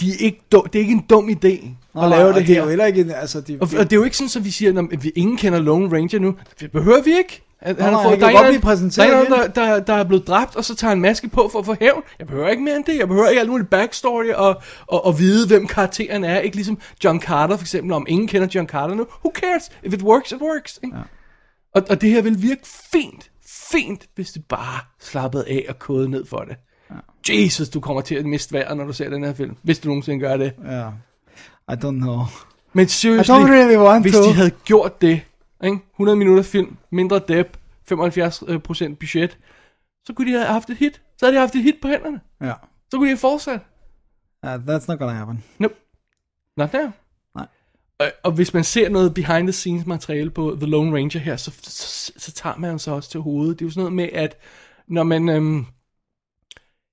[0.00, 2.46] De er ikke dum, det er ikke en dum idé at Nej, lave det det
[2.46, 2.56] her.
[2.58, 4.44] er jo heller ikke, en- altså, de, Og, og det er jo ikke sådan, at
[4.44, 6.34] vi siger, at vi ingen kender Lone Ranger nu.
[6.60, 7.42] Det behøver vi ikke.
[7.60, 10.04] At, Nej, nej, fået- han der er en- præsenteret Der er der, der, der er
[10.04, 12.02] blevet dræbt, og så tager en maske på for at få hævn.
[12.18, 12.98] Jeg behøver ikke mere end det.
[12.98, 16.38] Jeg behøver ikke alt muligt backstory og, og, og vide, hvem karakteren er.
[16.38, 17.92] Ikke ligesom John Carter for eksempel.
[17.92, 19.06] Om ingen kender John Carter nu.
[19.24, 19.70] Who cares?
[19.82, 20.78] If it works, it works.
[20.84, 20.96] Ikke?
[20.96, 21.02] Ja.
[21.74, 23.30] Og, og det her vil virke fint.
[23.72, 26.56] Fint, hvis det bare slappede af og kodede ned for det.
[27.34, 29.56] Jesus, du kommer til at miste vejret, når du ser den her film.
[29.62, 30.52] Hvis du nogensinde gør det.
[30.64, 30.88] Ja.
[31.72, 32.18] I don't know.
[32.72, 34.22] Men don't really want hvis to.
[34.22, 35.20] de havde gjort det,
[35.64, 35.78] ikke?
[35.94, 37.56] 100 minutter film, mindre dep,
[37.92, 39.38] 75% budget,
[40.04, 41.00] så kunne de have haft et hit.
[41.18, 42.20] Så havde de haft et hit på hænderne.
[42.40, 42.52] Ja.
[42.90, 43.60] Så kunne de have fortsat.
[44.44, 44.56] ja.
[44.56, 45.44] That's not gonna happen.
[45.58, 45.74] Nope.
[46.56, 46.90] Not now.
[47.36, 47.46] Nej.
[47.98, 51.36] Og, og hvis man ser noget behind the scenes materiale på The Lone Ranger her,
[51.36, 53.58] så, så, så tager man sig også til hovedet.
[53.58, 54.36] Det er jo sådan noget med, at
[54.88, 55.28] når man...
[55.28, 55.66] Øhm,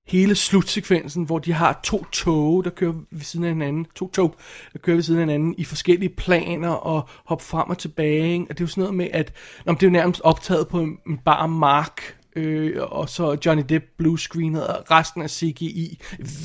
[0.06, 4.34] hele slutsekvensen, hvor de har to tog, der kører ved siden af hinanden, to tog,
[4.72, 8.32] der kører ved siden af hinanden i forskellige planer og hopper frem og tilbage.
[8.32, 8.44] Ikke?
[8.44, 9.32] Og det er jo sådan noget med, at
[9.66, 13.64] nå, det er jo nærmest optaget på en, en bar mark, øh, og så Johnny
[13.68, 15.98] Depp blue screenet, og resten af CGI.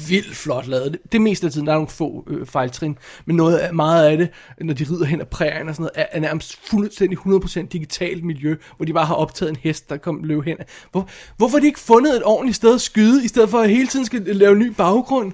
[0.07, 0.91] Vildt flot lavet.
[0.91, 4.05] Det, det meste af tiden, der er nogle få øh, fejltrin, men noget af, meget
[4.05, 4.29] af det,
[4.61, 8.23] når de rider hen ad prærien og sådan noget, er, er nærmest fuldstændig 100% digitalt
[8.23, 10.57] miljø, hvor de bare har optaget en hest, der kom løb hen.
[10.91, 13.69] Hvor, hvorfor har de ikke fundet et ordentligt sted at skyde, i stedet for at
[13.69, 15.33] hele tiden skal lave ny baggrund?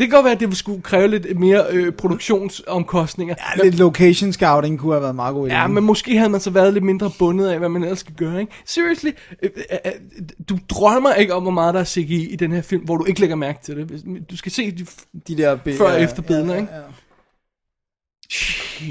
[0.00, 3.34] Det kan godt være, at det skulle kræve lidt mere øh, produktionsomkostninger.
[3.56, 5.52] Ja, lidt location scouting kunne have været meget god idé.
[5.52, 8.14] Ja, men måske havde man så været lidt mindre bundet af, hvad man ellers skal
[8.14, 8.52] gøre, ikke?
[8.66, 9.10] Seriously,
[9.42, 9.92] øh, øh, øh,
[10.48, 13.04] du drømmer ikke om, hvor meget der er CGI i den her film, hvor du
[13.04, 14.04] ikke lægger mærke til det.
[14.30, 14.86] Du skal se de
[15.28, 16.72] de der be- før- og ja, efterbilleder, ja, ikke?
[16.74, 16.80] ja.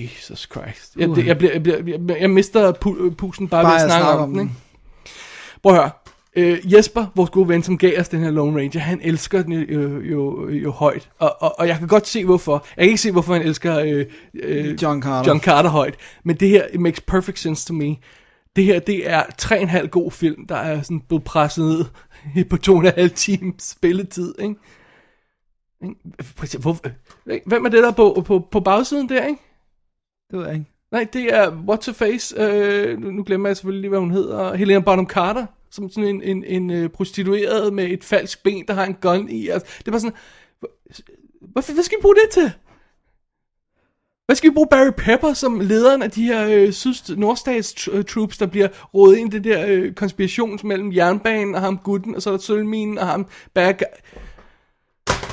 [0.04, 0.96] Jesus Christ.
[0.98, 3.92] Jeg, det, jeg, bliver, jeg, bliver, jeg, jeg mister pu- pusen bare, Bare ved at
[3.92, 4.40] snakke om den.
[4.40, 4.54] ikke?
[5.64, 5.90] Prøv at høre.
[6.36, 9.54] Øh, Jesper, vores gode ven, som gav os den her Lone Ranger, han elsker den
[9.54, 11.10] jo, jo, jo højt.
[11.20, 12.66] Og, og, og jeg kan godt se, hvorfor.
[12.78, 15.30] Jeg kan ikke se, hvorfor han elsker øh, øh, John Carter.
[15.30, 15.96] John Carter højt.
[16.24, 17.96] Men det her, it makes perfect sense to me.
[18.56, 21.66] Det her, det er tre og en halv god film, der er sådan blevet presset
[21.66, 24.56] ned på to og en halv times spilletid, ikke?
[27.46, 29.42] Hvem er det der på, på, på bagsiden der, ikke?
[30.32, 30.72] Det ved jeg ikke.
[30.92, 32.42] Nej, det er What's Her Face.
[32.42, 34.56] Øh, nu, nu glemmer jeg selvfølgelig lige, hvad hun hedder.
[34.56, 35.46] Helena Bonham Carter.
[35.72, 39.30] Som sådan en, en, en øh, prostitueret med et falsk ben, der har en gun
[39.30, 39.48] i.
[39.48, 40.16] Altså, det var sådan...
[41.42, 42.52] Hvad, hvad skal vi bruge det til?
[44.30, 48.06] Hvad skal vi bruge Barry Pepper som lederen af de her øh, syd nordstats øh,
[48.06, 52.16] troops, der bliver rådet ind i det der øh, konspiration mellem jernbanen og ham gutten,
[52.16, 53.62] og så er der sølvminen og ham guy.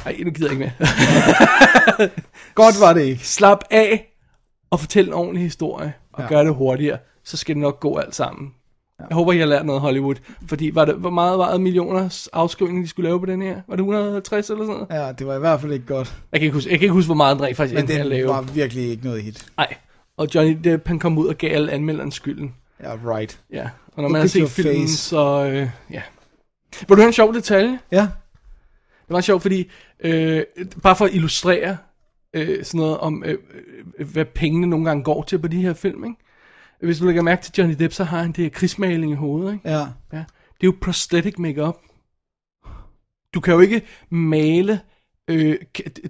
[0.06, 0.88] Ej, nu gider jeg ikke mere.
[2.54, 3.26] Godt var det ikke.
[3.26, 4.16] Slap af
[4.70, 6.28] og fortæl en ordentlig historie, og ja.
[6.28, 8.54] gør det hurtigere, så skal det nok gå alt sammen.
[8.98, 10.14] Jeg håber, I har lært noget Hollywood.
[10.48, 13.60] Fordi var det, hvor meget var det millioners afskrivning, de skulle lave på den her?
[13.68, 15.06] Var det 150 eller sådan noget?
[15.06, 16.16] Ja, det var i hvert fald ikke godt.
[16.32, 18.06] Jeg kan ikke huske, jeg kan ikke huske hvor meget den rent faktisk Men den
[18.06, 18.28] lave.
[18.28, 19.46] var virkelig ikke noget hit.
[19.56, 19.74] Nej.
[20.16, 22.54] Og Johnny Depp, han kom ud og gav alle anmelderne skylden.
[22.82, 23.40] Ja, right.
[23.52, 23.62] Ja.
[23.86, 24.96] Og når Look man har set filmen, face.
[24.96, 25.44] så...
[25.52, 26.02] Øh, ja.
[26.80, 27.78] Vil du have en sjov detalje?
[27.92, 28.00] Ja.
[29.08, 29.70] Det var sjovt, fordi
[30.00, 30.42] øh,
[30.82, 31.76] bare for at illustrere
[32.34, 33.38] øh, sådan noget om, øh,
[33.98, 36.16] øh, hvad pengene nogle gange går til på de her film, ikke?
[36.82, 39.52] Hvis du lægger mærke til Johnny Depp, så har han det her krigsmaling i hovedet,
[39.52, 39.68] ikke?
[39.70, 39.78] Ja.
[40.12, 40.24] Ja.
[40.60, 41.76] Det er jo prosthetic makeup.
[43.34, 44.80] Du kan jo ikke male
[45.28, 45.56] øh,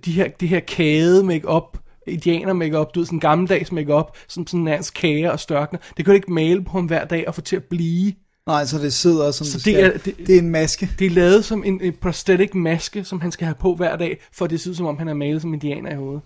[0.04, 4.60] de her, det her kæde makeup, indianer makeup, du ved, sådan gammeldags makeup, som sådan
[4.64, 5.78] nærmest kager og størkner.
[5.96, 8.12] Det kan du ikke male på ham hver dag og få til at blive.
[8.46, 10.90] Nej, så det sidder som Så det, det er- det- det er en maske.
[10.98, 14.20] Det er lavet som en, en prosthetic maske, som han skal have på hver dag,
[14.32, 16.22] for det ser ud som om, han er malet som indianer i hovedet.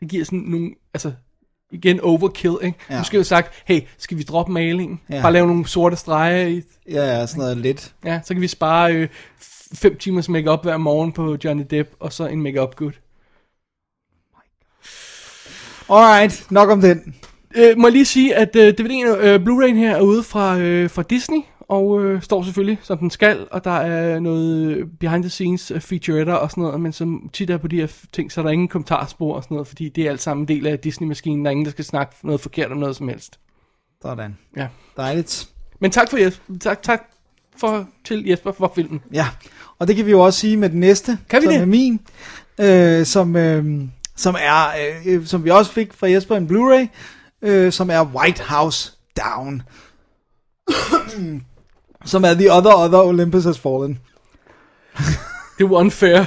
[0.00, 1.12] Det giver sådan nogle, altså,
[1.70, 2.78] igen overkill, ikke?
[2.90, 3.02] Ja.
[3.02, 5.00] Skal vi sagt, hey, skal vi droppe malingen?
[5.10, 5.22] Ja.
[5.22, 7.94] Bare lave nogle sorte streger i, Ja, ja, sådan noget lidt.
[8.04, 9.08] ja, så kan vi spare øh,
[9.74, 12.92] 5 timers makeup hver morgen på Johnny Depp, og så en makeup good.
[15.90, 17.14] Alright, nok om den.
[17.56, 20.90] Øh, må jeg lige sige, at øh, DVD'en, øh, Blu-ray'en her er ude fra, øh,
[20.90, 21.38] fra Disney,
[21.68, 25.80] og øh, står selvfølgelig, som den skal, og der er noget behind the scenes uh,
[25.80, 28.50] featuretter og sådan noget, men som tit er på de her ting, så er der
[28.50, 31.50] ingen kommentarspor og sådan noget, fordi det er alt sammen en del af Disney-maskinen, der
[31.50, 33.38] er ingen, der skal snakke noget forkert om noget som helst.
[34.02, 34.38] Sådan.
[34.56, 34.68] Ja.
[34.96, 35.48] Dejligt.
[35.80, 37.02] Men tak for Jesper, tak, tak
[37.56, 39.00] for, til Jesper for filmen.
[39.12, 39.26] Ja,
[39.78, 41.62] og det kan vi jo også sige med den næste, Kan vi som det?
[41.62, 42.00] er min,
[42.60, 43.82] øh, som, øh,
[44.16, 44.66] som er,
[45.06, 46.86] øh, som vi også fik fra Jesper en Blu-ray,
[47.48, 49.62] øh, som er White House Down.
[52.06, 53.98] Som er The Other Other Olympus Has Fallen.
[55.58, 56.24] Det er unfair.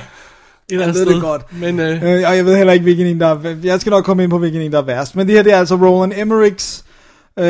[0.71, 1.21] Et andet ved det sted.
[1.21, 1.59] godt.
[1.59, 4.05] Men øh, Øh, og jeg ved heller ikke, hvilken en, der er, jeg skal nok
[4.05, 5.15] komme ind på, hvilken en, der er værst.
[5.15, 6.85] Men det her, det er altså Roland Emmerichs,
[7.39, 7.45] øh,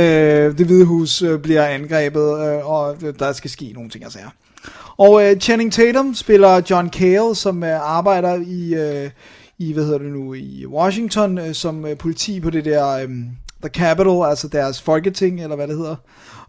[0.58, 4.30] det hvide hus øh, bliver angrebet, øh, og der skal ske nogle ting og sager.
[4.98, 9.10] Og øh, Channing Tatum spiller John Cale, som øh, arbejder i, øh,
[9.60, 13.10] i, hvad hedder det nu, i Washington, øh, som øh, politi på det der, øh,
[13.62, 15.96] The Capitol, altså deres folketing, eller hvad det hedder.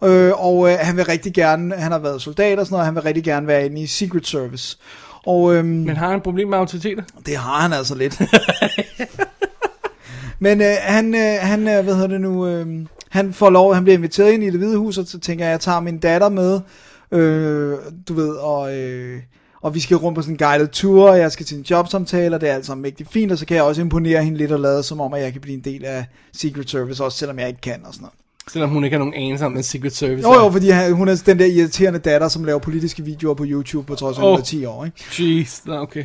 [0.04, 2.86] Øh, og øh, han vil rigtig gerne, han har været soldat og sådan noget, og
[2.86, 4.78] han vil rigtig gerne være inde i Secret Service.
[5.26, 7.02] Og, øhm, men har han et problem med autoriteter?
[7.26, 8.20] det har han altså lidt.
[10.42, 13.84] Men øh, han, øh, han øh, hvad hedder det nu, øh, han får lov, han
[13.84, 16.28] bliver inviteret ind i det hvide hus, og så tænker jeg, jeg tager min datter
[16.28, 16.60] med,
[17.10, 17.78] øh,
[18.08, 19.22] du ved, og, øh,
[19.62, 22.36] og vi skal rundt på sådan en guided tour, og jeg skal til en jobsamtale,
[22.36, 24.52] og det er alt sammen mægtig fint, og så kan jeg også imponere hende lidt
[24.52, 27.38] og lade som om, at jeg kan blive en del af Secret Service, også selvom
[27.38, 28.19] jeg ikke kan og sådan noget.
[28.48, 30.44] Selvom hun ikke har nogen anelse om, hvad Secret Service Jo er.
[30.44, 33.86] jo, fordi han, hun er den der irriterende datter, som laver politiske videoer på YouTube,
[33.86, 35.04] på trods af, at hun er 10 år, ikke?
[35.18, 36.04] Jeez, nå, okay.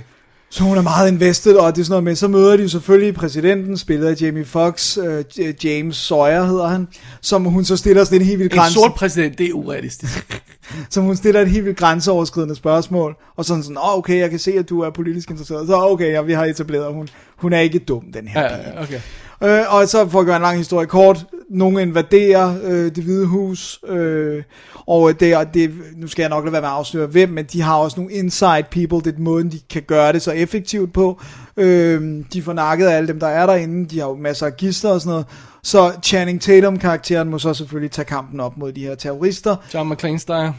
[0.49, 2.69] Så hun er meget invested, og det er sådan noget med, så møder de jo
[2.69, 5.23] selvfølgelig præsidenten, spillet af Jamie Foxx, øh,
[5.63, 6.87] James Sawyer hedder han,
[7.21, 10.43] som hun så stiller sådan en helt vildt En grænse, sort præsident, det er urealistisk.
[10.89, 14.39] som hun stiller et helt vildt grænseoverskridende spørgsmål, og sådan sådan, oh, okay, jeg kan
[14.39, 17.59] se, at du er politisk interesseret, så okay, ja, vi har etableret, hun, hun er
[17.59, 18.73] ikke dum, den her ja, pige.
[18.75, 18.99] ja, okay.
[19.43, 23.25] Øh, og så for at gøre en lang historie kort, nogen invaderer øh, det hvide
[23.25, 24.43] hus, øh,
[24.87, 27.61] og det, det, nu skal jeg nok lade være med at afsløre hvem, men de
[27.61, 31.21] har også nogle inside people, det er måden, de kan gøre det så effektivt på.
[31.57, 34.57] Øh, de får nakket af alle dem, der er derinde, de har jo masser af
[34.57, 35.25] gister og sådan noget.
[35.63, 39.55] Så Channing Tatum-karakteren må så selvfølgelig tage kampen op mod de her terrorister.
[39.73, 40.53] John McClane style.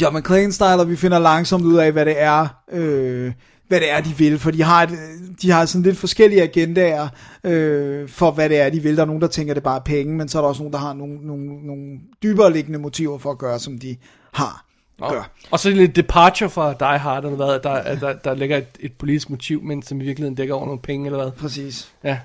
[0.00, 3.32] John McClane style, og vi finder langsomt ud af, hvad det er, øh,
[3.72, 4.98] hvad det er, de vil, for de har, et,
[5.42, 7.08] de har sådan lidt forskellige agendaer
[7.44, 8.96] øh, for, hvad det er, de vil.
[8.96, 10.72] Der er nogen, der tænker, det er bare penge, men så er der også nogen,
[10.72, 11.82] der har nogle, nogle, nogle
[12.22, 13.96] dybere liggende motiver for at gøre, som de
[14.32, 14.64] har.
[15.10, 15.30] Gør.
[15.50, 18.66] Og så lidt departure fra Die Hard, eller hvad, der, at der, der ligger et,
[18.80, 21.30] et politisk motiv, men som i virkeligheden dækker over nogle penge, eller hvad.
[21.32, 21.88] Præcis.
[22.04, 22.18] Ja.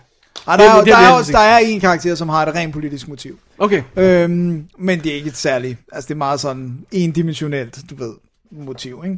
[0.45, 2.45] Og der, er, Det- det er der, er, også, der er en karakter, som har
[2.45, 3.39] et rent politisk motiv.
[3.57, 3.83] Okay.
[3.95, 8.13] Øhm, men det er ikke et særligt, altså det er meget sådan endimensionelt, du ved,
[8.51, 9.17] motiv, ikke?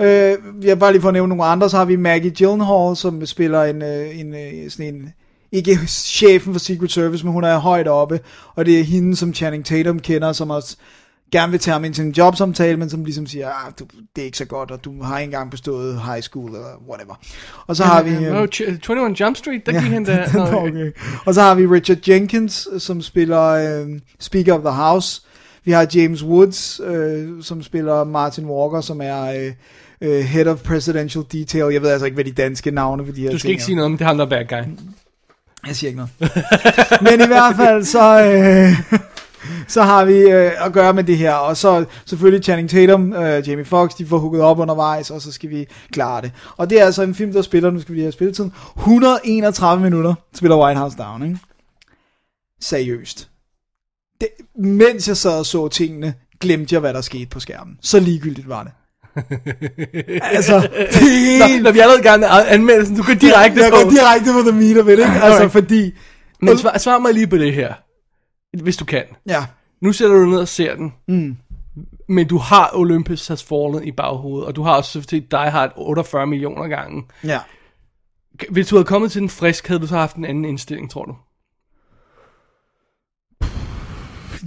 [0.00, 2.96] Øh, jeg har bare lige for at nævne nogle andre, så har vi Maggie Gyllenhaal,
[2.96, 5.12] som spiller en, øh, en øh, sådan en,
[5.52, 5.78] ikke
[6.16, 8.20] chefen for Secret Service, men hun er højt oppe,
[8.54, 10.76] og det er hende, som Channing Tatum kender, som også
[11.32, 13.84] gerne vil tage ham ind til en jobsamtale, men som ligesom siger, ah, du,
[14.16, 17.14] det er ikke så godt, og du har ikke engang bestået high school, eller whatever.
[17.66, 18.10] Og så har vi...
[18.10, 20.46] øh, Ch- 21 Jump Street, der gik han der.
[20.62, 20.92] Okay.
[21.26, 25.22] Og så har vi Richard Jenkins, som spiller øh, Speaker of the House.
[25.66, 29.52] Vi har James Woods, øh, som spiller Martin Walker, som er øh,
[30.00, 31.72] øh, Head of Presidential Detail.
[31.72, 33.64] Jeg ved altså ikke, hvad de danske navne for de her Du skal ting ikke
[33.64, 34.72] sige noget om, det der er bad guy.
[35.66, 36.12] Jeg siger ikke noget.
[37.06, 38.98] Men i hvert fald, så, øh,
[39.74, 41.32] så har vi øh, at gøre med det her.
[41.32, 45.32] Og så selvfølgelig Channing Tatum, øh, Jamie Foxx, de får hooket op undervejs, og så
[45.32, 46.32] skal vi klare det.
[46.56, 49.82] Og det er altså en film, der spiller, nu skal vi lige have spilletiden, 131
[49.82, 51.38] minutter spiller White House Down, ikke?
[52.60, 53.28] Seriøst.
[54.20, 54.28] Det,
[54.58, 57.78] mens jeg sad og så tingene, glemte jeg, hvad der skete på skærmen.
[57.82, 58.72] Så ligegyldigt var det.
[60.36, 61.62] altså, det helt...
[61.62, 63.76] Når, vi allerede gerne anmeldelsen, du går direkte jeg på.
[63.76, 65.04] går direkte på the meat of it, ikke?
[65.04, 65.52] Altså, Alright.
[65.52, 65.92] fordi...
[66.40, 67.74] Men svar, svar mig lige på det her.
[68.62, 69.04] Hvis du kan.
[69.26, 69.46] Ja.
[69.82, 70.94] Nu sætter du ned og ser den.
[71.08, 71.36] Mm.
[72.08, 75.72] Men du har Olympus Has Fallen i baghovedet, og du har også set Die Hard
[75.76, 77.02] 48 millioner gange.
[77.24, 77.40] Ja.
[78.50, 81.04] Hvis du havde kommet til den frisk, havde du så haft en anden indstilling, tror
[81.04, 81.16] du?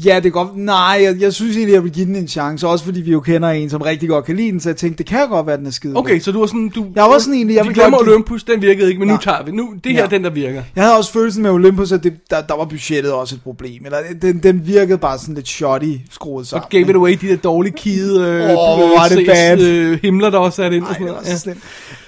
[0.05, 0.57] Ja, det er godt.
[0.57, 2.67] Nej, jeg, jeg synes egentlig, jeg vil give den en chance.
[2.67, 4.59] Også fordi vi jo kender en, som rigtig godt kan lide den.
[4.59, 5.97] Så jeg tænkte, det kan godt være, den er skide.
[5.97, 6.85] Okay, så du var sådan, du...
[6.95, 9.23] Jeg var sådan egentlig, jeg vi glemmer godt Olympus, den virkede ikke, men nu Nej.
[9.23, 9.51] tager vi.
[9.51, 10.07] Nu, det her Ja.
[10.07, 10.63] den, der virker.
[10.75, 13.85] Jeg havde også følelsen med Olympus, at det, der, der var budgettet også et problem.
[13.85, 16.63] Eller den, den virkede bare sådan lidt shoddy skruet sammen.
[16.63, 18.45] Og gave it away, de der dårlige kide øh, Åh,
[18.77, 19.59] hvor var det ses, bad.
[19.61, 20.83] øh, himler, der også sat ind.
[20.83, 21.45] og Ej, sådan det var noget.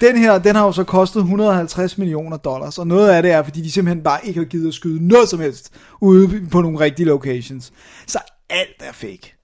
[0.02, 0.06] Ja.
[0.06, 3.42] Den her, den har jo så kostet 150 millioner dollars, og noget af det er,
[3.42, 5.70] fordi de simpelthen bare ikke har givet at skyde noget som helst
[6.00, 7.72] ude på nogle rigtige locations.
[8.06, 8.18] Så
[8.50, 9.34] alt er fake.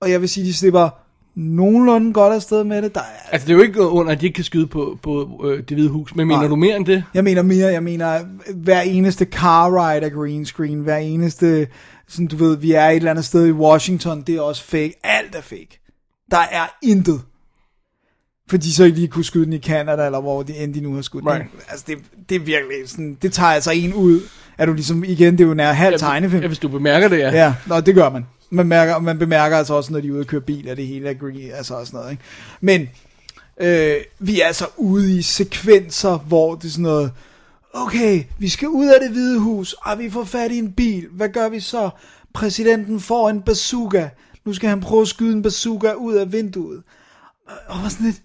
[0.00, 0.88] Og jeg vil sige, de slipper
[1.34, 2.94] nogenlunde godt afsted med det.
[2.94, 5.40] Der er, Altså, det er jo ikke under, at de ikke kan skyde på, på
[5.44, 6.48] øh, det hvide hus, men mener Nej.
[6.48, 7.04] du mere end det?
[7.14, 8.20] jeg mener mere, jeg mener,
[8.54, 11.68] hver eneste car ride er green screen, hver eneste,
[12.08, 14.94] sådan du ved, vi er et eller andet sted i Washington, det er også fake.
[15.04, 15.80] Alt er fake.
[16.30, 17.20] Der er intet.
[18.50, 20.94] Fordi så ikke lige kunne skyde den i Canada, eller hvor de end de nu
[20.94, 21.42] har skudt Right.
[21.42, 21.60] den.
[21.68, 21.98] Altså, det,
[22.28, 24.20] det er virkelig sådan, det tager altså en ud.
[24.58, 26.42] Er du ligesom, igen, det er jo nær halv tegnefilm.
[26.42, 27.30] Ja, hvis du bemærker det, ja.
[27.30, 28.26] Ja, nå, det gør man.
[28.50, 30.86] Man, mærker, man bemærker altså også, når de er ude og køre bil, at det
[30.86, 32.22] hele er green, altså og sådan noget, ikke?
[32.60, 32.88] Men
[33.60, 37.12] øh, vi er altså ude i sekvenser, hvor det er sådan noget,
[37.72, 41.06] okay, vi skal ud af det hvide hus, og vi får fat i en bil.
[41.12, 41.90] Hvad gør vi så?
[42.34, 44.08] Præsidenten får en bazooka.
[44.44, 46.82] Nu skal han prøve at skyde en bazooka ud af vinduet.
[47.68, 48.22] Og var sådan lidt,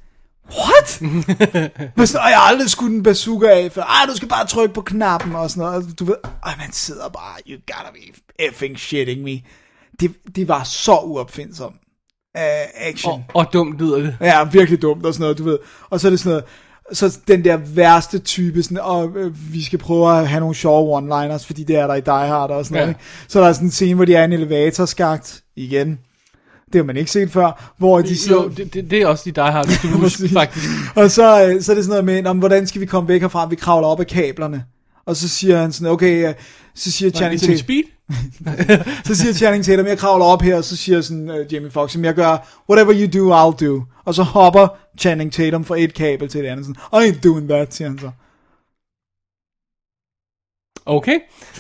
[0.51, 1.01] what?
[1.97, 3.81] Men sådan, og jeg har aldrig skudt en bazooka af før.
[3.83, 5.75] Ej, du skal bare trykke på knappen og sådan noget.
[5.91, 6.15] Og Du ved,
[6.45, 9.41] ej, man sidder bare, you gotta be effing shitting me.
[9.99, 11.73] Det, det var så uopfindsom
[12.37, 12.41] uh,
[12.81, 13.13] action.
[13.13, 14.17] Og, og dumt lyder det.
[14.21, 15.57] Ja, virkelig dumt og sådan noget, du ved.
[15.89, 16.43] Og så er det sådan noget,
[16.91, 20.97] så den der værste type, sådan, og øh, vi skal prøve at have nogle sjove
[20.99, 22.81] one-liners, fordi det er der i Die Hard og sådan Ja.
[22.81, 22.89] noget.
[22.95, 23.01] Ikke?
[23.27, 25.99] Så der er sådan en scene, hvor de er i en elevatorskagt, igen.
[26.75, 28.33] Det har man ikke set før, hvor de så...
[28.33, 30.33] Jo, det, det, det er også de, der har det, du huske, Præcis.
[30.33, 30.69] faktisk.
[30.95, 33.07] Og så, øh, så er det sådan noget med, "Nå, men hvordan skal vi komme
[33.09, 33.47] væk herfra?
[33.47, 34.63] Vi kravler op ad kablerne.
[35.05, 36.33] Og så siger han sådan, okay, øh,
[36.75, 37.83] så siger Channing Ligesom Tatum, Speed?
[39.07, 41.95] så siger Channing Tatum, jeg kravler op her, og så siger sådan uh, Jamie Foxx,
[41.95, 43.81] "Jamen, jeg gør, whatever you do, I'll do.
[44.05, 44.67] Og så hopper
[44.99, 47.99] Channing Tatum fra et kabel til et andet, sådan, I ain't doing that, siger han
[47.99, 48.09] så.
[50.85, 51.19] Okay.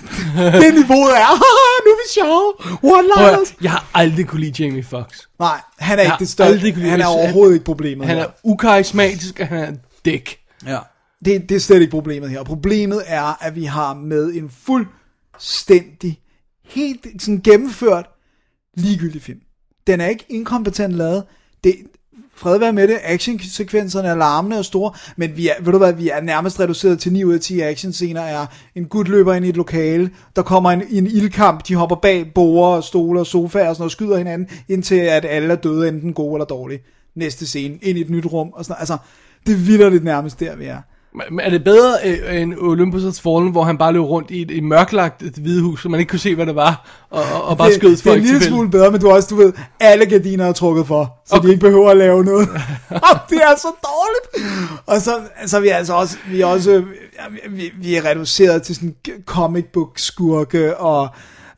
[0.61, 3.53] Det niveauet er, "Haha, nu er vi sjove, Prøv at, one-liners.
[3.61, 5.19] jeg har aldrig kunne lide Jamie Foxx.
[5.39, 8.23] Nej, han er Jeg ikke det største, han er overhovedet ikke problemet Han her.
[8.23, 9.71] er ukarismatisk, og han er
[10.05, 10.37] dæk.
[10.65, 10.79] Ja.
[11.25, 12.43] Det, det er slet ikke problemet her.
[12.43, 16.19] Problemet er, at vi har med en fuldstændig,
[16.65, 18.05] helt sådan gennemført,
[18.77, 19.39] ligegyldig film.
[19.87, 21.23] Den er ikke inkompetent lavet.
[21.63, 21.75] Det,
[22.35, 25.93] fred være med det, actionsekvenserne er larmende og store, men vi er, ved du hvad,
[25.93, 28.45] vi er nærmest reduceret til 9 ud af 10 actionscener er
[28.75, 32.31] en gut løber ind i et lokale, der kommer en, en ildkamp, de hopper bag
[32.35, 35.87] borer, stole og sofaer og sådan noget, og skyder hinanden, indtil at alle er døde,
[35.87, 36.79] enten gode eller dårlige.
[37.15, 38.79] Næste scene, ind i et nyt rum, og sådan noget.
[38.79, 38.97] Altså,
[39.47, 40.81] det er vildt nærmest der, vi er.
[41.39, 44.51] Er det bedre øh, end Olympus Has Fallen, hvor han bare løb rundt i et,
[44.51, 47.43] et mørklagt et hvide hus, så man ikke kunne se, hvad det var, og, og,
[47.43, 49.27] og bare det, skød det er folk en lille smule bedre, men du har også,
[49.29, 51.47] du ved, alle gardiner er trukket for, så Okay.
[51.47, 52.49] de ikke behøver at lave noget.
[53.09, 54.49] Og det er så dårligt.
[54.85, 56.83] Og så, så er vi altså også, vi er også,
[57.49, 61.09] vi, vi er reduceret til sådan comic book skurke, og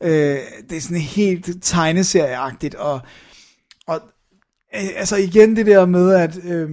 [0.02, 0.38] øh,
[0.70, 3.00] det er sådan helt tegneserieagtigt, og,
[3.86, 4.00] og
[4.74, 6.68] øh, altså igen det der med, at øh,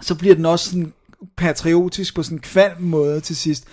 [0.00, 0.92] så bliver den også sådan
[1.36, 3.64] patriotisk på sådan en kvalm måde til sidst.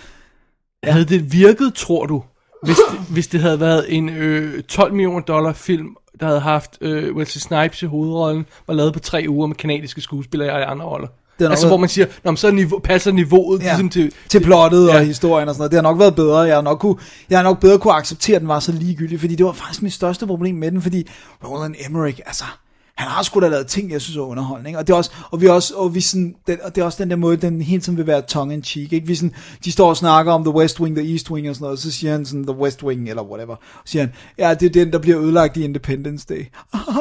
[0.86, 0.92] Ja.
[0.92, 2.24] Havde det virket, tror du,
[2.64, 6.78] hvis det, hvis det havde været en øh, 12 millioner dollar film, der havde haft
[6.82, 10.86] øh, Wesley Snipes i hovedrollen, var lavet på tre uger med kanadiske skuespillere i andre
[10.86, 11.08] roller?
[11.40, 13.66] Det altså, været- hvor man siger, Nå, men så niveau, passer niveauet ja.
[13.66, 14.12] ligesom til...
[14.30, 14.96] til plottet ja.
[14.96, 15.72] og historien og sådan noget.
[15.72, 16.40] Det har nok været bedre.
[16.40, 16.96] Jeg har nok, kunne,
[17.30, 19.82] jeg har nok bedre kunne acceptere, at den var så ligegyldig, fordi det var faktisk
[19.82, 21.08] mit største problem med den, fordi
[21.48, 22.44] Roland Emmerich, altså,
[22.98, 24.80] han har sgu da lavet ting, jeg synes er underholdende, ikke?
[24.80, 26.86] Og det er også, og vi er også, og vi sådan, den, og det er
[26.86, 29.08] også den der måde, den hele tiden vil være tongue in cheek, ikke?
[29.08, 29.36] Vi sådan,
[29.66, 31.82] de står og snakker om The West Wing, The East Wing og sådan noget, og
[31.82, 34.70] så siger han sådan, The West Wing, eller whatever, og siger han, ja, det er
[34.70, 36.46] den, der bliver ødelagt i Independence Day.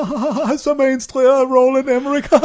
[0.65, 2.29] Som er instrueret af Roland Emmerich.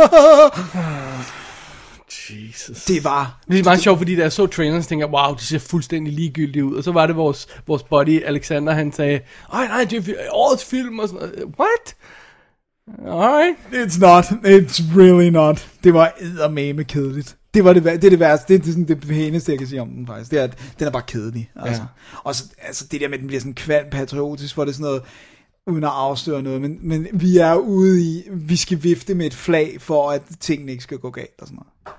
[2.29, 2.85] Jesus.
[2.85, 5.33] det var, Det er meget sjovt, fordi da jeg så traileren, så tænkte jeg, wow,
[5.35, 6.75] det ser fuldstændig ligegyldigt ud.
[6.75, 9.19] Og så var det vores, vores buddy Alexander, han sagde,
[9.53, 11.43] ej nej, det er årets film og sådan noget.
[11.59, 11.95] What?
[13.07, 13.57] Alright.
[13.71, 14.25] It's not.
[14.25, 15.69] It's really not.
[15.83, 17.37] Det var eddermame kedeligt.
[17.53, 18.57] Det var det, det er det værste.
[18.57, 20.31] Det er sådan det pæneste, jeg kan sige om den faktisk.
[20.31, 21.51] Det er, at den er bare kedelig.
[21.55, 21.81] Altså.
[21.81, 21.87] Ja.
[22.23, 24.73] Og så, altså det der med, at den bliver sådan kvalm patriotisk, hvor det er
[24.73, 25.01] sådan noget,
[25.67, 29.33] uden at afsløre noget, men, men vi er ude i, vi skal vifte med et
[29.33, 31.97] flag, for at tingene ikke skal gå galt og sådan noget.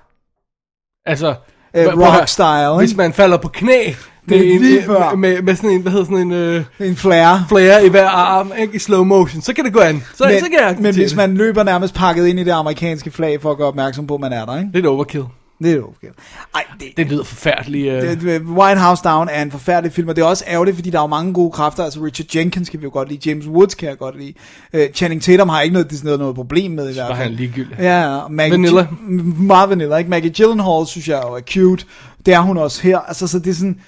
[1.05, 1.35] Altså,
[1.75, 2.17] høre.
[2.17, 2.97] rock style, hvis ikke?
[2.97, 3.93] man falder på knæ
[4.25, 5.15] med, Det er en, lige før.
[5.15, 7.45] med, med, sådan en, hvad hedder sådan en øh, En flare.
[7.49, 8.75] flare i hver arm, ikke?
[8.75, 10.03] i slow motion, så kan det gå an.
[10.15, 11.17] Så, Men, så kan jeg men hvis det.
[11.17, 14.19] man løber nærmest pakket ind i det amerikanske flag, for at gøre opmærksom på, at
[14.21, 14.67] man er der, ikke?
[14.67, 15.23] Det er et overkill.
[15.63, 16.07] Det er okay.
[16.55, 17.93] Ej, det, Det lyder forfærdeligt.
[17.93, 18.21] Øh.
[18.21, 20.97] Det- White House Down er en forfærdelig film, og det er også ærgerligt, fordi der
[20.97, 21.83] er jo mange gode kræfter.
[21.83, 24.33] Altså Richard Jenkins kan vi jo godt lide, James Woods kan jeg godt lide.
[24.73, 27.17] Uh, Channing Tatum har ikke noget, det noget, noget problem med i hvert fald.
[27.17, 27.75] han er ligegyldig.
[27.79, 28.81] Ja, Maggie Vanilla.
[28.81, 30.09] G- meget vanilla, ikke?
[30.09, 31.85] Maggie Gyllenhaal synes jeg jo er cute.
[32.25, 32.97] Det er hun også her.
[32.99, 33.79] Altså, så det er sådan...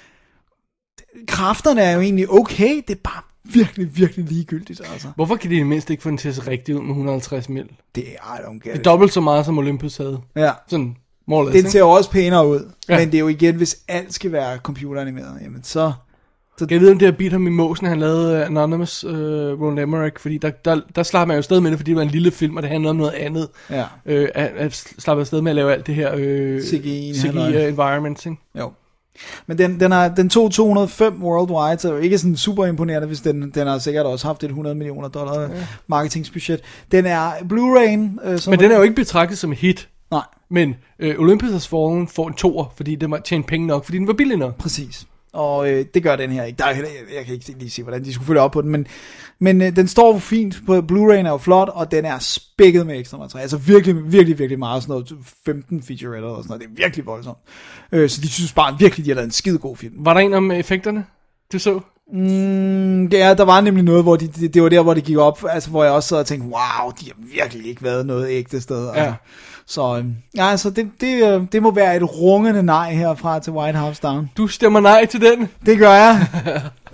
[1.28, 5.08] Kræfterne er jo egentlig okay, det er bare virkelig, virkelig ligegyldigt, altså.
[5.16, 6.88] Hvorfor kan de i det mindste ikke få den til at se rigtig ud med
[6.88, 7.68] 150 mil?
[7.94, 8.84] Det er, I don't get Det er it.
[8.84, 10.20] dobbelt så meget, som Olympus havde.
[10.36, 10.50] Ja.
[10.68, 10.96] Sådan,
[11.26, 11.70] more or less, Den ikke?
[11.70, 12.98] ser jo også pænere ud, Ja.
[12.98, 15.92] men det er jo igen, hvis alt skal være computeranimeret, jamen så...
[16.58, 19.10] Så- Jeg ved, om det har bidt ham i måsen, han lavede uh, Anonymous uh,
[19.12, 22.02] Roland Emmerich, fordi der, der, der slap man jo stadig med det, fordi det var
[22.02, 23.48] en lille film, og det handlede om noget andet.
[23.70, 23.84] Ja.
[24.06, 27.62] Øh, at, at slappe afsted med at lave alt det her øh, CGI, CGI halløj.
[27.62, 28.38] uh, environment, ikke?
[28.58, 28.72] Jo.
[29.46, 32.66] Men den, den, er, den tog 205 worldwide, så det er jo ikke sådan super
[32.66, 35.48] imponerende, hvis den, den har sikkert også haft et 100 millioner dollar ja.
[35.86, 36.60] marketingsbudget.
[36.92, 39.88] Den er Blu-ray'en, øh, Men den er jo ikke betragtet som hit.
[40.10, 43.84] Nej, Men øh, Olympus Has Fallen får en toer, fordi den var tjent penge nok,
[43.84, 44.56] fordi den var billig nok.
[44.56, 45.06] præcis.
[45.34, 46.56] Og øh, det gør den her ikke.
[46.58, 48.62] Der er heller, jeg, jeg kan ikke lige se, hvordan de skulle følge op på
[48.62, 48.86] den, men,
[49.38, 52.98] men øh, den står fint på Blu-ray'en er jo flot, og den er spækket med
[52.98, 53.42] ekstra materiale.
[53.42, 54.82] Altså virkelig, virkelig, virkelig meget.
[54.82, 56.60] Sådan noget 15 featuretter og sådan noget.
[56.60, 57.38] Det er virkelig voldsomt.
[57.92, 59.94] Øh, så de synes bare virkelig, de har lavet en skide god film.
[59.98, 61.06] Var der en om effekterne,
[61.52, 61.80] du så?
[62.12, 65.16] Mm, ja, der var nemlig noget, hvor de, det, det var der, hvor det gik
[65.16, 68.28] op, altså hvor jeg også sad og tænkte, wow, de har virkelig ikke været noget
[68.30, 68.84] ægte sted.
[68.84, 69.00] Ja.
[69.00, 69.14] Altså.
[69.66, 73.52] Så øhm, ja, altså det, det, øh, det må være et rungende nej herfra til
[73.52, 74.30] White House Down.
[74.36, 75.48] Du stemmer nej til den.
[75.66, 76.26] Det gør jeg.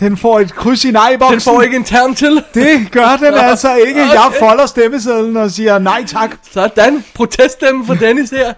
[0.00, 1.34] Den får et kryds i nej-boksen.
[1.34, 2.42] Den får ikke en tern til.
[2.54, 4.00] Det gør den altså ikke.
[4.00, 6.30] Jeg folder stemmesedlen og siger nej tak.
[6.50, 7.04] Sådan.
[7.14, 8.46] Proteststemme for Dennis her.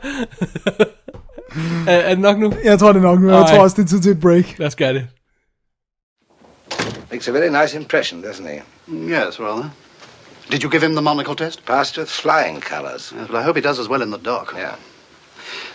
[1.87, 2.53] er, er det nok nu?
[2.65, 3.31] Jeg tror det er nok nu.
[3.31, 3.49] Jeg Nej.
[3.49, 4.59] tror også, det er tid til et break.
[4.59, 5.07] Lad os gøre det.
[7.13, 8.63] Makes a very nice impression, doesn't he?
[8.91, 9.71] Mm, yes, rather.
[10.49, 11.67] Did you give him the monocle test?
[11.67, 13.13] Passed with flying colours.
[13.15, 14.55] Yes, well, I hope he does as well in the dock.
[14.57, 14.77] Yeah.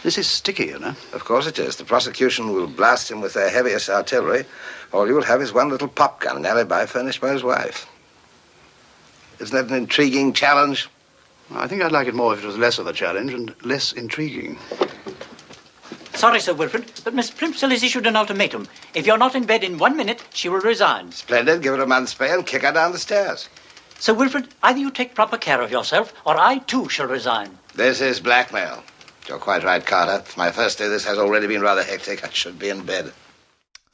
[0.01, 0.95] This is sticky, you know.
[1.14, 1.76] Of course it is.
[1.76, 4.45] The prosecution will blast him with their heaviest artillery.
[4.91, 7.85] All you'll have is one little pop gun, an alibi furnished by his wife.
[9.39, 10.89] Isn't that an intriguing challenge?
[11.53, 13.91] I think I'd like it more if it was less of a challenge and less
[13.91, 14.57] intriguing.
[16.18, 18.68] Sorry, Sir Wilfred, but Miss Plimsoll has issued an ultimatum.
[18.95, 21.11] If you're not in bed in one minute, she will resign.
[21.11, 21.61] Splendid.
[21.61, 23.49] Give her a month's pay and kick her down the stairs.
[23.99, 27.49] Sir Wilfred, either you take proper care of yourself, or I too shall resign.
[27.76, 28.84] This is blackmail.
[29.30, 30.23] You're quite right, Carter.
[30.26, 32.23] For my first day, this has already been rather hectic.
[32.23, 33.11] I should be in bed.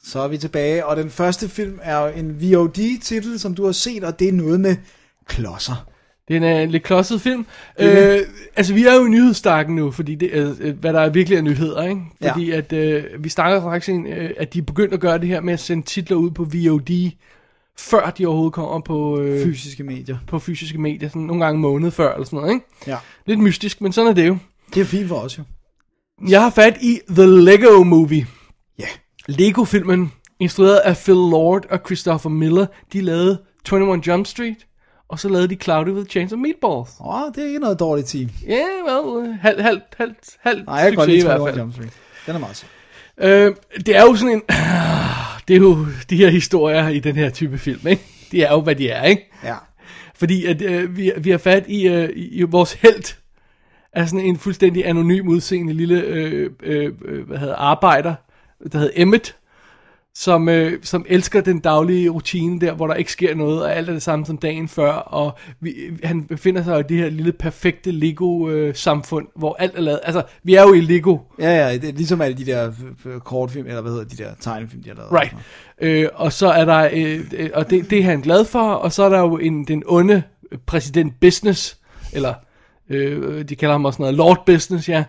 [0.04, 4.04] Så er vi tilbage, og den første film er en VOD-titel, som du har set,
[4.04, 4.76] og det er noget med
[5.26, 5.86] klodser.
[6.28, 7.46] Det er en uh, lidt klodset film.
[7.80, 8.18] Øh,
[8.56, 11.42] altså, vi er jo i nyhedsstakken nu, fordi det er, øh, hvad der virkelig er
[11.42, 12.00] nyheder, ikke?
[12.22, 12.32] Ja.
[12.32, 15.28] Fordi at, øh, vi snakker faktisk en, øh, at de er begyndt at gøre det
[15.28, 17.10] her med at sende titler ud på VOD,
[17.78, 20.18] før de overhovedet kommer på, øh, Fysiske medier.
[20.26, 22.66] på fysiske medier, sådan nogle gange en måned før, eller sådan noget, ikke?
[22.86, 22.96] Ja.
[23.26, 24.36] Lidt mystisk, men sådan er det jo.
[24.74, 25.42] Det er fint for os jo.
[26.28, 28.26] Jeg har fat i The Lego Movie.
[28.78, 28.86] Ja.
[29.26, 33.38] Lego-filmen, instrueret af Phil Lord og Christopher Miller, de lavede
[33.72, 34.66] 21 Jump Street,
[35.14, 36.90] og så lavede de Cloudy with Chains of Meatballs.
[37.00, 38.30] Åh, det er ikke noget dårligt team.
[38.46, 41.48] Ja, yeah, well, halv, halv, halv, halv Nej, jeg kan godt lide i hvert 21
[41.48, 41.58] fald.
[41.58, 41.92] Jump Street.
[42.26, 42.68] Den er meget sød.
[43.18, 43.54] Øh,
[43.86, 44.42] det er jo sådan en...
[45.48, 48.02] Det er jo de her historier i den her type film, ikke?
[48.32, 49.30] De er jo, hvad de er, ikke?
[49.44, 49.54] Ja.
[50.14, 53.16] Fordi at, øh, vi, vi har fat i, øh, i, i vores held
[53.92, 58.14] er sådan en fuldstændig anonym udseende lille øh, øh, øh, hvad hedder, arbejder,
[58.72, 59.36] der hedder Emmet,
[60.16, 63.88] som, øh, som elsker den daglige rutine der, hvor der ikke sker noget, og alt
[63.88, 67.32] er det samme som dagen før, og vi, han befinder sig i det her lille
[67.32, 71.88] perfekte Lego-samfund, hvor alt er lavet, altså, vi er jo i Lego, Ja, ja, det
[71.88, 72.72] er ligesom alle de der
[73.06, 75.12] øh, kortfilm, eller hvad hedder de der tegnefilm, de har lavet.
[75.12, 75.34] Right.
[75.80, 78.92] Øh, og så er der, øh, øh, og det, det er han glad for, og
[78.92, 80.22] så er der jo en, den onde
[80.66, 81.78] præsident Business,
[82.12, 82.34] eller
[82.90, 85.04] øh, de kalder ham også noget Lord Business, ja,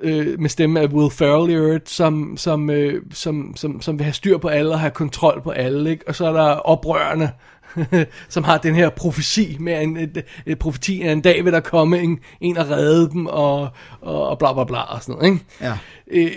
[0.00, 4.04] øh, med stemme af Will Ferrell i øvrigt, som, som, øh, som, som, som vil
[4.04, 6.08] have styr på alle og have kontrol på alle, ikke?
[6.08, 7.30] og så er der oprørende,
[8.28, 11.60] som har den her profeti med en, et, et profeti af en dag vil der
[11.60, 13.68] komme en, en at redde dem, og,
[14.00, 15.44] og, og bla bla bla og sådan noget, ikke?
[15.60, 15.78] Ja.
[16.10, 16.32] Øh,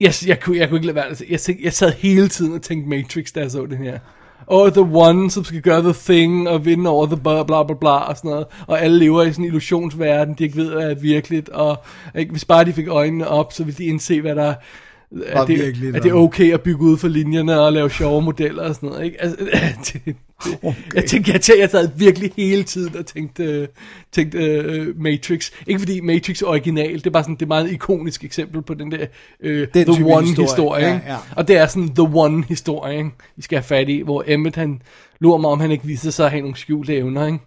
[0.00, 1.16] jeg, jeg, kunne, jeg kunne ikke lade være.
[1.30, 3.98] Jeg, jeg sad hele tiden og tænkte Matrix, da jeg så det her.
[4.46, 7.74] Og The One, som skal gøre The Thing, og vinde over The bla bla bla
[7.74, 8.46] bla, og sådan noget.
[8.66, 11.48] Og alle lever i sådan en illusionsverden, de ikke ved, hvad er virkeligt.
[11.48, 11.76] Og
[12.18, 14.54] ikke, hvis bare de fik øjnene op, så ville de indse, hvad der
[15.14, 18.22] var er det, er det og- okay at bygge ud for linjerne og lave sjove
[18.22, 19.22] modeller og sådan noget, ikke?
[19.22, 19.36] Altså,
[19.92, 20.16] det, det,
[20.62, 20.74] Okay.
[20.94, 23.68] Jeg tænkte, jeg, tænkte, jeg sad virkelig hele tiden og tænkte,
[24.12, 24.38] tænkte
[24.90, 25.50] uh, Matrix.
[25.66, 28.74] Ikke fordi Matrix er original, det er bare sådan, det er meget ikonisk eksempel på
[28.74, 29.06] den der
[29.44, 30.86] uh, Den The type One historie, historie.
[30.86, 31.16] ja, ja.
[31.36, 33.10] Og det er sådan The One historie, ikke?
[33.36, 34.82] vi skal have fat i, hvor Emmet han
[35.20, 37.38] lurer mig, om han ikke viser sig at have nogle skjulte evner, ikke?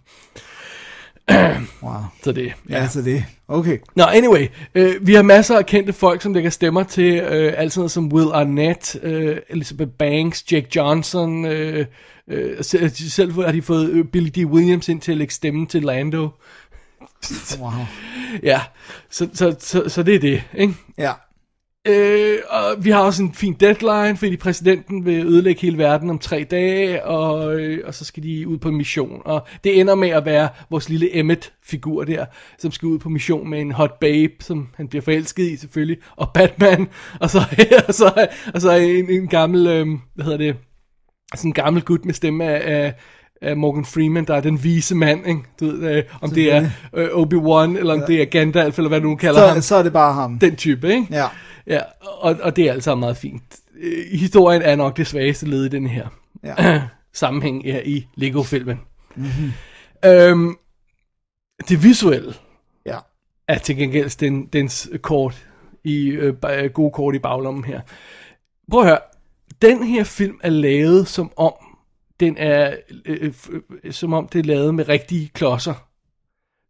[1.82, 1.92] Wow.
[2.22, 3.24] Så det, Ja, ja så det.
[3.48, 3.78] Okay.
[3.96, 7.72] Nå, anyway, øh, vi har masser af kendte folk, som lægger stemmer til øh, alt
[7.72, 11.86] sådan noget som Will Arnett, øh, Elizabeth Banks, Jake Johnson, øh,
[12.28, 14.44] øh, selv, har de fået øh, Billy D.
[14.44, 16.28] Williams ind til at lægge stemme til Lando.
[17.60, 17.70] Wow.
[18.42, 18.60] Ja,
[19.10, 20.74] så, så, så, så det er det, ikke?
[20.98, 21.12] Ja.
[21.86, 26.18] Øh, og vi har også en fin deadline, fordi præsidenten vil ødelægge hele verden om
[26.18, 29.22] tre dage, og, øh, og så skal de ud på en mission.
[29.24, 32.26] Og det ender med at være vores lille Emmet-figur der,
[32.58, 35.98] som skal ud på mission med en hot babe, som han bliver forelsket i selvfølgelig,
[36.16, 36.88] og Batman,
[37.20, 37.38] og så,
[37.88, 40.56] og så, og så en, en gammel, øh, hvad hedder det,
[41.34, 42.94] sådan en gammel gut med stemme af, af
[43.42, 45.40] af Morgan Freeman, der er den vise mand, ikke?
[45.60, 48.06] Du ved, øh, om det er øh, Obi-Wan, eller om ja.
[48.06, 49.60] det er Gandalf, eller hvad du nu kalder Så, ham.
[49.62, 50.38] så er det bare ham.
[50.38, 51.06] Den type, ikke?
[51.10, 51.26] Ja.
[51.66, 53.42] Ja, og, og det er altså meget fint.
[53.80, 56.06] Øh, Historien er nok det svageste led i den her
[56.44, 56.82] Ja.
[57.12, 58.80] sammenhæng her i Lego-filmen.
[59.16, 59.52] Mm-hmm.
[60.04, 60.56] Øhm,
[61.68, 62.34] det visuelle
[62.86, 62.98] Ja.
[63.48, 65.46] er til gengæld den, dens kort
[65.84, 67.80] i, øh, ba- gode kort i baglommen her.
[68.70, 68.98] Prøv at høre.
[69.62, 71.52] Den her film er lavet som om,
[72.20, 73.32] den er, øh,
[73.84, 75.74] øh, som om det er lavet med rigtige klodser.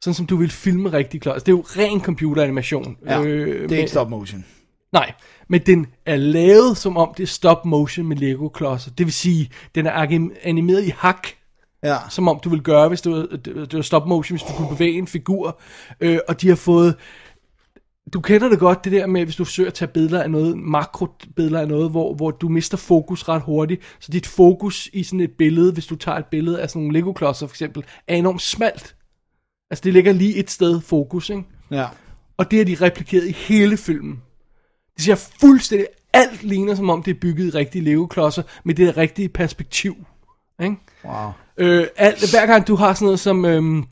[0.05, 1.45] Sådan som du vil filme rigtige klodser.
[1.45, 2.97] Det er jo ren computeranimation.
[3.07, 3.23] ja.
[3.23, 4.45] Øh, det er med- ikke stop motion.
[4.93, 5.13] Nej,
[5.49, 8.91] men den er lavet som om det er stop motion med Lego klodser.
[8.91, 9.93] Det vil sige, den er
[10.43, 11.27] animeret i hak,
[11.85, 11.97] Ja.
[12.11, 14.99] som om du vil gøre, hvis du det var stop motion, hvis du kunne bevæge
[14.99, 15.61] en figur.
[16.01, 16.95] Øh, og de har fået
[18.13, 20.59] du kender det godt, det der med, hvis du forsøger at tage billeder af noget,
[20.59, 23.83] makrobilleder af noget, hvor, hvor du mister fokus ret hurtigt.
[24.01, 26.99] Så dit fokus i sådan et billede, hvis du tager et billede af sådan nogle
[26.99, 28.97] Lego-klodser for eksempel, er enormt smalt.
[29.71, 31.43] Altså det ligger lige et sted fokus, ikke?
[31.71, 31.87] Ja.
[32.37, 34.23] Og det har de replikeret i hele filmen.
[34.97, 38.97] Det ser fuldstændig, alt ligner som om det er bygget i rigtige Lego-klodser, med det
[38.97, 39.97] rigtige perspektiv.
[40.63, 40.77] Ikke?
[41.05, 41.31] Wow.
[41.57, 43.85] Øh, alt, hver gang du har sådan noget som, øhm,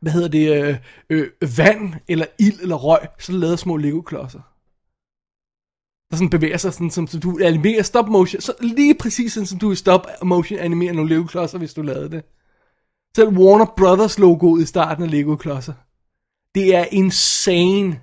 [0.00, 0.76] hvad hedder det, øh,
[1.10, 4.40] øh, vand, eller ild, eller røg, så er det lavet små Lego-klodser.
[6.10, 9.46] Der sådan bevæger sig, sådan, som, som du animerer stop motion, så lige præcis sådan,
[9.46, 12.24] som du i stop motion animerer nogle Lego-klodser, hvis du lavede det.
[13.16, 15.72] Selv Warner Brothers logoet i starten af Lego-klodser.
[16.54, 18.00] Det er insane.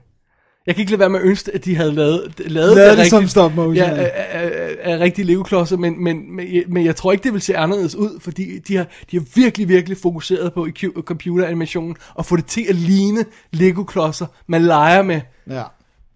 [0.68, 2.88] Jeg kan ikke lade være med at ønske, at de havde lavet, lavet, Lavet det
[2.90, 6.96] rigtigt- som stop motion, Ja, af, af, af rigtige Lego-klodser, men, men, men, men jeg
[6.96, 10.54] tror ikke, det vil se anderledes ud, fordi de har, de har virkelig, virkelig fokuseret
[10.54, 10.72] på i
[11.02, 15.64] computeranimationen at få det til at ligne Lego-klodser, man leger med, Ja.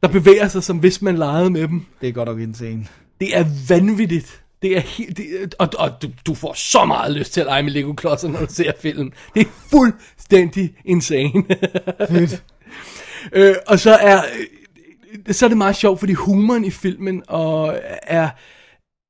[0.03, 1.85] der bevæger sig, som hvis man legede med dem.
[2.01, 2.87] Det er godt nok insane.
[3.19, 4.41] Det er vanvittigt.
[4.61, 7.63] Det er helt, det, og, og du, du får så meget lyst til at lege
[7.63, 9.11] med Lego-klodser, når du ser film.
[9.35, 11.43] Det er fuldstændig insane.
[12.09, 12.43] Fedt.
[13.33, 14.21] Øh, og så er,
[15.27, 18.29] øh, så er det meget sjovt, fordi humoren i filmen og er,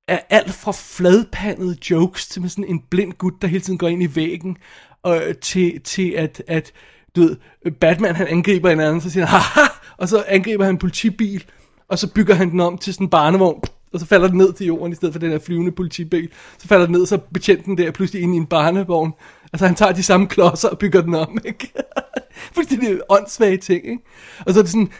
[0.07, 3.87] er alt fra fladpandede jokes til med sådan en blind gut, der hele tiden går
[3.87, 4.57] ind i væggen,
[5.03, 6.71] og til, til at, at
[7.15, 7.37] du ved,
[7.79, 9.67] Batman han angriber en anden, så siger han, haha,
[9.97, 11.43] og så angriber han en politibil,
[11.87, 13.61] og så bygger han den om til sådan en barnevogn,
[13.93, 16.29] og så falder den ned til jorden, i stedet for den her flyvende politibil.
[16.57, 19.13] Så falder den ned, så betjenten den der pludselig ind i en barnevogn.
[19.53, 21.71] Altså han tager de samme klodser og bygger den om, ikke?
[22.55, 24.03] Fuldstændig åndssvage ting, ikke?
[24.45, 24.91] Og så er det sådan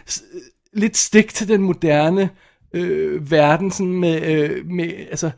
[0.73, 2.29] lidt stik til den moderne
[2.73, 5.31] øh, verden, sådan med, øh, med, altså,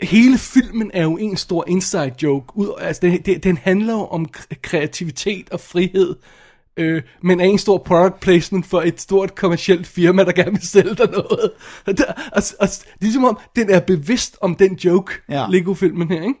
[0.00, 2.46] hele filmen er jo en stor inside joke.
[2.56, 6.16] Ud, altså, den, den handler jo om kre- kreativitet og frihed,
[6.76, 10.68] øh, men er en stor product placement for et stort kommercielt firma, der gerne vil
[10.68, 11.50] sælge dig noget.
[11.86, 12.68] Og, der, og, og,
[13.00, 15.46] ligesom om, den er bevidst om den joke, Ja.
[15.50, 16.34] Lego-filmen her, ikke?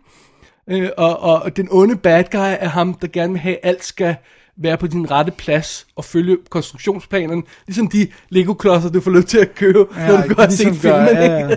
[0.70, 3.70] Øh, og, og, og den onde bad guy er ham, der gerne vil have, at
[3.70, 4.16] alt skal
[4.56, 9.38] være på din rette plads og følge konstruktionsplanerne, ligesom de Lego-klodser, du får lyst til
[9.38, 11.06] at købe, ja, når du og ligesom se filmen.
[11.06, 11.56] ja, ja.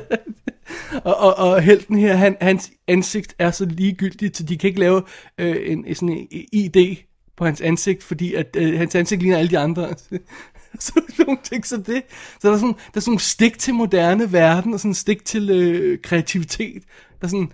[1.09, 4.79] og, og, og helten her, han, hans ansigt er så ligegyldigt, så de kan ikke
[4.79, 5.01] lave
[5.37, 6.97] øh, en, sådan en ID
[7.37, 9.89] på hans ansigt, fordi at øh, hans ansigt ligner alle de andre.
[10.79, 12.03] så nogle ting så det.
[12.41, 15.25] Så der er sådan, der er sådan nogle stik til moderne verden, og sådan stik
[15.25, 16.83] til øh, kreativitet,
[17.21, 17.51] der sådan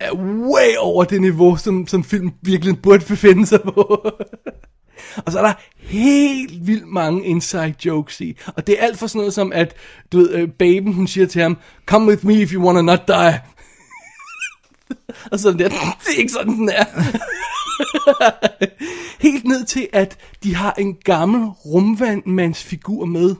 [0.00, 4.06] er way over det niveau, som, som film virkelig burde befinde sig på.
[5.16, 8.36] Og så er der helt vildt mange inside jokes i.
[8.46, 9.74] Og det er alt for sådan noget som, at
[10.12, 13.08] du ved, øh, baben, hun siger til ham, come with me if you wanna not
[13.08, 13.40] die.
[15.32, 16.84] og sådan der, det er ikke sådan, den er.
[19.26, 23.34] helt ned til, at de har en gammel rumvandmandsfigur med.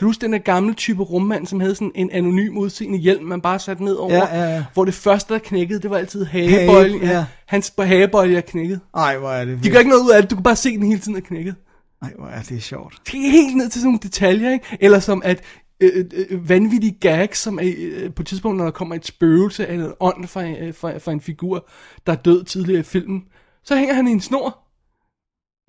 [0.00, 3.24] Kan du huske den der gamle type rummand, som havde sådan en anonym udseende hjelm,
[3.24, 4.14] man bare satte ned over?
[4.14, 4.64] Ja, ja, ja.
[4.74, 7.00] Hvor det første, der knækkede, det var altid hagebøjlen.
[7.00, 7.24] Hage, ja.
[7.46, 8.80] Hans hagebøjle er knækket.
[8.96, 10.76] Ej, hvor er det De gør ikke noget ud af det, du kan bare se
[10.76, 11.54] den hele tiden er knækket.
[12.02, 12.94] Ej, hvor er det sjovt.
[13.06, 14.76] Det er helt ned til sådan nogle detaljer, ikke?
[14.80, 15.42] Eller som at
[15.80, 19.66] øh, øh, vanvittige gags, som er, øh, på et tidspunkt, når der kommer et spøgelse
[19.66, 21.68] eller en ånd fra, øh, fra, fra en figur,
[22.06, 23.22] der er død tidligere i filmen,
[23.64, 24.58] så hænger han i en snor.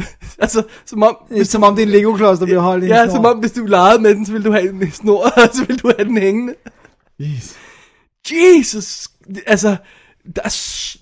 [0.44, 1.18] altså, som om...
[1.32, 3.52] Er som om det er en Lego-klods, der bliver holdt i Ja, som om hvis
[3.52, 6.08] du legede med den, så ville du have en snor, og så ville du have
[6.08, 6.54] den hængende.
[7.22, 7.58] Yes.
[8.32, 9.08] Jesus!
[9.48, 9.76] Altså,
[10.36, 10.50] der er,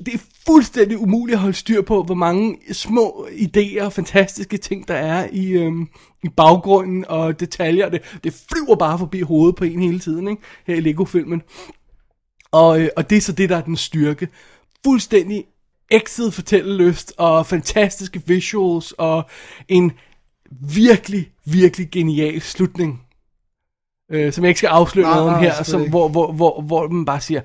[0.06, 4.88] det er fuldstændig umuligt at holde styr på, hvor mange små idéer og fantastiske ting,
[4.88, 5.88] der er i, øhm,
[6.24, 7.90] i baggrunden og detaljer.
[7.90, 10.42] Det, det flyver bare forbi hovedet på en hele tiden, ikke?
[10.68, 11.42] her i Lego-filmen.
[12.52, 14.28] Og, øh, og det er så det, der er den styrke.
[14.86, 15.46] Fuldstændig
[15.92, 19.24] ægtet fortællelyst og fantastiske visuals og
[19.68, 19.92] en
[20.52, 23.02] virkelig, virkelig genial slutning.
[24.12, 26.62] Øh, som jeg ikke skal afsløre Nej, noget om nej, her, som, hvor, hvor, hvor,
[26.62, 27.42] hvor man bare siger,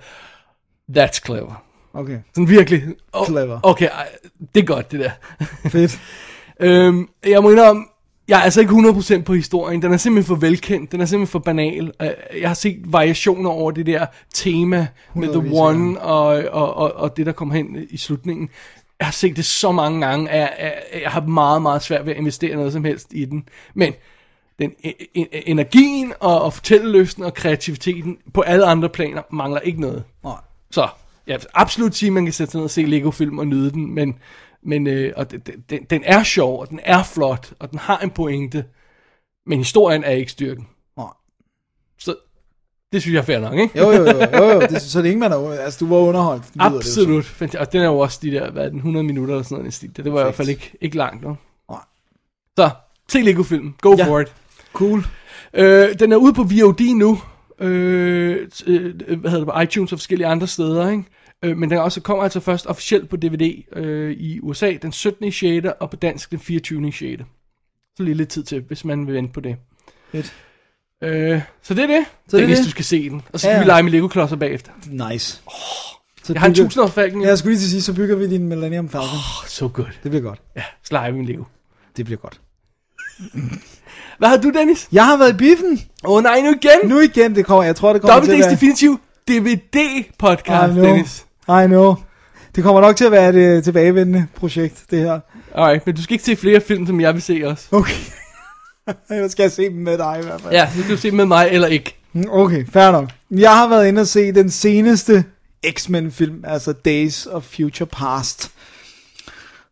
[0.98, 1.64] that's clever.
[1.92, 2.82] Okay, Sådan virkelig.
[3.12, 3.60] Oh, Clever.
[3.62, 3.88] Okay,
[4.54, 5.10] det er godt det der.
[5.68, 6.00] fedt.
[6.60, 7.84] øhm, jeg må indrømme,
[8.28, 9.82] jeg er altså ikke 100% på historien.
[9.82, 10.92] Den er simpelthen for velkendt.
[10.92, 11.92] Den er simpelthen for banal.
[12.02, 12.10] Øh,
[12.40, 17.16] Jeg har set variationer over det der tema med The One og, og, og, og
[17.16, 18.48] det, der kommer hen i slutningen.
[18.98, 20.52] Jeg har set det så mange gange, at jeg,
[20.92, 23.48] jeg, jeg har meget, meget svært ved at investere noget som helst i den.
[23.74, 23.92] Men
[24.59, 29.80] den e- e- energien og, og fortællelysten og kreativiteten på alle andre planer mangler ikke
[29.80, 30.05] noget.
[30.24, 30.34] Nej.
[30.70, 30.88] Så
[31.26, 33.70] jeg vil absolut sige, at man kan sætte sig ned og se Lego-film og nyde
[33.70, 34.14] den, men,
[34.65, 38.11] men øh, og den, den, er sjov, og den er flot, og den har en
[38.11, 38.65] pointe,
[39.47, 40.66] men historien er ikke styrken.
[40.97, 41.07] Nej.
[41.99, 42.15] Så
[42.93, 43.78] det synes jeg er fair nok, ikke?
[43.78, 44.61] Jo, jo, jo, jo, jo.
[44.61, 46.45] Det, så det er ikke, man er, altså, du var underholdt.
[46.57, 46.77] lyder det.
[46.77, 47.24] Absolut.
[47.24, 49.74] Fanta- Og den er jo også de der, hvad den, 100 minutter eller sådan noget.
[49.74, 49.97] stil.
[49.97, 51.35] Det var i hvert fald ikke, ikke langt, no?
[51.70, 51.81] Nej.
[52.57, 52.70] Så,
[53.09, 53.74] se Lego-film.
[53.81, 54.07] Go Ja.
[54.09, 54.32] for it.
[54.73, 55.05] Cool.
[55.55, 57.19] Øh, den er ude på VOD nu.
[57.59, 61.05] Øh, øh, hvad hedder det, på iTunes og forskellige andre steder, ikke?
[61.44, 65.32] Øh, men den også kommer altså først officielt på DVD øh, i USA den 17.
[65.32, 65.66] 6.
[65.80, 66.92] og på dansk den 24.
[66.92, 67.22] 6.
[67.96, 69.56] Så lige lidt tid til, hvis man vil vente på det.
[70.12, 70.34] Fedt.
[71.02, 72.04] Øh, så det er det.
[72.28, 72.66] Så det er hvis det.
[72.66, 73.22] du skal se den.
[73.32, 73.58] Og så skal ja.
[73.60, 74.70] vi lege med Lego-klodser bagefter.
[75.10, 75.40] Nice.
[76.24, 77.22] Så Jeg har en bygger- 1000 års falken.
[77.22, 79.08] Ja, jeg skulle lige til sige, så bygger vi din Millennium Falcon.
[79.08, 80.00] Oh, så godt.
[80.02, 80.40] Det bliver godt.
[80.56, 81.44] Ja, så leger vi med Lego.
[81.96, 82.40] Det bliver godt.
[84.18, 84.88] Hvad har du, Dennis?
[84.92, 85.80] Jeg har været i biffen.
[86.04, 86.88] Åh oh, nej, nu igen.
[86.90, 88.50] Nu igen, det kommer, jeg tror, det kommer til WD's at være...
[88.50, 89.00] Definitiv
[89.30, 90.80] DVD-podcast.
[90.80, 91.23] Dennis.
[91.48, 91.94] I know.
[92.54, 95.20] Det kommer nok til at være et øh, tilbagevendende projekt, det her.
[95.54, 97.66] Alright, men du skal ikke se flere film, som jeg vil se også.
[97.70, 97.94] Okay.
[99.10, 100.52] Jeg skal se dem med dig i hvert fald.
[100.52, 101.96] Ja, nu kan du se med mig eller ikke.
[102.12, 103.10] Mm, Okay, fair nok.
[103.30, 105.24] Jeg har været inde og se den seneste
[105.70, 108.50] X-Men film, altså Days of Future Past.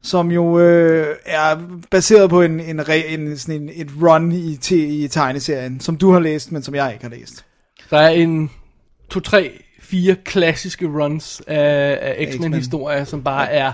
[0.03, 1.59] Som jo øh, er
[1.91, 6.13] baseret på en, en, en, sådan en et run i, te, i tegneserien, som du
[6.13, 7.45] har læst, men som jeg ikke har læst.
[7.91, 8.51] Der er en,
[9.11, 9.63] to, tre,
[9.93, 12.39] fire klassiske runs af, af X-Men.
[12.39, 13.73] X-Men-historier, som bare er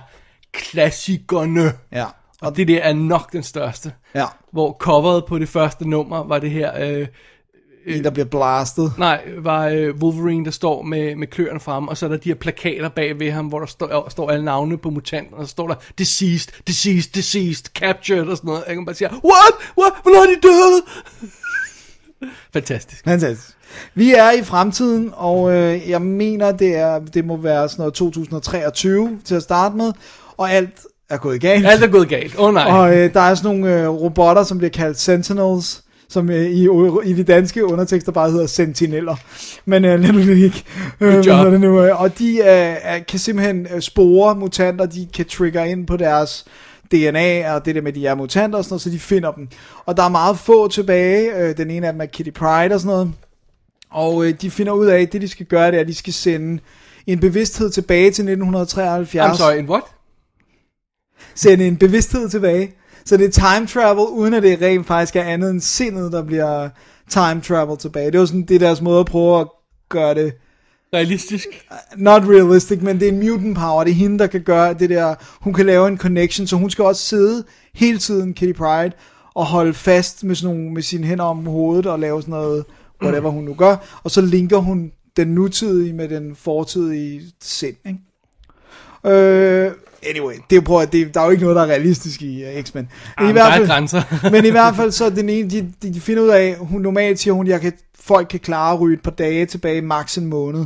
[0.52, 1.72] klassikerne.
[1.92, 2.04] Ja.
[2.40, 3.92] Og det der er nok den største.
[4.14, 4.24] Ja.
[4.52, 6.72] Hvor coveret på det første nummer var det her...
[6.80, 7.06] Øh,
[7.86, 8.92] En, der bliver blastet.
[8.98, 12.28] Nej, var øh, Wolverine, der står med, med kløerne frem, og så er der de
[12.28, 15.50] her plakater bag ved ham, hvor der står, står alle navne på mutanten, og så
[15.50, 18.62] står der deceased, deceased, deceased, captured og sådan noget.
[18.62, 19.54] Og jeg kan bare sige, what?
[19.78, 19.92] What?
[20.02, 20.82] Hvornår er de døde?
[22.54, 23.04] Fantastisk.
[23.04, 23.57] Fantastisk.
[23.94, 27.94] Vi er i fremtiden, og øh, jeg mener, det, er, det må være sådan noget
[27.94, 29.92] 2023 til at starte med,
[30.36, 30.80] og alt
[31.10, 31.66] er gået galt.
[31.66, 32.38] Alt er gået galt.
[32.38, 32.64] Åh oh, nej.
[32.64, 36.68] Og øh, der er sådan nogle øh, robotter, som bliver kaldt Sentinels, som øh, i,
[37.04, 39.16] i de danske undertekster bare hedder Sentineller.
[39.64, 40.64] Men øh, lad nu det ikke.
[41.00, 45.64] Øh, det nu, øh, og de øh, kan simpelthen øh, spore mutanter, de kan trigger
[45.64, 46.44] ind på deres
[46.92, 49.48] DNA, og det der med, de er mutanter og sådan noget, så de finder dem.
[49.86, 51.36] Og der er meget få tilbage.
[51.36, 53.12] Øh, den ene af dem er Kitty Pryde og sådan noget.
[53.90, 55.94] Og øh, de finder ud af, at det de skal gøre, det er, at de
[55.94, 56.62] skal sende
[57.06, 59.82] en bevidsthed tilbage til 1973 I'm sorry, en what?
[61.34, 62.74] sende en bevidsthed tilbage.
[63.04, 66.22] Så det er time travel, uden at det rent faktisk er andet end sindet, der
[66.22, 66.68] bliver
[67.08, 68.10] time travel tilbage.
[68.10, 69.46] Det var sådan, det er deres måde at prøve at
[69.88, 70.32] gøre det,
[70.94, 71.46] Realistisk.
[71.96, 73.84] not realistic, men det er en mutant power.
[73.84, 76.70] Det er hende, der kan gøre det der, hun kan lave en connection, så hun
[76.70, 77.44] skal også sidde
[77.74, 78.92] hele tiden, Kitty Pride,
[79.34, 82.64] og holde fast med, sådan nogle, med sine hænder om hovedet, og lave sådan noget,
[83.02, 87.98] whatever hun nu gør, og så linker hun den nutidige med den fortidige sind, ikke?
[89.06, 89.72] Øh,
[90.06, 92.22] anyway, det er jo prøv, at det, der er jo ikke noget, der er realistisk
[92.22, 92.88] i uh, X-Men.
[93.20, 94.02] Jamen, der er grænser.
[94.32, 96.80] men i hvert fald så er den ene, de, de, de finder ud af, hun
[96.80, 100.18] normalt siger hun, jeg kan, folk kan klare at ryge et par dage tilbage, maks
[100.18, 100.64] en måned.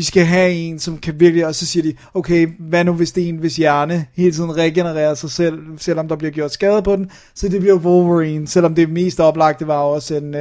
[0.00, 3.12] Vi skal have en, som kan virkelig, og så siger de, okay, hvad nu hvis
[3.12, 6.82] det er en, hvis hjerne hele tiden regenererer sig selv, selvom der bliver gjort skade
[6.82, 10.40] på den, så det bliver Wolverine, selvom det mest oplagte var også en uh,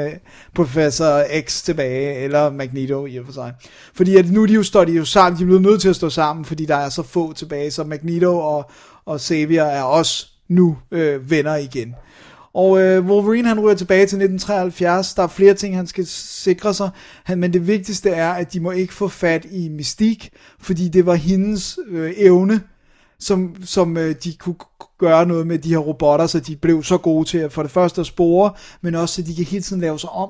[0.55, 3.53] Professor X tilbage, eller Magneto i og for sig.
[3.93, 6.09] Fordi at nu de jo står de jo sammen, de bliver nødt til at stå
[6.09, 8.71] sammen, fordi der er så få tilbage, så Magneto og,
[9.05, 11.95] og Xavier er også nu øh, venner igen.
[12.53, 15.13] Og øh, Wolverine han ryger tilbage til 1973.
[15.13, 16.89] Der er flere ting, han skal sikre sig.
[17.23, 21.05] Han, men det vigtigste er, at de må ikke få fat i Mystique, fordi det
[21.05, 22.61] var hendes øh, evne,
[23.19, 24.55] som, som øh, de kunne
[24.97, 27.71] gøre noget med de her robotter, så de blev så gode til at for det
[27.71, 28.51] første at spore,
[28.81, 30.29] men også så de kan hele tiden lave sig om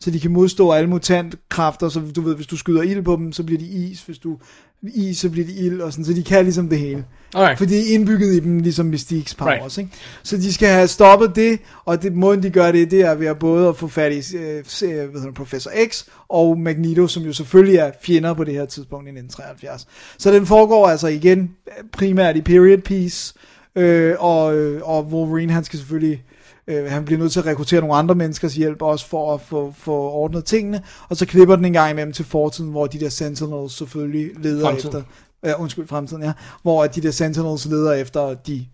[0.00, 3.32] så de kan modstå alle mutantkræfter, så du ved, hvis du skyder ild på dem,
[3.32, 4.38] så bliver de is, hvis du
[4.82, 7.04] is, så bliver de ild, og sådan, så de kan ligesom det hele.
[7.34, 7.58] Alright.
[7.58, 9.78] For det er indbygget i dem, ligesom Mystiques powers, Right.
[9.78, 9.90] ikke?
[10.22, 13.26] Så de skal have stoppet det, og det måden de gør det, det er ved
[13.26, 17.32] at både at få fat i øh, hedder det, Professor X og Magneto, som jo
[17.32, 19.86] selvfølgelig er fjender på det her tidspunkt i 1973.
[20.18, 21.50] Så den foregår altså igen
[21.92, 23.34] primært i period piece,
[23.76, 26.24] øh, og, øh, og Wolverine, han skal selvfølgelig
[26.68, 29.74] Øh, han bliver nødt til at rekruttere nogle andre menneskers hjælp også for at få,
[29.78, 30.82] få ordnet tingene.
[31.08, 34.64] Og så klipper den en gang imellem til fortiden, hvor de der Sentinels selvfølgelig leder
[34.64, 34.88] Fremtiden.
[34.98, 35.02] efter...
[35.44, 36.32] Øh, undskyld, fremtiden, ja.
[36.62, 38.66] Hvor de der Sentinels leder efter de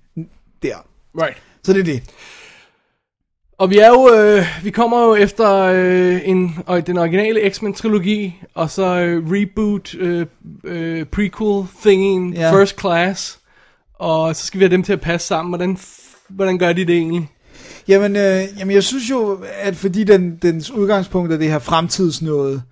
[0.63, 0.77] der.
[1.23, 1.37] Right.
[1.63, 2.03] Så det er det.
[3.59, 7.75] Og vi er jo, øh, vi kommer jo efter øh, en, og den originale X-Men
[7.75, 10.27] trilogi, og så øh, reboot, øh,
[10.65, 12.53] øh, prequel thingen, Ja.
[12.53, 13.39] First Class,
[13.95, 15.51] og så skal vi have dem til at passe sammen.
[15.51, 15.79] Hvordan,
[16.29, 17.29] hvordan gør de det egentlig?
[17.89, 22.63] Jamen, øh, jamen, jeg synes jo, at fordi den, dens udgangspunkt er det her fremtidsnåde,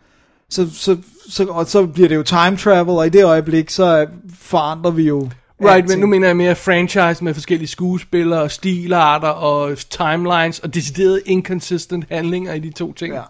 [0.51, 0.97] så, så,
[1.29, 4.07] så, og så bliver det jo time travel, og i det øjeblik, så øh,
[4.41, 5.29] forandrer vi jo
[5.65, 11.23] Right, men nu mener jeg mere franchise med forskellige skuespillere, stilarter og timelines og decideret
[11.27, 13.15] inconsistent handlinger i de to ting.
[13.15, 13.23] Ja.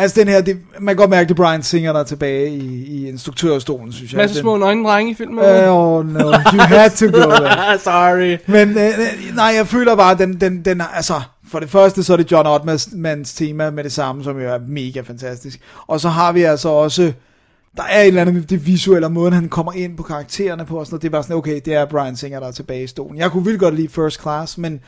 [0.00, 2.84] Altså den her, det, man kan godt mærke, er Brian Singer, der er tilbage i,
[2.84, 4.18] i instruktørstolen, synes jeg.
[4.18, 5.38] Masse Den- små nøgne i filmen.
[5.38, 7.78] Uh, oh no, you had to go there.
[7.88, 8.38] Sorry.
[8.46, 11.20] Men øh, nej, jeg føler bare, at den, den, den, altså,
[11.50, 14.58] for det første, så er det John Ottmans tema med det samme, som jo er
[14.68, 15.60] mega fantastisk.
[15.86, 17.12] Og så har vi altså også,
[17.76, 20.64] der er et eller andet med det visuelle, og måden han kommer ind på karaktererne
[20.66, 21.02] på, og sådan noget.
[21.02, 23.18] det er bare sådan, okay, det er Brian Singer, der er tilbage i stolen.
[23.18, 24.80] Jeg kunne vildt godt lide First Class, men,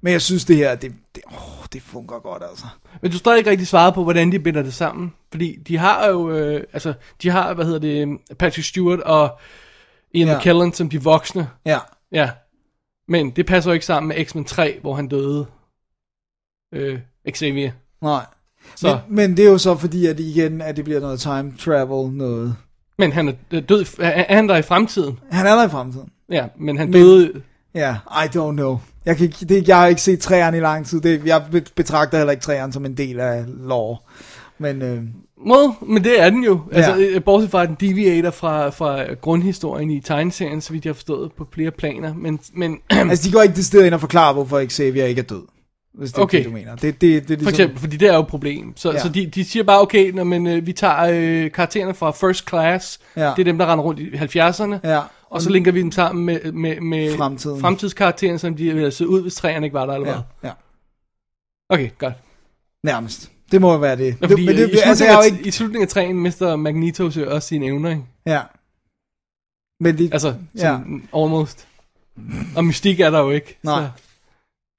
[0.00, 2.64] men jeg synes det her, det, det, åh, det fungerer godt, altså.
[3.02, 5.14] Men du stadig ikke rigtig svaret på, hvordan de binder det sammen.
[5.30, 9.38] Fordi de har jo, øh, altså, de har, hvad hedder det, Patrick Stewart og
[10.14, 10.38] Ian Ja.
[10.38, 11.48] McKellen som de voksne.
[11.66, 11.78] Ja,
[12.12, 12.30] Ja.
[13.08, 15.46] Men det passer jo ikke sammen med X-Men 3, hvor han døde.
[16.74, 16.98] Øh,
[17.30, 17.72] Xavier.
[18.02, 18.26] nej.
[18.76, 18.98] Så.
[19.08, 22.10] Men, men det er jo så fordi, at igen, at det bliver noget time travel,
[22.12, 22.56] noget...
[22.98, 25.18] Men han er død, er er han der i fremtiden?
[25.30, 26.10] Han er der i fremtiden.
[26.30, 27.42] Ja, men han Men- døde...
[27.74, 28.78] Ja, I don't know.
[29.06, 31.00] Jeg, kan, ikke- det, jeg har ikke set træerne i lang tid.
[31.00, 33.96] Det, jeg be- betragter heller ikke træerne som en del af lore.
[34.58, 35.02] Men øh,
[35.50, 36.60] Well, men det er den jo.
[36.72, 37.06] Altså, Ja.
[37.12, 37.18] ja.
[37.18, 41.32] bortset fra, at den deviater fra, fra grundhistorien i tegneserien, så vidt jeg har forstået,
[41.38, 42.14] på flere planer.
[42.14, 45.24] Men, men altså, de går ikke det sted ind og forklare, hvorfor Xavier ikke er
[45.24, 45.42] død.
[45.94, 46.38] Hvis det er Okay.
[46.38, 46.74] det, du mener.
[46.76, 48.72] Det, det, det er ligesom, For eksempel, fordi det er jo et problem.
[48.76, 48.98] Så, ja.
[48.98, 52.48] så de, de siger bare, okay, når, men, øh, vi tager øh, karaktererne fra First
[52.48, 53.22] Class, Ja.
[53.36, 55.00] det er dem, der render rundt i 70'erne, Ja.
[55.30, 57.60] Og så linker vi dem sammen med, med, med Fremtiden.
[57.60, 60.50] fremtidskaraktererne, som de ville have set ud, hvis træerne ikke var der, eller Ja, hvad?
[60.50, 60.54] ja,
[61.74, 62.14] Okay, godt.
[62.84, 63.30] nærmest.
[63.52, 64.16] Det må jo være det.
[64.22, 65.48] Ja, fordi det, i, altså, slutningen jeg er af, jo ikke...
[65.48, 68.02] i slutningen af træen mister Magneto så også sine evner, ikke?
[68.26, 68.40] Ja.
[69.80, 70.60] Men det, Altså, ja.
[70.60, 71.66] sådan, almost.
[72.56, 73.58] Og mystik er der jo ikke.
[73.62, 73.82] Nej.
[73.84, 73.88] Så.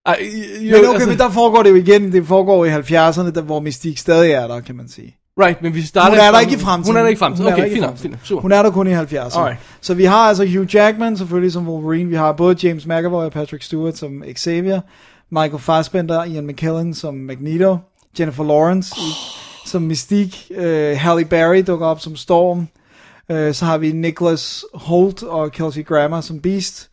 [0.05, 0.19] Ej,
[0.61, 2.11] jo, Men okay, altså, men der foregår det jo igen.
[2.11, 5.17] Det foregår i 70'erne, der, hvor Mystique stadig er der, kan man sige.
[5.39, 6.85] Right, men vi starter Hun er der ikke i fremtiden.
[6.85, 7.45] Hun er der ikke i fremtiden.
[7.45, 8.41] Hun Okay, fint nok, fint nok, super.
[8.41, 9.39] Hun er der kun i 70'erne.
[9.39, 9.59] Alright.
[9.81, 12.09] Så vi har altså Hugh Jackman selvfølgelig som Wolverine.
[12.09, 14.81] Vi har både James McAvoy og Patrick Stewart som Xavier.
[15.29, 17.77] Michael Fassbender, Ian McKellen som Magneto.
[18.19, 19.11] Jennifer Lawrence i,
[19.65, 20.37] som Mystique.
[20.49, 22.67] Uh, Halle Berry dukker op som Storm.
[23.33, 26.89] Uh, så har vi Nicholas Holt og Kelsey Grammer som Beast.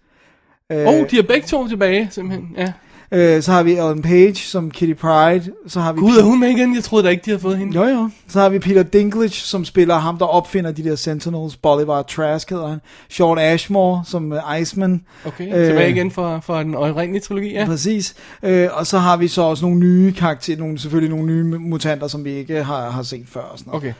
[0.74, 2.48] Uh, oh, de er begge to tilbage, simpelthen.
[2.56, 2.72] Ja.
[3.12, 5.52] Uh, så har vi Ellen Page som Kitty Pryde.
[5.66, 6.74] Så har vi Gud, er hun med igen?
[6.74, 7.74] Jeg troede da ikke, de havde fået hende.
[7.76, 8.10] Jo, jo.
[8.28, 11.56] Så har vi Peter Dinklage, som spiller ham, der opfinder de der Sentinels.
[11.56, 12.80] Bolivar Trask hedder han.
[13.08, 15.04] Sean Ashmore, som uh, Iceman.
[15.24, 17.66] Okay, Øh, tilbage igen fra, fra den oprindelige trilogi, ja.
[17.66, 18.14] Præcis.
[18.42, 22.08] Øh, og så har vi så også nogle nye karakterer, nogle, selvfølgelig nogle nye mutanter,
[22.08, 23.40] som vi ikke har, har set før.
[23.40, 23.82] Og sådan noget.
[23.82, 23.92] Okay.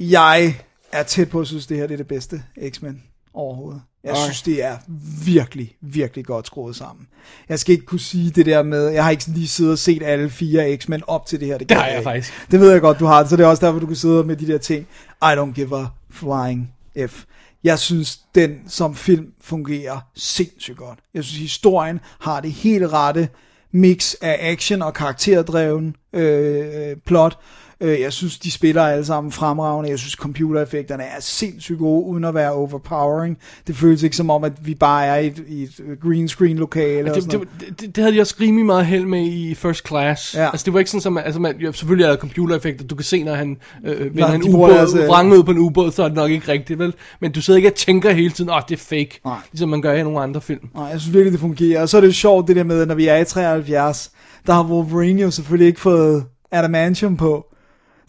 [0.00, 0.54] Jeg
[0.92, 3.02] er tæt på at synes, det her det er det bedste X-Men
[3.38, 3.82] overhovedet.
[4.04, 4.22] Jeg Okay.
[4.22, 4.76] synes, det er
[5.24, 7.06] virkelig, virkelig godt skruet sammen.
[7.48, 10.02] Jeg skal ikke kunne sige det der med, jeg har ikke lige siddet og set
[10.02, 11.58] alle fire X-Men op til det her.
[11.58, 12.32] Det kan har jeg jeg faktisk.
[12.50, 13.24] Det ved jeg godt, du har.
[13.26, 14.86] Så det er også derfor, du kan sidde med de der ting.
[15.22, 16.74] I don't give a flying
[17.08, 17.24] F.
[17.64, 20.98] Jeg synes, den som film fungerer sindssygt godt.
[21.14, 23.28] Jeg synes, historien har det helt rette
[23.72, 27.38] mix af action og karakterdreven øh, plot.
[27.80, 29.90] Øh, jeg synes, de spiller alle sammen fremragende.
[29.90, 33.38] Jeg synes, computereffekterne er sindssygt gode, uden at være overpowering.
[33.66, 36.56] Det føles ikke som om, at vi bare er i et, i et green screen
[36.56, 37.10] lokale.
[37.10, 37.48] og Det, det,
[37.80, 40.34] det, det, havde de også rimelig meget held med i First Class.
[40.34, 40.50] Ja.
[40.50, 42.86] Altså, det var ikke sådan, som, altså, man, jo, selvfølgelig er der computereffekter.
[42.86, 45.58] Du kan se, når han øh, vender Nej, en ubåd, øh, vrange ud på en
[45.58, 46.94] ubåd, så er det nok ikke rigtigt, vel?
[47.20, 49.20] Men du sidder ikke og tænker hele tiden, åh, oh, det er fake.
[49.24, 49.36] Nej.
[49.52, 50.68] Ligesom man gør i nogle andre film.
[50.74, 51.82] Nej, jeg synes virkelig, det fungerer.
[51.82, 54.10] Og så er det jo sjovt, det der med, når vi er i 73,
[54.46, 57.44] der har Wolverine jo selvfølgelig ikke fået adamantium på.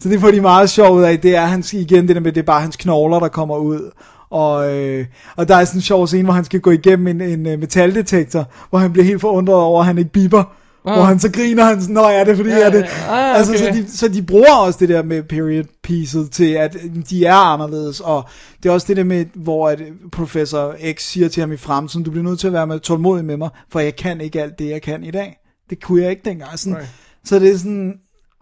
[0.00, 1.20] Så det får de meget sjovt ud af.
[1.20, 3.90] Det er hans, igen det der med, det er bare hans knogler, der kommer ud.
[4.30, 5.06] Og, øh,
[5.36, 7.58] og der er sådan en sjov scene, hvor han skal gå igennem en, en øh,
[7.58, 10.44] metaldetektor, hvor han bliver helt forundret over, at han ikke biber.
[10.84, 10.92] Oh.
[10.92, 12.84] Hvor han så griner han sådan, nå ja, det er fordi, ja, er det.
[13.08, 13.82] Ah, altså, så, okay.
[13.82, 16.76] de, så de bruger også det der med period pieces til, at
[17.10, 18.24] de er anderledes, og
[18.62, 19.82] det er også det der med, hvor at
[20.12, 23.24] professor X siger til ham i fremtiden, du bliver nødt til at være med tålmodig
[23.24, 25.36] med mig, for jeg kan ikke alt det, jeg kan i dag.
[25.70, 26.58] Det kunne jeg ikke dengang.
[26.58, 26.88] Sådan, Right.
[27.24, 27.94] Så det er sådan,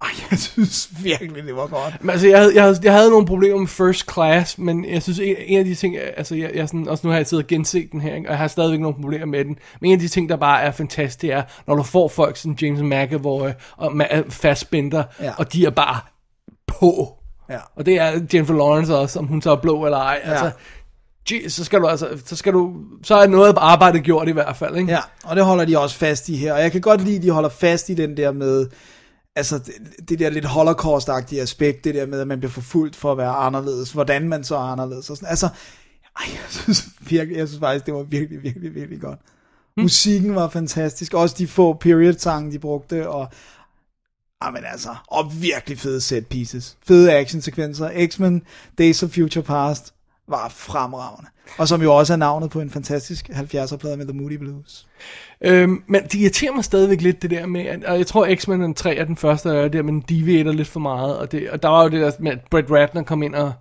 [0.02, 1.96] ej, jeg synes virkelig, det var godt.
[2.00, 5.02] Men, altså, jeg, havde, jeg, havde, jeg havde nogle problemer med First Class, men jeg
[5.02, 7.44] synes, en, en af de ting, altså, jeg, jeg sådan, også nu har jeg siddet
[7.44, 8.28] og genset den her, ikke?
[8.28, 10.62] og jeg har stadigvæk nogle problemer med den, men en af de ting, der bare
[10.62, 15.32] er fantastisk, det er, når du får folk som James McAvoy og Ma- Fassbender, Ja.
[15.38, 16.00] og de er bare
[16.66, 17.14] på.
[17.50, 17.58] Ja.
[17.76, 20.20] Og det er Jennifer Lawrence også, om hun så er blå eller ej.
[20.24, 20.30] Ja.
[20.30, 20.50] Altså,
[21.48, 24.76] så skal du altså, så skal du, så er noget arbejde gjort i hvert fald,
[24.76, 24.92] ikke?
[24.92, 26.52] Ja, og det holder de også fast i her.
[26.52, 28.66] Og jeg kan godt lide, at de holder fast i den der med,
[29.39, 33.12] altså det, det der lidt holocaust-agtige aspekt, det der med, at man bliver forfulgt for
[33.12, 35.10] at være anderledes, hvordan man så er anderledes.
[35.10, 35.31] Og sådan.
[35.31, 35.47] Altså,
[36.20, 39.19] ej, jeg synes virkelig, jeg synes faktisk, det var virkelig, virkelig, virkelig godt.
[39.77, 39.82] Mm.
[39.82, 43.28] Musikken var fantastisk, også de få period-sange, de brugte, og
[44.44, 46.77] Jamen altså, og virkelig fede set pieces.
[46.86, 48.06] Fede actionsekvenser.
[48.06, 48.43] X-Men,
[48.78, 49.94] Days of Future Past
[50.28, 51.30] var fremragende.
[51.59, 54.86] Og som jo også er navnet på en fantastisk 70'er-plade med The Moody Blues.
[55.40, 58.74] Øhm, men det irriterer mig stadigvæk lidt det der med, at, og jeg tror X-Men
[58.74, 61.62] 3 er den første, der er der, men deviater lidt for meget, og, det, og
[61.62, 63.52] der var jo det der med, at Brett Ratner kom ind og,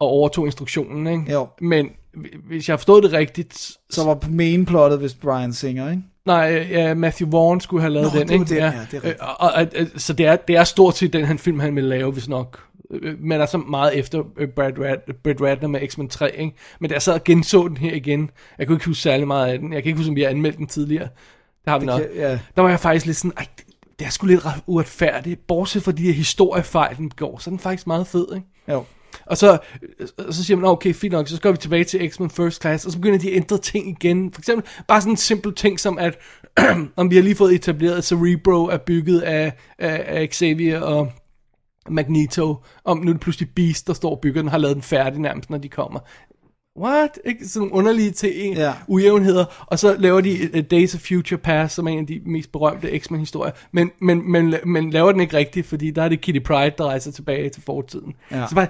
[0.00, 1.32] og overtog instruktionen, ikke?
[1.32, 1.48] Jo.
[1.60, 1.88] Men
[2.48, 6.02] hvis jeg har forstået det rigtigt, Så var main-plottet vist Brian Singer, ikke?
[6.26, 8.44] nej, ja, Matthew Vaughn skulle have lavet Nå, den, det ikke?
[8.44, 9.04] den, ja, det er rigtigt.
[9.04, 11.76] Øh, og, og, og, så det er, det er stort set den han film, han
[11.76, 12.67] vil lave, hvis nok.
[12.90, 16.52] Øh, Men altså meget efter øh, Brad, Rat, Brad Ratner med X-Men 3, ikke?
[16.80, 19.52] Men da jeg sad og genså den her igen, jeg kunne ikke huske særlig meget
[19.52, 19.72] af den.
[19.72, 21.08] Jeg kan ikke huske, om vi har anmeldt den tidligere.
[21.64, 22.00] Det har vi nok.
[22.00, 22.38] kan- ja.
[22.56, 23.64] Der var jeg faktisk lidt sådan, ej, det,
[23.98, 25.46] det er sgu lidt ret uretfærdigt.
[25.46, 28.46] Bortset fra de her historiefejl, den går, så er den faktisk meget fed, ikke?
[28.68, 28.84] Jo.
[29.26, 29.58] Og så,
[30.18, 32.60] og så siger man, "Nå, okay, fint nok, så går vi tilbage til X-Men First
[32.62, 34.32] Class, og så begynder de at ændre ting igen.
[34.32, 36.18] For eksempel bare sådan en simpel ting som, at
[36.96, 41.12] om vi har lige fået etableret, at Cerebro er bygget af, af, af Xavier og
[41.90, 44.82] Magneto, om nu er det pludselig Beast, der står og bygger den, har lavet den
[44.82, 46.00] færdig nærmest, når de kommer.
[46.80, 47.18] What?
[47.24, 47.48] Ikke?
[47.48, 48.72] Sådan nogle underlige ting, Ja.
[48.88, 52.20] ujævnheder, og så laver de uh, Days of Future Past, som er en af de
[52.26, 56.20] mest berømte X-Men-historier, men, men, men, men laver den ikke rigtigt, fordi der er det
[56.20, 58.14] Kitty Pryde, der rejser tilbage til fortiden.
[58.30, 58.46] Ja.
[58.48, 58.66] Så bare,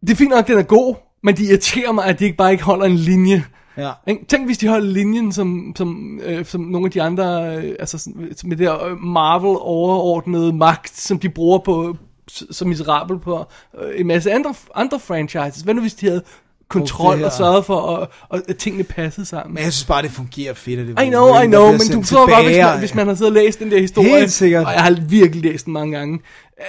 [0.00, 2.52] det er fint nok, den er god, men de irriterer mig, at de ikke bare
[2.52, 3.44] ikke holder en linje.
[3.76, 3.90] Ja.
[4.28, 8.10] Tænk, hvis de holder linjen, som, som, øh, som nogle af de andre, øh, altså
[8.44, 11.96] med det der øh, Marvel overordnede magt, som de bruger på,
[12.28, 13.46] så miserabel på
[13.80, 15.62] øh, en masse andre, andre franchises.
[15.62, 16.22] Hvad nu, hvis de havde
[16.68, 19.54] kontrol og sørget for, at, at, at tingene passede sammen?
[19.54, 20.80] Men jeg synes bare, det fungerer fedt.
[20.80, 23.14] At det I know, I know, men du forstår godt, hvis man, hvis man har
[23.14, 24.66] siddet og læst den der historie, Helt sikkert.
[24.66, 26.20] og jeg har virkelig læst den mange gange,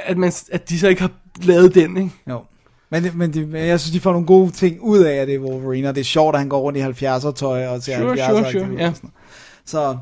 [0.05, 1.11] at, man, at de så ikke har
[1.41, 2.11] lavet den, ikke?
[2.29, 2.41] Jo.
[2.89, 5.39] Men, men, men jeg synes, de får nogle gode ting ud af, at det er
[5.39, 8.13] Wolverine, og det er sjovt, at han går rundt i 70'er tøj og ser Sure,
[8.13, 8.91] 70'er sure, sure, ja.
[9.65, 9.97] Så,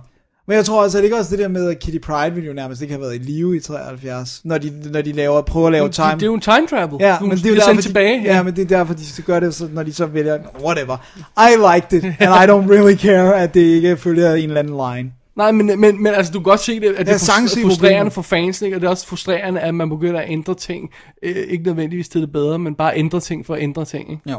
[0.48, 2.54] men jeg tror altså, det ikke også det der med, at Kitty Pryde ville jo
[2.54, 5.72] nærmest ikke have været i live i 73, når de, når de laver, prøver at
[5.72, 6.12] lave Det, time.
[6.14, 6.98] det er jo en time travel.
[7.00, 8.22] Ja, men det er jo derfor, de, tilbage.
[8.24, 10.98] Ja, men det er derfor, de så gør det, så, når de så vælger, whatever.
[11.38, 14.74] I liked it, and I don't really care, at det ikke følger en eller anden
[14.96, 15.12] line.
[15.36, 18.12] Nej, men, men, men altså, du kan godt se det, at det Ja, er frustrerende
[18.12, 18.78] for fans, ikke?
[18.78, 20.90] og det er også frustrerende, at man begynder at ændre ting.
[21.24, 24.12] Øh, ikke nødvendigvis til det bedre, men bare ændre ting for at ændre ting.
[24.12, 24.22] Ikke?
[24.32, 24.38] Jo,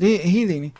[0.00, 0.72] det er helt enig.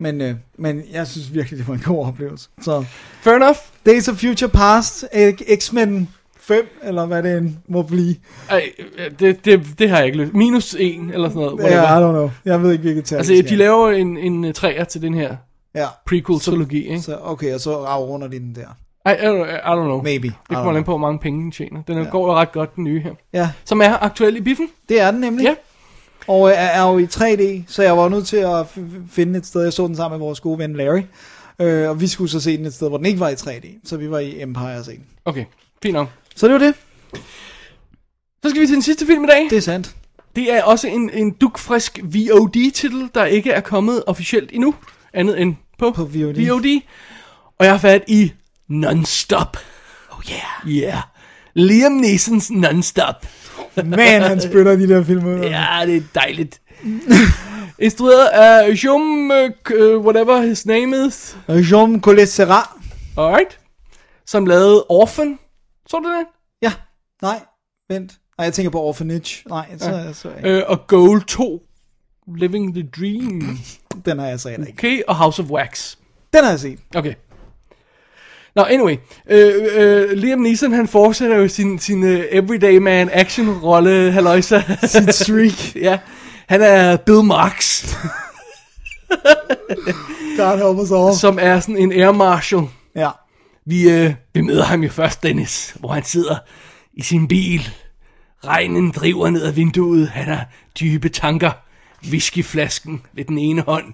[0.00, 2.48] Men, øh, men jeg synes virkelig, det var en god oplevelse.
[2.62, 2.84] Så
[3.20, 3.56] Fair enough.
[3.86, 5.04] Days of Future Past,
[5.58, 6.08] X-Men
[6.40, 8.14] 5, eller hvad det end må blive.
[8.50, 8.62] Ej,
[8.98, 10.34] øh, det, det, det har jeg ikke lyst.
[10.34, 11.64] Minus en, eller sådan noget.
[11.64, 11.98] Ja.
[11.98, 12.30] I don't know.
[12.44, 15.36] Jeg ved ikke, hvilket tal altså, de laver en, en øh, træer til den her
[15.74, 17.00] Ja, prequel-trilogi, ikke?
[17.02, 18.66] så okay, og så afrunder de den der.
[19.06, 20.02] I, I, don't, I don't know.
[20.02, 20.26] Maybe.
[20.26, 21.82] Det kommer an på, hvor mange penge den tjener.
[21.82, 22.04] Den ja.
[22.10, 23.10] går jo ret godt, den nye her.
[23.32, 24.68] Ja, Som er aktuel i biffen.
[24.88, 25.44] det er den nemlig.
[25.44, 25.54] Ja.
[26.30, 28.66] Og øh, er, jo i 3D, så jeg var nødt til at
[29.10, 29.62] finde et sted.
[29.62, 31.02] Jeg så den sammen med vores gode ven Larry.
[31.58, 33.66] Øh, og vi skulle så se den et sted, hvor den ikke var i 3D.
[33.84, 35.04] Så vi var i Empire og se den.
[35.24, 35.44] Okay,
[35.82, 36.08] fint nok.
[36.36, 36.74] Så det var det.
[38.42, 39.46] Så skal vi til den sidste film i dag.
[39.50, 39.94] Det er sandt.
[40.36, 44.74] Det er også en, en dukfrisk VOD-titel, der ikke er kommet officielt endnu,
[45.12, 46.48] andet end på, På VOD.
[46.48, 46.80] VOD.
[47.58, 48.32] Og jeg har fat i
[48.68, 49.56] Non-Stop.
[50.10, 50.82] Oh yeah.
[50.82, 51.02] Yeah.
[51.54, 53.26] Liam Neesons Non-Stop.
[53.86, 55.40] Man, han spytter de der film ud.
[55.40, 56.60] Ja, det er dejligt.
[57.78, 61.36] Instrueret af Jum, uh, whatever his name is.
[61.48, 62.68] Jean Collet Serrat.
[63.16, 63.58] Alright.
[64.26, 65.38] Som lavede Orphan.
[65.88, 66.26] Så du den?
[66.62, 66.72] Ja,
[67.22, 67.40] nej,
[67.88, 68.12] vent.
[68.38, 69.48] Nej, jeg tænker på Orphanage.
[69.48, 70.12] Nej, så, ja.
[70.12, 71.62] så Øh, og Goal 2.
[72.36, 73.58] Living the Dream.
[74.04, 74.78] den har jeg så heller ikke.
[74.78, 75.96] Okay, og House of Wax.
[76.32, 76.78] Den har jeg set.
[76.94, 77.14] Okay.
[78.56, 78.96] Nå, anyway.
[79.30, 84.62] Øh, øh, Liam Neeson, han fortsætter jo sin, sin uh, everyday man action rolle, halløjsa.
[84.86, 85.76] Sit streak.
[85.76, 85.98] ja.
[86.48, 87.96] Han er Bill Marks,
[90.36, 91.16] God help us all.
[91.16, 92.62] som er sådan en air marshal.
[92.96, 93.10] Ja.
[93.66, 96.36] Vi, øh, vi møder ham jo først, Dennis, hvor han sidder
[96.94, 97.70] i sin bil.
[98.46, 100.08] Regnen driver ned ad vinduet.
[100.08, 100.46] Han har
[100.80, 101.50] dybe tanker.
[102.10, 103.84] Whiskyflasken ved den ene hånd.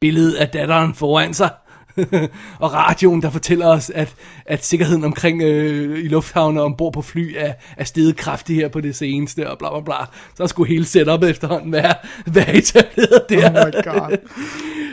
[0.00, 1.50] Billedet af datteren foran sig.
[2.64, 4.14] og radioen, der fortæller os, at,
[4.46, 8.68] at sikkerheden omkring øh, i lufthavne og ombord på fly er, er steget kraftigt her
[8.68, 9.94] på det seneste, og bla bla bla.
[10.34, 11.94] Så skulle hele setupet efterhånden være,
[12.26, 13.48] være etableret der.
[13.48, 14.16] Oh my god.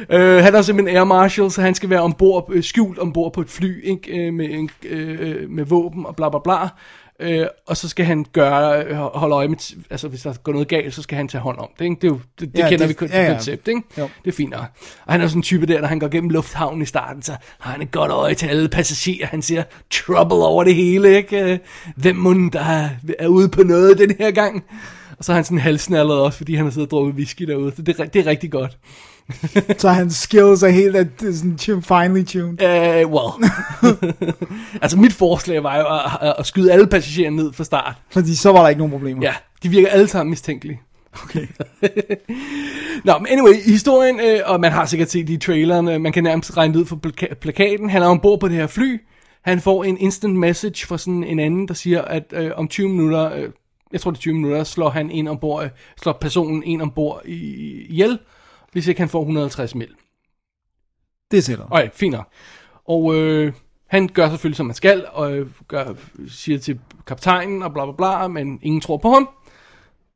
[0.09, 3.41] Øh, han er simpelthen air marshal, så han skal være ombord, øh, skjult ombord på
[3.41, 6.67] et fly ikke, øh, med, en, øh, med våben og bla bla bla.
[7.21, 9.57] Øh, og så skal han gøre, øh, holde øje med,
[9.89, 11.85] altså hvis der går noget galt, så skal han tage hånd om det.
[11.85, 11.95] Ikke?
[11.95, 13.81] Det, er jo, det, det Ja, kender det- vi ja, ja, koncept, ikke?
[13.97, 14.09] Jo.
[14.25, 14.65] Det er fint nok.
[15.05, 17.35] Og han er sådan en type der, når han går gennem lufthavnen i starten, så
[17.59, 19.27] har han et godt øje til alle passagerer.
[19.27, 21.43] Han siger, trouble over det hele, ikke?
[21.53, 21.59] Øh,
[21.95, 22.89] Hvem må der
[23.19, 24.63] er, ude på noget den her gang?
[25.19, 27.73] Og så er han sådan halsnallet også, fordi han har siddet og drukket whisky derude.
[27.75, 28.77] Så det, er, det er rigtig godt.
[29.77, 32.61] Så hans skills er helt at, sådan tune, finely tuned.
[32.61, 33.51] Uh, well.
[34.81, 37.95] altså mit forslag var jo at, at, at skyde alle passagerer ned fra start.
[38.11, 39.21] Fordi så var der ikke nogen problemer.
[39.21, 39.33] Ja,
[39.63, 40.81] de virker alle sammen mistænkelige.
[41.23, 41.47] Okay.
[43.05, 46.11] Nå, men anyway, historien, øh, og man har sikkert set det i traileren, øh, man
[46.11, 47.89] kan nærmest regne ud fra plaka- plakaten.
[47.89, 49.01] Han er ombord på det her fly.
[49.41, 52.89] Han får en instant message fra sådan en anden, der siger, at øh, om 20
[52.89, 53.49] minutter, øh,
[53.91, 55.69] jeg tror det er 20 minutter, slår han en ombord, øh,
[56.01, 57.35] slår personen en ombord i,
[57.89, 58.19] ihjel,
[58.71, 59.89] hvis ikke han får 150 mil.
[61.31, 61.67] Det er sikkert.
[61.71, 62.27] Okay, fint nok.
[62.85, 63.53] Og øh,
[63.87, 65.93] han gør selvfølgelig, som man skal, og øh, gør,
[66.27, 69.29] siger til kaptajnen og bla bla bla, men ingen tror på ham.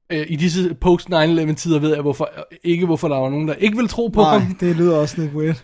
[0.09, 2.29] Øh, I disse post 9-11 tider ved jeg hvorfor,
[2.63, 4.55] ikke, hvorfor der var nogen, der ikke vil tro på Nej, ham.
[4.55, 5.63] det lyder også lidt weird.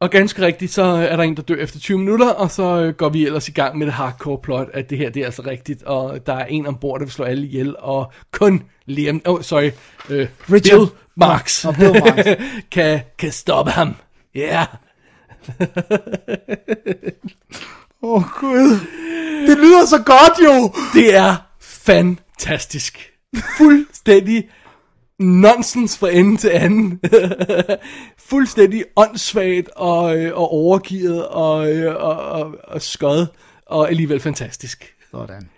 [0.00, 2.94] Og ganske rigtigt, så er der en, der dør efter 20 minutter, og så øh,
[2.94, 5.42] går vi ellers i gang med det hardcore plot, at det her det er altså
[5.42, 9.42] rigtigt, og der er en ombord, der vil slå alle ihjel, og kun Liam, oh,
[9.42, 9.70] sorry,
[10.10, 10.78] øh, Richard.
[10.78, 12.28] Bill Marks, Nå, Bill Marks.
[12.72, 13.94] kan, kan stoppe ham.
[14.34, 14.40] Ja.
[14.40, 14.66] Yeah.
[18.02, 18.80] Åh oh, gud.
[19.46, 20.72] Det lyder så godt jo.
[20.94, 23.12] Det er fantastisk.
[23.58, 24.48] Fuldstændig
[25.18, 27.00] nonsens fra ende til anden.
[28.30, 33.26] Fuldstændig åndssvagt og, øh, og overgivet og, øh, og, og, og skød,
[33.66, 34.94] og alligevel fantastisk.
[35.10, 35.48] Sådan.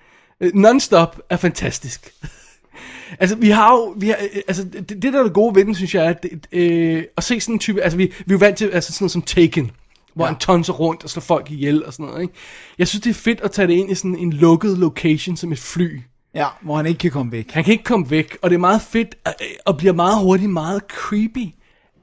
[0.41, 2.15] Øh, Non-stop er fantastisk.
[3.21, 4.17] altså, vi har jo, vi har,
[4.49, 7.25] altså, det, det der er det gode ved den, synes jeg, er, at, øh, at
[7.25, 9.23] se sådan en type, altså vi, vi er jo vant til, altså sådan noget som
[9.23, 9.71] Taken,
[10.15, 10.31] hvor ja.
[10.31, 12.35] han tonser rundt og slår folk ihjel og sådan noget, ikke?
[12.79, 15.53] Jeg synes, det er fedt at tage det ind i sådan en lukket location som
[15.53, 16.01] et fly.
[16.35, 17.51] Ja, hvor han ikke kan komme væk.
[17.51, 19.35] Han kan ikke komme væk, og det er meget fedt, og-
[19.67, 21.47] og bliver meget hurtigt meget creepy,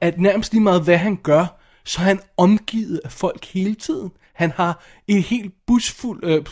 [0.00, 1.46] at nærmest lige meget hvad han gør,
[1.84, 4.10] så er han omgivet af folk hele tiden.
[4.34, 6.44] Han har et helt busfuld, øh,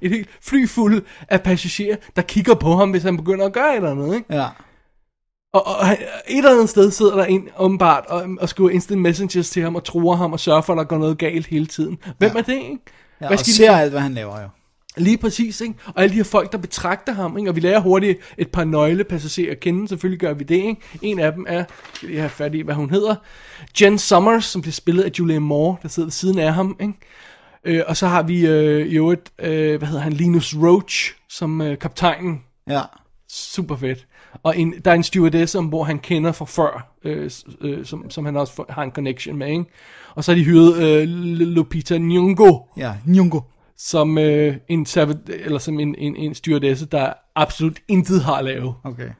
[0.00, 3.70] et helt fly fuld af passagerer, der kigger på ham, hvis han begynder at gøre
[3.72, 4.34] et eller andet, ikke?
[4.34, 4.46] Ja.
[5.52, 5.98] Og, og han-
[6.28, 9.74] et eller andet sted sidder der en åbenbart og, og skriver instant messengers til ham
[9.76, 11.98] og truer ham og sørger for, at der går noget galt hele tiden.
[12.18, 12.38] Hvem ja.
[12.38, 12.78] er det, ikke?
[13.20, 14.48] ja og skal de- ser alt, hvad han laver jo.
[14.98, 15.74] Lige præcis, ikke?
[15.86, 17.50] Og alle de her folk, der betragter ham, ikke?
[17.50, 20.76] Og vi lærer hurtigt et par nøglepassagerer at kende, selvfølgelig gør vi det, ikke?
[21.02, 23.14] En af dem er, skal jeg have fat i, hvad hun hedder,
[23.80, 26.94] Jen Summers, som bliver spillet af Julianne Moore, der sidder ved siden af ham, ikke?
[27.64, 31.60] Øh, og så har vi øh, i øvrigt, øh, hvad hedder han, Linus Roach, som
[31.60, 32.80] øh, kaptajnen, Ja.
[33.30, 34.06] super fedt.
[34.42, 37.30] Og en, der er en stewardess, som, hvor han kender fra før, øh,
[37.60, 39.64] øh, som, som han også har en connection med, ikke?
[40.14, 41.08] Og så har de hyret øh,
[41.38, 43.42] Lupita Nyong'o, Ja, Nyong'o.
[43.78, 44.86] Som øh, en
[45.28, 48.74] eller som en, en, en stewardesse, der absolut intet har lavet.
[48.84, 49.10] Okay.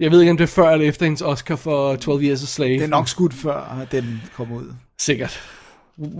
[0.00, 2.46] Jeg ved ikke, om det er før eller efter hendes Oscar for 12 Years a
[2.46, 2.74] Slave.
[2.74, 4.74] Det er nok skudt før, at den kom ud.
[4.98, 5.40] Sikkert.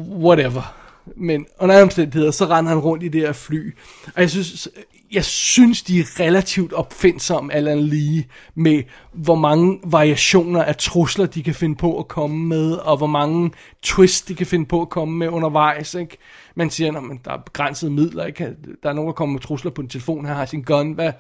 [0.08, 0.74] Whatever.
[1.16, 3.76] Men under alle omstændigheder, så render han rundt i det her fly.
[4.14, 4.68] Og jeg synes,
[5.12, 8.82] jeg synes de er relativt opfindsomme, Allan lige, med
[9.12, 13.50] hvor mange variationer af trusler, de kan finde på at komme med, og hvor mange
[13.82, 15.94] twists, de kan finde på at komme med undervejs.
[15.94, 16.16] Ikke?
[16.58, 18.24] Man siger, at der er begrænsede midler.
[18.24, 18.56] Ikke?
[18.82, 20.92] Der er nogen, der kommer med trusler på en telefon, her har sin gun.
[20.92, 21.12] Hvad,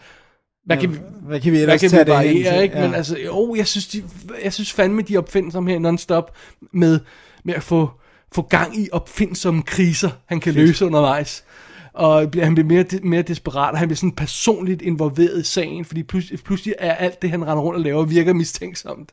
[0.64, 2.62] hvad kan vi, Hvad kan vi hvad ellers kan tage vi det til?
[2.62, 2.74] ikke?
[2.74, 4.04] Men altså, jo, jeg synes, de,
[4.44, 6.36] jeg synes fandme, de er opfindsomme her non-stop
[6.72, 7.00] med,
[7.44, 7.90] med at få,
[8.32, 11.44] få gang i opfindsomme kriser, han kan løse undervejs.
[11.92, 16.02] Og han bliver mere, mere desperat, og han bliver sådan personligt involveret i sagen, fordi
[16.02, 19.12] pludselig, pludselig er alt det, han render rundt og laver, virker mistænksomt.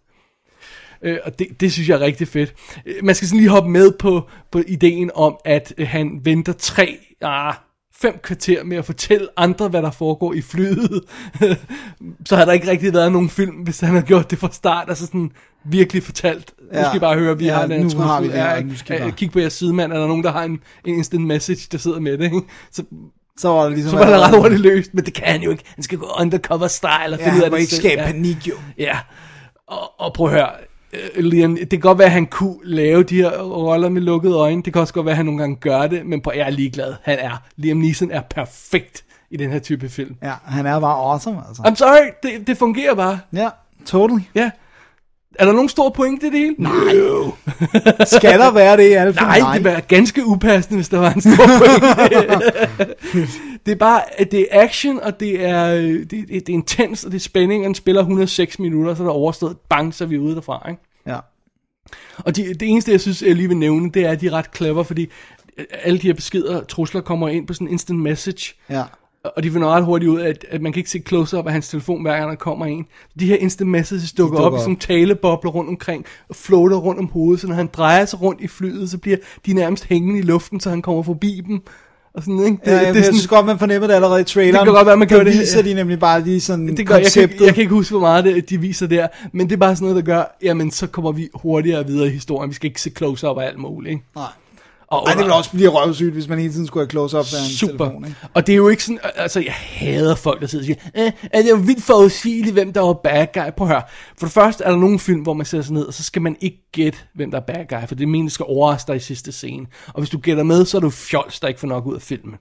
[1.05, 2.53] Øh, og det, det synes jeg er rigtig fedt.
[2.85, 6.53] Øh, Man skal sådan lige hoppe med på, på ideen om, at øh, han venter
[6.53, 7.53] tre, ah,
[8.01, 11.01] fem kvarter med at fortælle andre, hvad der foregår i flyet.
[12.29, 14.85] så har der ikke rigtig været nogen film, hvis han har gjort det fra start.
[14.89, 15.31] Altså sådan
[15.65, 16.53] virkelig fortalt.
[16.59, 16.75] Ja.
[16.75, 16.85] Nu Ja.
[16.89, 18.93] skal I bare høre, vi Ja, har den nu har vi det Ja, nu skal
[18.93, 21.67] ja, bare- Kig på jeres sidemand, er der nogen, der har en, en instant message,
[21.71, 22.23] der sidder med det.
[22.23, 22.41] Ikke?
[22.71, 22.83] Så,
[23.37, 23.91] Så var det ligesom...
[23.91, 25.63] så var det ret hurtigt løst, men det kan han jo ikke.
[25.75, 27.81] Han skal gå undercover style og Ja, finde ud af det ikke selv.
[27.81, 28.07] skabe Ja.
[28.11, 28.53] panik jo.
[28.77, 28.97] Ja,
[29.67, 30.49] og, og prøv at høre,
[30.93, 34.35] øh, Liam, det kan godt være, at han kunne lave de her roller med lukkede
[34.35, 34.63] øjne.
[34.63, 36.49] Det kan også godt være, at han nogle gange gør det, men på, jeg er
[36.49, 36.95] ligeglad.
[37.03, 40.15] Han er, Liam Neeson er perfekt i den her type film.
[40.23, 41.61] Ja, han er bare awesome, altså.
[41.61, 43.19] I'm sorry, det, det fungerer bare.
[43.33, 43.49] Ja,
[43.85, 44.21] totally.
[44.35, 44.51] Ja.
[45.39, 46.55] Er der nogen stor pointe i det hele?
[46.57, 46.93] Nej.
[48.17, 49.25] Skal der være det i alle film?
[49.25, 52.51] Nej, det var ganske upassende, hvis der var en stor pointe.
[53.65, 56.53] det er bare, at det er action, og det er, øh, det, det, det er
[56.53, 59.93] intens, og det er spænding, og den spiller 106 minutter, så er der overstået, bang,
[59.93, 60.81] så er vi ude derfra, ikke?
[61.07, 61.17] Ja.
[62.17, 64.33] Og de, det eneste, jeg synes, jeg lige vil nævne, det er, at de er
[64.33, 65.09] ret clever, fordi
[65.57, 68.83] øh, alle de her beskeder, trusler kommer ind på sådan en instant message, Ja.
[69.35, 71.53] Og de finder ret hurtigt ud af, at, at man kan ikke se close-up af
[71.53, 72.85] hans telefon, hver gang der kommer en.
[73.19, 74.59] De her instant messages dukker, dukker op op.
[74.59, 78.21] sådan nogle talebobler rundt omkring, og floater rundt om hovedet, så når han drejer sig
[78.21, 81.61] rundt i flyet, så bliver de nærmest hængende i luften, så han kommer forbi dem.
[82.13, 82.57] Og sådan, ikke?
[82.65, 84.53] Det, ja, jeg, jeg synes godt, man fornemmer det allerede i traileren.
[84.55, 85.33] Det kan godt være, man gør det.
[85.39, 87.45] viser de nemlig bare lige sådan det gør, jeg, kan, konceptet.
[87.45, 89.89] jeg kan ikke huske, hvor meget det, de viser der, men det er bare sådan
[89.89, 92.49] noget, der gør, jamen så kommer vi hurtigere videre i historien.
[92.49, 93.91] Vi skal ikke se close-up af alt muligt.
[93.91, 94.03] Ikke?
[94.15, 94.25] Nej.
[94.87, 97.43] Og, Ej, det vil også blive røvsygt, hvis man hele tiden skulle have close-up af
[97.49, 97.85] en Super.
[97.85, 98.17] telefon, ikke?
[98.33, 101.11] Og det er jo ikke sådan, altså jeg hader folk, der sidder og siger, eh,
[101.33, 103.41] er det jo vildt forudsigeligt, hvem der var bad guy.
[103.61, 103.81] At høre.
[104.17, 106.21] For det første er der nogle film, hvor man sætter sig ned, og så skal
[106.21, 108.99] man ikke gætte, hvem der er bad guy, for det mener, skal overraske dig i
[108.99, 109.65] sidste scene.
[109.87, 112.01] Og hvis du gætter med, så er du fjols, der ikke får nok ud af
[112.01, 112.35] filmen.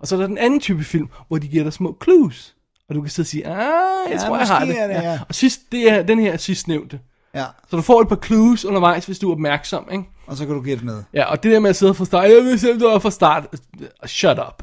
[0.00, 2.54] Og så er der den anden type film, hvor de giver dig små clues.
[2.88, 4.68] Og du kan sidde og sige, ah, jeg Ja, tror, jeg har det.
[4.74, 5.18] det, ja.
[5.28, 6.98] Og sidst, det er den her sidstnævnte.
[7.34, 10.04] Ja, Så du får et par clues undervejs, hvis du er opmærksom, ikke?
[10.30, 11.02] Og så kan du gætte med.
[11.14, 13.10] Ja, og det der med at sidde fra start, jeg vil selv, du er fra
[13.10, 13.46] start,
[14.06, 14.62] shut up.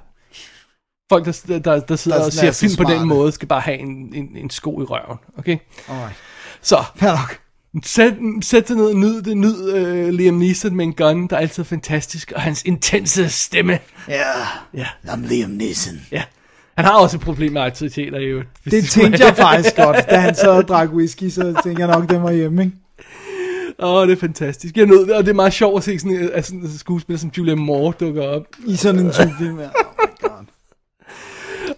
[1.10, 3.06] Folk, der, der, der, der sidder Der og er ser film på den smarte.
[3.06, 5.58] måde, skal bare have en, en, en sko i røven, okay?
[5.90, 6.16] Alright.
[6.62, 7.38] Så, Fair nok.
[7.86, 9.74] sæt, sæt dig ned og nyd det, nyd
[10.08, 13.80] uh, Liam Neeson med en gun, der er altid fantastisk, og hans intense stemme.
[14.08, 14.22] Ja,
[14.74, 15.96] Ja, I'm Liam Neeson.
[16.12, 16.24] ja.
[16.78, 18.44] Han har også et problem med autoriteter, jo.
[18.66, 22.24] Det tænkte jeg faktisk godt, da han så drak whisky, så tænkte jeg nok, den
[22.24, 22.78] var hjemme, ikke?
[23.80, 24.78] Åh, oh, det er fantastisk.
[24.78, 27.18] Jeg nød det, og det er meget sjovt at se sådan, en- sådan en skuespiller
[27.20, 28.46] som Julia Moore dukker op.
[28.68, 29.66] I sådan en type film, ja.
[29.66, 30.46] Oh my god.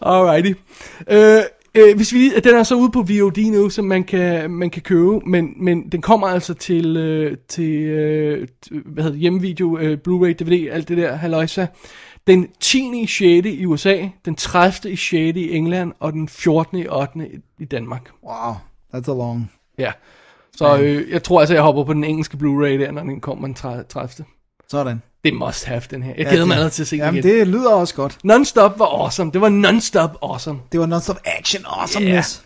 [0.02, 0.54] Alrighty.
[1.10, 1.42] Øh,
[1.76, 4.82] øh, hvis vi, den er så ude på VOD nu, som man kan, man kan
[4.82, 8.48] købe, men, men den kommer altså til, øh, til øh,
[8.86, 11.66] hvad hedder det, hjemmevideo, øh, Blu-ray, DVD, alt det der, halløjsa.
[12.28, 13.02] Den 10.
[13.04, 13.48] i 6.
[13.48, 14.92] i USA, den 30.
[14.94, 15.12] i 6.
[15.38, 16.78] i England, og den 14.
[16.78, 17.20] i 8.
[17.34, 18.10] i- i Danmark.
[18.24, 18.54] Wow,
[18.96, 19.52] that's a long.
[19.78, 19.92] Ja.
[20.58, 23.48] Så øh, jeg tror altså, jeg hopper på den engelske Blu-ray der, når den kommer
[23.48, 23.54] den
[23.90, 24.26] 30.
[24.70, 25.02] Sådan.
[25.24, 26.14] Det must have, den her.
[26.18, 27.32] Jeg Ja, glæder mig allerede til at se den Jamen, igen.
[27.38, 28.18] det lyder også godt.
[28.24, 29.32] Non-stop var awesome.
[29.32, 30.60] Det var non-stop awesome.
[30.72, 32.44] Det var non-stop action awesomeness.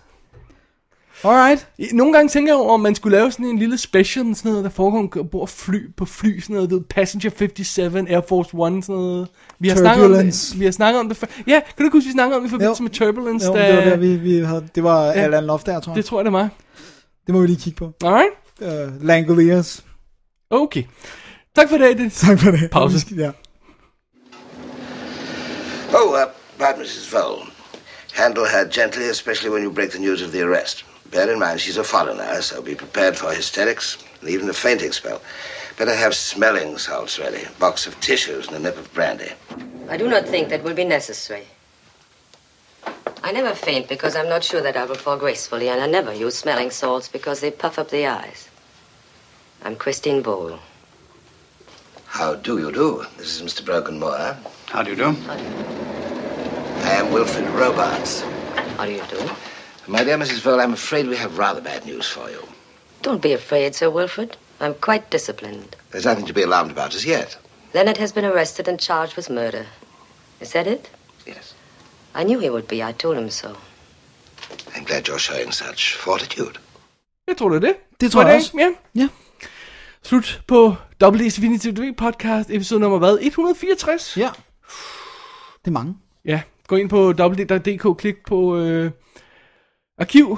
[1.23, 1.67] Alright.
[1.93, 4.63] Nogle gange tænker jeg over, om man skulle lave sådan en lille special, sådan noget,
[4.63, 8.95] der foregår ombord fly, på fly, sådan noget, ved, Passenger 57, Air Force One, sådan
[8.95, 9.27] noget.
[9.59, 10.57] Vi har snakket om det, Turbulence.
[10.57, 11.27] vi har snakket om det før.
[11.47, 12.83] Ja, kan du ikke huske, vi snakkede om det i forbindelse Jo.
[12.83, 13.47] med Turbulence?
[13.47, 15.11] Jo, da, det var der, vi, vi havde, det var ja.
[15.11, 15.97] Alan Loft der, tror jeg.
[15.97, 16.49] det tror jeg, det var.
[17.27, 17.93] Det må vi lige kigge på.
[18.03, 19.83] Alright, Uh, Langoliers.
[20.49, 20.83] okay.
[21.55, 22.19] Tak for det, Dennis.
[22.19, 22.69] Tak for det.
[22.71, 23.05] Pause.
[23.17, 23.31] Ja.
[25.93, 26.21] Oh, uh,
[26.59, 27.11] about Mrs.
[27.11, 27.45] Vole.
[28.13, 30.85] Handle her gently, especially when you break the news of the arrest.
[31.11, 34.93] Bear in mind she's a foreigner, so be prepared for hysterics and even a fainting
[34.93, 35.19] spell.
[35.77, 39.31] Better have smelling salts ready, a box of tissues and a nip of brandy.
[39.89, 41.45] I do not think that will be necessary.
[43.25, 46.13] I never faint because I'm not sure that I will fall gracefully, and I never
[46.13, 48.49] use smelling salts because they puff up the eyes.
[49.63, 50.59] I'm Christine Vole.
[52.05, 53.05] How do you do?
[53.17, 53.63] This is Mr.
[53.63, 54.35] Brokenmore.
[54.67, 55.15] How do you do?
[56.83, 58.23] I am Wilfred Robarts.
[58.77, 59.29] How do you do?
[59.87, 60.41] My dear Mrs.
[60.41, 62.45] Vole, I'm afraid we have rather bad news for you.
[63.03, 64.35] Don't be afraid, Sir Wilfred.
[64.59, 65.77] I'm quite disciplined.
[65.91, 67.37] There's nothing to be alarmed about as yet.
[67.73, 69.65] Leonard has been arrested and charged with murder.
[70.41, 70.89] Is that it?
[71.25, 71.52] Yes.
[72.21, 72.75] I knew he would be.
[72.89, 73.47] I told him so.
[74.67, 76.51] I'm glad you're showing such fortitude.
[77.27, 77.75] Jeg tror, det er det.
[78.01, 78.57] Det tror Var jeg det også.
[78.57, 78.75] ikke?
[78.95, 79.01] Ja.
[79.01, 79.07] Ja.
[80.03, 83.17] Slut på WD's Definitive DV podcast, episode nummer hvad?
[83.21, 84.17] 164?
[84.17, 84.29] Ja.
[85.61, 85.95] Det er mange.
[86.25, 88.91] Ja, gå ind på www.dk, klik på øh,
[89.99, 90.37] arkiv,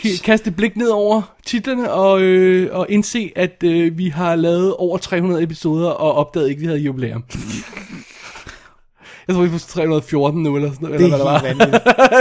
[0.00, 4.36] K- kast et blik ned over titlerne og, øh, og indse, at øh, vi har
[4.36, 7.24] lavet over 300 episoder og opdaget ikke, at vi havde jubilæum.
[9.28, 10.98] Jeg tror, vi er på 314 nu, eller sådan noget.
[11.00, 11.66] Det eller hvad er det helt var.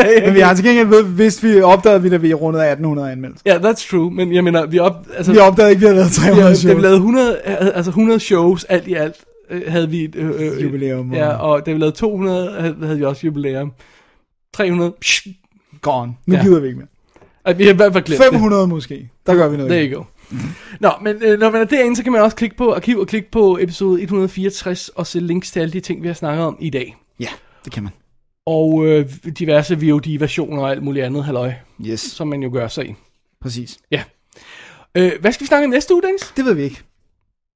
[0.04, 0.26] vanvittigt.
[0.26, 3.44] Men vi har til gengæld ved, hvis vi opdagede, vi, da vi rundede 1800 anmeldelser.
[3.46, 5.08] Ja, that's true, men jeg mener, vi op...
[5.18, 6.82] Altså, Vi opdagede ikke, vi havde lavet vi, 300 har- da vi shows.
[6.82, 7.38] lavede 100,
[7.76, 9.16] altså 100 shows, alt i alt,
[9.52, 10.16] øh, havde vi et...
[10.16, 13.72] Øh, øh, Jubilæum, og- Ja, og da vi lavede 200, havde, havde vi også jubilæum.
[14.54, 15.28] 300, psh,
[15.82, 16.14] Gone.
[16.26, 16.42] Nu Ja.
[16.44, 16.88] gider vi ikke mere.
[17.46, 18.32] at vi har i hvert fald glemt det.
[18.32, 19.10] 500 måske.
[19.28, 19.72] Der gør vi noget.
[19.72, 20.04] There you go.
[20.80, 23.08] Nå, men øh, når man er derinde, så kan man også klikke på arkiv og
[23.08, 26.58] klikke på episode 164 og se links til alle de ting, vi har snakket om
[26.60, 26.96] i dag.
[27.20, 27.30] Ja,
[27.66, 27.92] det kan man.
[28.46, 31.54] Og øh, diverse VOD-versioner og alt muligt andet, halløj,
[31.86, 32.96] Yes, som man jo gør sig i.
[33.42, 33.78] præcis.
[33.92, 34.04] Ja.
[34.96, 36.34] Øh, hvad skal vi snakke om næste uge, Dennis?
[36.38, 36.82] Det ved vi ikke.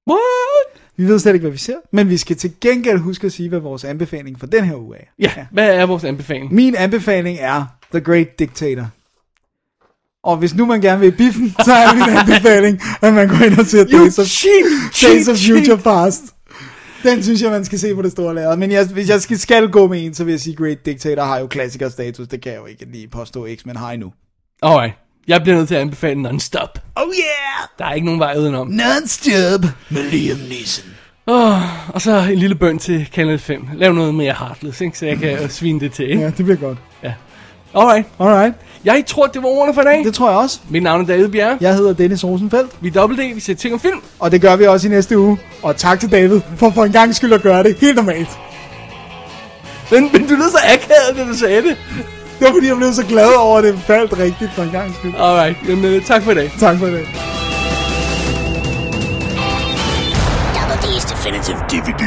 [0.09, 0.81] What?
[0.97, 3.49] Vi ved slet ikke, hvad vi ser, men vi skal til gengæld huske at sige,
[3.49, 5.03] hvad vores anbefaling for den her uge er.
[5.19, 6.53] Ja, hvad er vores anbefaling?
[6.53, 8.89] Min anbefaling er The Great Dictator.
[10.23, 13.45] Og hvis nu man gerne vil i biffen, så er min anbefaling, at man går
[13.45, 14.65] ind og ser Days of, cheat,
[15.01, 16.21] Days of Future Past.
[17.03, 18.57] Den synes jeg, man skal se på det store lærred.
[18.57, 21.23] Men jeg, hvis jeg skal, skal gå med en, så vil jeg sige, Great Dictator
[21.23, 22.27] har jo klassikerstatus.
[22.27, 24.13] Det kan jeg jo ikke lige påstå, X-Men har endnu.
[24.61, 24.93] Alright.
[25.27, 26.79] Jeg bliver nødt til at anbefale Non-Stop.
[26.95, 27.67] Oh yeah!
[27.79, 28.67] Der er ikke nogen vej udenom.
[28.67, 30.85] Non-stop med Liam Neeson.
[31.27, 33.67] Oh, og så en lille bøn til Kanal 5.
[33.75, 34.97] Lav noget mere Heartless, ikke?
[34.97, 36.09] så jeg kan svine det til.
[36.09, 36.21] Ikke?
[36.21, 36.77] Ja, det bliver godt.
[37.03, 37.13] Ja.
[37.75, 38.05] Alright.
[38.19, 38.53] Alright.
[38.85, 40.03] Jeg tror, det var ordene for i dag.
[40.03, 40.59] Det tror jeg også.
[40.69, 41.57] Mit navn er David Bjerre.
[41.61, 42.71] Jeg hedder Dennis Rosenfeldt.
[42.81, 44.01] Vi er Double D, vi ser ting om film.
[44.19, 45.37] Og det gør vi også i næste uge.
[45.63, 48.29] Og tak til David for for en gang skyld at gøre det helt normalt.
[49.91, 51.77] Men, men du lød så akavet, da du sagde det.
[52.39, 54.95] Det var fordi, jeg blev så glad over, at det faldt rigtigt for en gang
[54.95, 55.13] skyld.
[55.19, 56.51] Alright, men uh, tak for i dag.
[56.59, 57.05] Tak for det.
[60.55, 62.03] Double D's Definitive DVD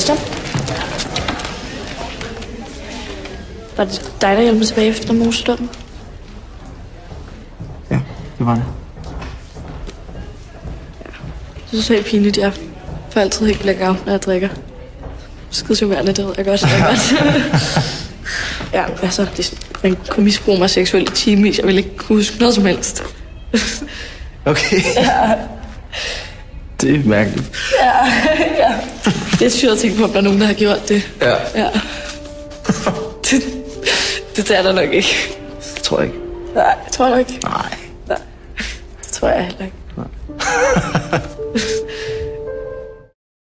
[0.00, 0.18] Sebastian?
[3.76, 5.70] Var det dig, der hjalp mig tilbage efter mosedummen?
[7.90, 8.00] Ja,
[8.38, 8.64] det var det.
[11.70, 12.52] Det er så helt pinligt, jeg
[13.10, 14.48] får altid helt blackout, når jeg drikker.
[15.50, 16.62] Skide charmerende, det ved jeg godt.
[16.62, 17.14] Jeg godt.
[18.74, 21.58] ja, altså, det, man kunne misbruge mig seksuelt i timevis.
[21.58, 23.02] Jeg ville ikke kunne huske noget som helst.
[24.46, 24.80] Okay.
[24.96, 25.34] Ja,
[26.84, 27.50] Det er mærkeligt.
[27.82, 27.92] ja,
[28.64, 28.72] ja.
[29.38, 31.10] Det er sygt at tænke på, at der er nogen, der har gjort det.
[31.22, 31.34] Ja.
[31.54, 31.68] Ja.
[33.30, 33.42] Det,
[34.36, 35.08] det tager der nok ikke.
[35.74, 36.18] Det tror jeg ikke.
[36.54, 37.38] Nej, jeg tror nok ikke.
[37.44, 37.74] Nej.
[38.08, 38.18] Nej.
[39.02, 39.76] Det tror jeg heller ikke.